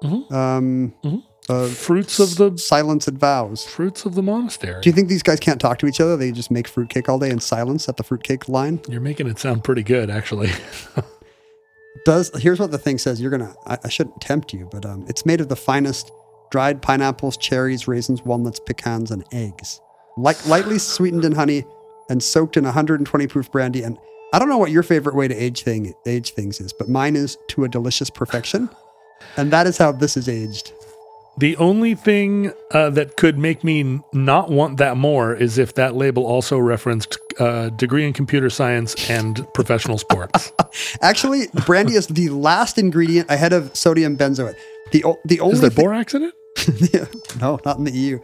Mhm. 0.02 0.30
um, 0.32 0.94
Mhm. 1.04 1.22
uh, 1.48 1.66
fruits 1.66 2.20
of 2.20 2.36
the 2.36 2.56
silenced 2.56 3.10
vows. 3.10 3.64
fruits 3.64 4.04
of 4.06 4.14
the 4.14 4.22
monastery. 4.22 4.80
Do 4.80 4.88
you 4.88 4.94
think 4.94 5.08
these 5.08 5.22
guys 5.24 5.40
can't 5.40 5.60
talk 5.60 5.78
to 5.80 5.86
each 5.86 6.00
other? 6.00 6.16
They 6.16 6.30
just 6.30 6.50
make 6.50 6.68
fruitcake 6.68 7.08
all 7.08 7.18
day 7.18 7.30
in 7.30 7.40
silence 7.40 7.88
at 7.88 7.96
the 7.96 8.04
fruitcake 8.04 8.48
line. 8.48 8.80
You're 8.88 9.00
making 9.00 9.26
it 9.26 9.38
sound 9.40 9.64
pretty 9.64 9.82
good, 9.82 10.08
actually. 10.10 10.50
Does 12.04 12.30
here's 12.38 12.60
what 12.60 12.70
the 12.70 12.78
thing 12.78 12.98
says. 12.98 13.20
You're 13.20 13.30
gonna. 13.30 13.54
I, 13.66 13.78
I 13.84 13.88
shouldn't 13.88 14.20
tempt 14.20 14.52
you, 14.52 14.68
but 14.70 14.86
um, 14.86 15.04
it's 15.08 15.26
made 15.26 15.40
of 15.40 15.48
the 15.48 15.56
finest 15.56 16.10
dried 16.50 16.80
pineapples, 16.80 17.36
cherries, 17.36 17.88
raisins, 17.88 18.22
walnuts, 18.24 18.60
pecans, 18.60 19.10
and 19.10 19.24
eggs. 19.32 19.80
Like 20.18 20.44
lightly 20.46 20.78
sweetened 20.78 21.24
in 21.24 21.32
honey 21.32 21.64
and 22.10 22.22
soaked 22.22 22.56
in 22.56 22.64
120 22.64 23.26
proof 23.28 23.50
brandy. 23.52 23.82
And 23.82 23.98
I 24.32 24.38
don't 24.38 24.48
know 24.48 24.58
what 24.58 24.70
your 24.70 24.82
favorite 24.82 25.14
way 25.14 25.28
to 25.28 25.34
age 25.34 25.62
thing 25.62 25.94
age 26.06 26.32
things 26.32 26.60
is, 26.60 26.72
but 26.72 26.88
mine 26.88 27.16
is 27.16 27.38
to 27.48 27.64
a 27.64 27.68
delicious 27.68 28.10
perfection. 28.10 28.68
And 29.36 29.50
that 29.52 29.66
is 29.66 29.78
how 29.78 29.92
this 29.92 30.16
is 30.16 30.28
aged. 30.28 30.72
The 31.38 31.56
only 31.58 31.94
thing 31.94 32.52
uh, 32.72 32.90
that 32.90 33.16
could 33.16 33.38
make 33.38 33.62
me 33.62 34.00
not 34.12 34.50
want 34.50 34.78
that 34.78 34.96
more 34.96 35.36
is 35.36 35.56
if 35.56 35.74
that 35.74 35.94
label 35.94 36.26
also 36.26 36.58
referenced 36.58 37.16
uh, 37.38 37.68
degree 37.70 38.04
in 38.04 38.12
computer 38.12 38.50
science 38.50 39.08
and 39.08 39.46
professional 39.54 39.98
sports. 39.98 40.52
Actually, 41.00 41.46
brandy 41.64 41.94
is 41.94 42.08
the 42.08 42.30
last 42.30 42.76
ingredient 42.76 43.30
ahead 43.30 43.52
of 43.52 43.74
sodium 43.76 44.16
benzoate. 44.16 44.56
The 44.90 45.04
the 45.24 45.38
only 45.38 45.54
Is 45.54 45.60
there 45.60 45.70
thing- 45.70 45.84
borax 45.84 46.14
in 46.14 46.24
it? 46.24 46.34
no, 47.40 47.60
not 47.64 47.78
in 47.78 47.84
the 47.84 47.92
EU. 47.92 48.18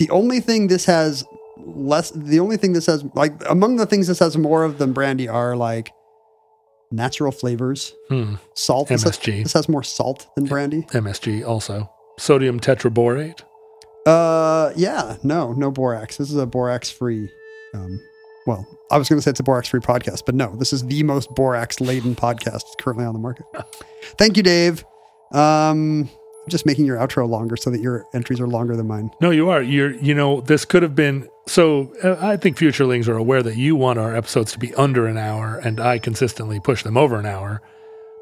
The 0.00 0.10
only 0.10 0.40
thing 0.40 0.66
this 0.66 0.84
has 0.86 1.24
less, 1.56 2.10
the 2.10 2.40
only 2.40 2.56
thing 2.56 2.72
that 2.74 2.82
says 2.82 3.04
like, 3.14 3.34
among 3.48 3.76
the 3.76 3.86
things 3.86 4.06
that 4.08 4.16
says 4.16 4.36
more 4.36 4.64
of 4.64 4.78
than 4.78 4.92
brandy 4.92 5.28
are 5.28 5.56
like 5.56 5.92
natural 6.90 7.32
flavors, 7.32 7.92
Hmm. 8.08 8.34
salt. 8.54 8.88
This 8.88 9.02
has, 9.02 9.18
MSG. 9.18 9.42
this 9.42 9.52
has 9.54 9.68
more 9.68 9.82
salt 9.82 10.26
than 10.36 10.44
brandy. 10.46 10.82
MSG 10.92 11.42
also. 11.46 11.90
Sodium 12.18 12.60
tetraborate. 12.60 13.42
Uh, 14.06 14.72
yeah, 14.76 15.16
no, 15.22 15.52
no 15.52 15.70
borax. 15.70 16.16
This 16.16 16.30
is 16.30 16.36
a 16.36 16.46
borax 16.46 16.90
free. 16.90 17.28
Um, 17.74 18.00
well, 18.46 18.64
I 18.92 18.98
was 18.98 19.08
going 19.08 19.18
to 19.18 19.22
say 19.22 19.30
it's 19.32 19.40
a 19.40 19.42
borax 19.42 19.68
free 19.68 19.80
podcast, 19.80 20.22
but 20.24 20.36
no, 20.36 20.54
this 20.56 20.72
is 20.72 20.84
the 20.86 21.02
most 21.02 21.28
borax 21.34 21.80
laden 21.80 22.14
podcast 22.14 22.62
currently 22.78 23.04
on 23.04 23.12
the 23.14 23.18
market. 23.18 23.44
Thank 24.16 24.36
you, 24.36 24.44
Dave. 24.44 24.84
Um, 25.32 26.08
I'm 26.44 26.48
just 26.48 26.64
making 26.64 26.84
your 26.86 26.96
outro 26.98 27.28
longer 27.28 27.56
so 27.56 27.70
that 27.70 27.80
your 27.80 28.06
entries 28.14 28.38
are 28.40 28.46
longer 28.46 28.76
than 28.76 28.86
mine. 28.86 29.10
No, 29.20 29.30
you 29.32 29.50
are. 29.50 29.60
You're. 29.60 29.94
You 29.96 30.14
know, 30.14 30.40
this 30.40 30.64
could 30.64 30.84
have 30.84 30.94
been. 30.94 31.28
So 31.48 31.92
uh, 32.02 32.16
I 32.20 32.36
think 32.36 32.56
futurelings 32.58 33.06
are 33.08 33.16
aware 33.16 33.42
that 33.42 33.56
you 33.56 33.76
want 33.76 33.98
our 33.98 34.14
episodes 34.16 34.52
to 34.52 34.58
be 34.58 34.74
under 34.74 35.06
an 35.06 35.16
hour, 35.16 35.56
and 35.58 35.78
I 35.80 35.98
consistently 35.98 36.58
push 36.60 36.82
them 36.82 36.96
over 36.96 37.18
an 37.18 37.26
hour. 37.26 37.62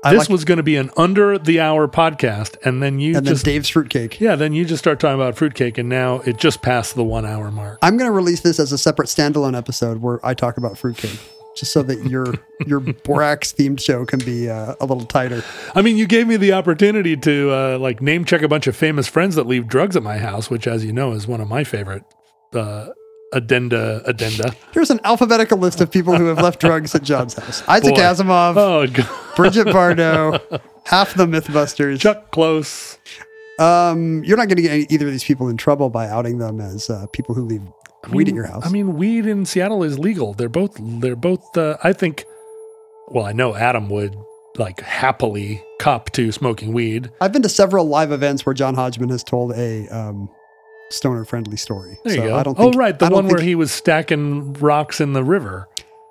I 0.02 0.10
this 0.12 0.20
like- 0.24 0.28
was 0.28 0.44
going 0.44 0.58
to 0.58 0.62
be 0.62 0.76
an 0.76 0.90
under 0.98 1.38
the 1.38 1.60
hour 1.60 1.88
podcast, 1.88 2.56
and 2.66 2.82
then 2.82 2.98
you 2.98 3.16
And 3.16 3.24
then 3.26 3.32
just 3.32 3.46
Dave's 3.46 3.70
fruitcake. 3.70 4.20
yeah, 4.20 4.36
then 4.36 4.52
you 4.52 4.66
just 4.66 4.82
start 4.82 5.00
talking 5.00 5.14
about 5.18 5.36
fruitcake, 5.36 5.78
and 5.78 5.88
now 5.88 6.16
it 6.26 6.36
just 6.36 6.60
passed 6.60 6.94
the 6.94 7.04
one 7.04 7.24
hour 7.24 7.50
mark. 7.50 7.78
I'm 7.80 7.96
going 7.96 8.08
to 8.08 8.12
release 8.14 8.40
this 8.40 8.60
as 8.60 8.70
a 8.72 8.76
separate 8.78 9.08
standalone 9.08 9.56
episode 9.56 10.02
where 10.02 10.20
I 10.24 10.34
talk 10.34 10.58
about 10.58 10.76
fruitcake, 10.76 11.18
just 11.56 11.72
so 11.72 11.82
that 11.84 12.04
your 12.04 12.26
your 12.66 12.80
borax 12.80 13.54
themed 13.54 13.80
show 13.80 14.04
can 14.04 14.18
be 14.18 14.50
uh, 14.50 14.74
a 14.78 14.84
little 14.84 15.06
tighter. 15.06 15.42
I 15.74 15.80
mean, 15.80 15.96
you 15.96 16.06
gave 16.06 16.26
me 16.26 16.36
the 16.36 16.52
opportunity 16.52 17.16
to 17.16 17.50
uh, 17.50 17.78
like 17.78 18.02
name 18.02 18.26
check 18.26 18.42
a 18.42 18.48
bunch 18.48 18.66
of 18.66 18.76
famous 18.76 19.08
friends 19.08 19.34
that 19.36 19.46
leave 19.46 19.66
drugs 19.66 19.96
at 19.96 20.02
my 20.02 20.18
house, 20.18 20.50
which, 20.50 20.66
as 20.66 20.84
you 20.84 20.92
know, 20.92 21.12
is 21.12 21.26
one 21.26 21.40
of 21.40 21.48
my 21.48 21.64
favorite 21.64 22.04
uh, 22.52 22.88
addenda 23.34 24.02
addenda. 24.06 24.54
Here's 24.72 24.90
an 24.90 25.00
alphabetical 25.04 25.58
list 25.58 25.80
of 25.80 25.90
people 25.90 26.16
who 26.16 26.26
have 26.26 26.38
left 26.38 26.60
drugs 26.60 26.94
at 26.94 27.02
John's 27.02 27.34
house: 27.34 27.62
Isaac 27.68 27.94
Boy. 27.94 28.00
Asimov, 28.00 28.56
Oh, 28.56 28.86
God. 28.86 29.08
Bridget 29.36 29.66
Bardot, 29.68 30.60
half 30.86 31.14
the 31.14 31.26
MythBusters. 31.26 32.00
Chuck 32.00 32.30
Close. 32.30 32.98
Um, 33.58 34.24
you're 34.24 34.36
not 34.36 34.48
going 34.48 34.56
to 34.56 34.62
get 34.62 34.72
any, 34.72 34.86
either 34.90 35.06
of 35.06 35.12
these 35.12 35.24
people 35.24 35.48
in 35.48 35.56
trouble 35.56 35.88
by 35.90 36.08
outing 36.08 36.38
them 36.38 36.60
as 36.60 36.90
uh, 36.90 37.06
people 37.12 37.34
who 37.34 37.44
leave 37.44 37.62
weed 38.10 38.28
at 38.28 38.34
your 38.34 38.46
house. 38.46 38.66
I 38.66 38.68
mean, 38.68 38.96
weed 38.96 39.26
in 39.26 39.44
Seattle 39.46 39.82
is 39.84 39.98
legal. 39.98 40.34
They're 40.34 40.48
both. 40.48 40.76
They're 40.80 41.16
both. 41.16 41.56
Uh, 41.56 41.76
I 41.84 41.92
think. 41.92 42.24
Well, 43.08 43.24
I 43.26 43.32
know 43.32 43.54
Adam 43.54 43.88
would 43.90 44.16
like 44.56 44.80
happily 44.80 45.62
cop 45.80 46.10
to 46.12 46.32
smoking 46.32 46.72
weed. 46.72 47.10
I've 47.20 47.32
been 47.32 47.42
to 47.42 47.48
several 47.48 47.86
live 47.86 48.12
events 48.12 48.46
where 48.46 48.54
John 48.54 48.74
Hodgman 48.74 49.08
has 49.10 49.22
told 49.24 49.52
a 49.52 49.86
um, 49.88 50.28
stoner 50.94 51.24
friendly 51.24 51.56
story. 51.56 51.98
There 52.04 52.14
So 52.16 52.22
you 52.22 52.28
go. 52.30 52.36
I 52.36 52.42
don't 52.42 52.56
oh, 52.58 52.70
right, 52.72 52.98
the 52.98 53.08
one 53.10 53.26
where 53.26 53.38
think- 53.38 53.48
he 53.48 53.54
was 53.54 53.70
stacking 53.72 54.52
rocks 54.54 55.00
in 55.00 55.12
the 55.12 55.24
river. 55.24 55.68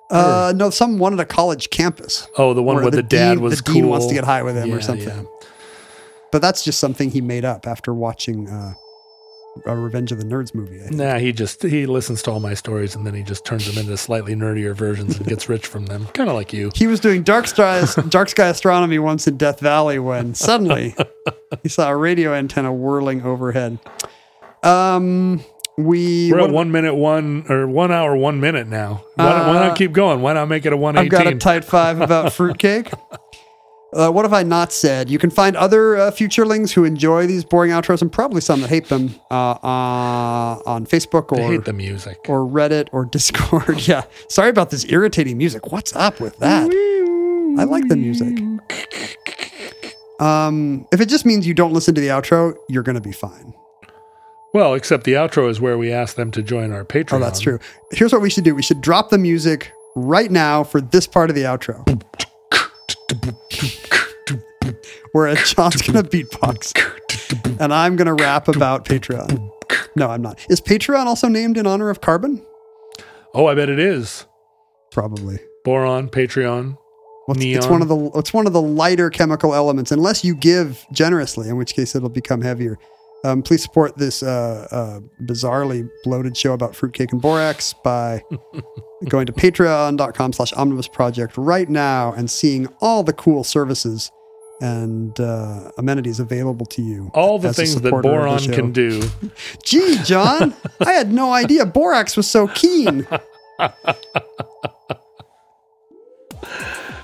Uh, 0.10 0.54
no, 0.56 0.70
some 0.70 1.00
one 1.00 1.14
at 1.14 1.20
a 1.20 1.26
college 1.26 1.72
campus. 1.72 2.28
Oh, 2.38 2.54
the 2.54 2.62
one 2.62 2.76
where, 2.76 2.92
the, 2.92 3.02
dad 3.02 3.36
dean, 3.36 3.42
was 3.42 3.58
the 3.58 3.64
cool. 3.64 3.74
dean 3.74 3.88
wants 3.88 4.06
to 4.08 4.14
get 4.14 4.24
high 4.24 4.44
with 4.44 4.56
him 4.56 4.70
Yeah, 4.70 4.76
or 4.76 4.82
something. 4.82 5.08
yeah. 5.08 5.24
But 6.32 6.42
that's 6.42 6.64
just 6.64 6.80
something 6.80 7.10
he 7.10 7.20
made 7.22 7.46
up 7.46 7.66
after 7.66 7.94
watching 7.96 8.48
uh, 8.48 8.74
a 9.66 9.76
Revenge 9.76 10.12
of 10.12 10.20
the 10.20 10.24
Nerds 10.26 10.54
movie. 10.54 10.78
Think. 10.80 10.94
Nah, 10.96 11.18
he 11.18 11.32
just 11.32 11.64
he 11.64 11.86
listens 11.88 12.22
to 12.24 12.32
all 12.32 12.40
my 12.40 12.54
stories 12.54 12.96
and 12.96 13.08
then 13.08 13.14
he 13.16 13.24
just 13.24 13.44
turns 13.46 13.66
them 13.72 13.78
into 13.84 13.96
slightly 13.98 14.36
nerdier 14.36 14.76
versions 14.76 15.18
and 15.18 15.26
gets 15.28 15.48
rich 15.50 15.66
from 15.66 15.86
them. 15.88 16.06
Kind 16.14 16.30
of 16.30 16.36
like 16.36 16.54
you. 16.54 16.72
He 16.76 16.86
was 16.86 17.00
doing 17.00 17.24
dark 17.24 17.48
sky, 17.48 17.84
dark 18.10 18.30
sky 18.30 18.48
astronomy 18.50 19.00
once 19.00 19.28
in 19.28 19.38
Death 19.38 19.60
Valley 19.60 19.98
when 20.00 20.34
suddenly 20.36 20.96
he 21.64 21.70
saw 21.70 21.90
a 21.90 21.96
radio 21.96 22.34
antenna 22.34 22.74
whirling 22.74 23.24
overhead. 23.24 23.80
Um, 24.64 25.44
we 25.78 26.32
We're 26.32 26.40
at 26.42 26.52
one 26.52 26.72
minute 26.72 26.96
one 26.96 27.46
or 27.50 27.68
one 27.68 27.92
hour 27.92 28.16
one 28.16 28.40
minute 28.40 28.68
now. 28.68 29.04
Why, 29.16 29.26
not- 29.26 29.48
why 29.48 29.56
Uh, 29.58 29.68
not 29.68 29.78
keep 29.78 29.92
going? 29.92 30.22
Why 30.22 30.34
not 30.34 30.48
make 30.48 30.66
it 30.66 30.74
a 30.74 30.78
one 30.78 30.98
I've 30.98 31.10
got 31.10 31.26
a 31.28 31.36
tight 31.36 31.66
five 31.66 32.00
about 32.00 32.32
fruitcake. 32.34 32.92
Uh, 33.92 34.10
what 34.10 34.26
have 34.26 34.34
I 34.34 34.42
not 34.42 34.72
said? 34.74 35.08
You 35.10 35.20
can 35.20 35.30
find 35.30 35.56
other 35.56 35.96
uh, 35.98 36.10
futurelings 36.12 36.72
who 36.72 36.84
enjoy 36.84 37.28
these 37.28 37.44
boring 37.46 37.70
outros 37.72 38.02
and 38.02 38.12
probably 38.12 38.42
some 38.42 38.62
that 38.62 38.70
hate 38.70 38.88
them 38.90 39.14
uh, 39.30 39.52
uh, 39.52 40.60
on 40.66 40.86
Facebook 40.88 41.32
or 41.32 41.38
hate 41.52 41.66
the 41.66 41.74
music. 41.74 42.18
or 42.28 42.40
Reddit 42.40 42.88
or 42.92 43.06
Discord. 43.12 43.88
yeah. 43.88 44.04
Sorry 44.30 44.50
about 44.50 44.72
this 44.72 44.84
irritating 44.86 45.38
music. 45.38 45.72
What's 45.72 45.96
up 45.96 46.20
with 46.20 46.38
that? 46.40 46.72
I 47.60 47.64
like 47.66 47.88
the 47.88 47.96
music. 47.98 48.40
Um, 50.20 50.88
if 50.94 51.02
it 51.02 51.08
just 51.10 51.26
means 51.26 51.46
you 51.46 51.54
don't 51.54 51.74
listen 51.74 51.96
to 51.96 52.00
the 52.02 52.08
outro, 52.08 52.56
you're 52.70 52.84
going 52.84 52.96
to 52.96 53.02
be 53.02 53.12
fine. 53.12 53.54
Well, 54.54 54.76
except 54.76 55.04
the 55.04 55.14
outro 55.14 55.50
is 55.50 55.60
where 55.60 55.78
we 55.78 55.92
ask 55.92 56.16
them 56.16 56.30
to 56.32 56.44
join 56.44 56.72
our 56.72 56.86
Patreon. 56.86 57.14
Oh, 57.14 57.20
that's 57.20 57.40
true. 57.40 57.60
Here's 57.92 58.14
what 58.14 58.22
we 58.22 58.30
should 58.30 58.44
do 58.44 58.54
we 58.54 58.62
should 58.62 58.82
drop 58.82 59.10
the 59.10 59.18
music 59.18 59.72
right 59.96 60.30
now 60.30 60.64
for 60.64 60.80
this 60.80 61.08
part 61.08 61.30
of 61.30 61.36
the 61.36 61.44
outro. 61.44 61.84
Whereas 65.12 65.54
John's 65.54 65.82
going 65.82 66.04
to 66.04 66.10
beatbox 66.10 66.74
and 67.60 67.74
I'm 67.74 67.96
going 67.96 68.08
to 68.08 68.14
rap 68.14 68.48
about 68.48 68.86
Patreon. 68.86 69.52
No, 69.96 70.10
I'm 70.10 70.22
not. 70.22 70.40
Is 70.50 70.62
Patreon 70.62 71.06
also 71.06 71.28
named 71.28 71.58
in 71.58 71.68
honor 71.68 71.90
of 71.90 72.02
carbon? 72.02 72.46
Oh, 73.34 73.48
I 73.48 73.56
bet 73.56 73.70
it 73.70 73.80
is. 73.80 74.26
Probably. 74.92 75.40
Boron, 75.64 76.10
Patreon. 76.10 76.78
Well, 77.28 77.38
it's, 77.38 77.46
it's 77.46 77.68
one 77.68 77.82
of 77.82 77.88
the 77.88 78.12
it's 78.16 78.34
one 78.34 78.48
of 78.48 78.54
the 78.54 78.62
lighter 78.62 79.10
chemical 79.10 79.56
elements, 79.56 79.92
unless 79.92 80.26
you 80.26 80.36
give 80.36 80.86
generously, 80.92 81.48
in 81.48 81.56
which 81.56 81.74
case 81.74 81.96
it'll 81.96 82.10
become 82.10 82.42
heavier. 82.42 82.78
Um, 83.26 83.42
please 83.42 83.64
support 83.64 83.98
this 83.98 84.22
uh, 84.22 84.68
uh, 84.70 85.00
bizarrely 85.24 85.90
bloated 86.04 86.36
show 86.36 86.54
about 86.54 86.76
fruitcake 86.76 87.14
and 87.14 87.22
borax 87.22 87.74
by 87.84 88.22
going 89.10 89.26
to 89.26 89.32
patreon.com 89.32 90.34
slash 90.34 90.52
omnibus 90.54 90.90
project 90.90 91.38
right 91.38 91.70
now 91.70 92.12
and 92.14 92.30
seeing 92.30 92.68
all 92.82 93.02
the 93.02 93.14
cool 93.14 93.46
services 93.46 94.12
and 94.62 95.20
uh, 95.20 95.72
amenities 95.78 96.20
available 96.20 96.66
to 96.66 96.82
you. 96.82 97.12
All 97.14 97.40
the 97.40 97.54
things 97.54 97.80
that 97.82 97.92
boron 97.92 98.40
can 98.40 98.72
do. 98.72 99.10
Gee, 99.64 99.98
John, 100.04 100.54
I 100.80 100.92
had 100.92 101.12
no 101.14 101.34
idea 101.34 101.66
borax 101.66 102.18
was 102.18 102.30
so 102.30 102.48
keen. 102.48 103.08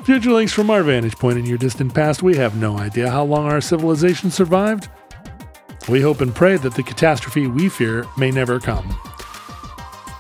Futurelings 0.04 0.52
from 0.52 0.70
our 0.70 0.84
vantage 0.84 1.16
point 1.18 1.38
in 1.38 1.46
your 1.46 1.58
distant 1.58 1.94
past. 1.94 2.24
We 2.24 2.36
have 2.38 2.56
no 2.56 2.78
idea 2.78 3.10
how 3.10 3.24
long 3.24 3.46
our 3.46 3.62
civilization 3.62 4.32
survived. 4.32 4.90
We 5.90 6.02
hope 6.02 6.22
and 6.22 6.36
pray 6.36 6.58
that 6.58 6.76
the 6.76 6.84
catastrophe 6.84 7.48
we 7.48 7.68
fear 7.68 8.06
may 8.16 8.30
never 8.30 8.60
come. 8.60 8.88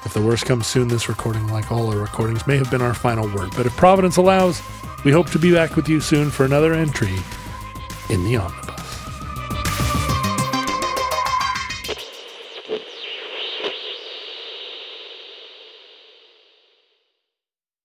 If 0.03 0.15
the 0.15 0.21
worst 0.21 0.47
comes 0.47 0.65
soon, 0.65 0.87
this 0.87 1.07
recording, 1.07 1.47
like 1.49 1.71
all 1.71 1.91
our 1.91 1.99
recordings, 1.99 2.47
may 2.47 2.57
have 2.57 2.71
been 2.71 2.81
our 2.81 2.95
final 2.95 3.27
word. 3.35 3.51
But 3.55 3.67
if 3.67 3.77
Providence 3.77 4.17
allows, 4.17 4.63
we 5.05 5.11
hope 5.11 5.29
to 5.29 5.37
be 5.37 5.53
back 5.53 5.75
with 5.75 5.87
you 5.87 6.01
soon 6.01 6.31
for 6.31 6.43
another 6.43 6.73
entry 6.73 7.15
in 8.09 8.23
the 8.23 8.37
Omnibus. 8.37 8.68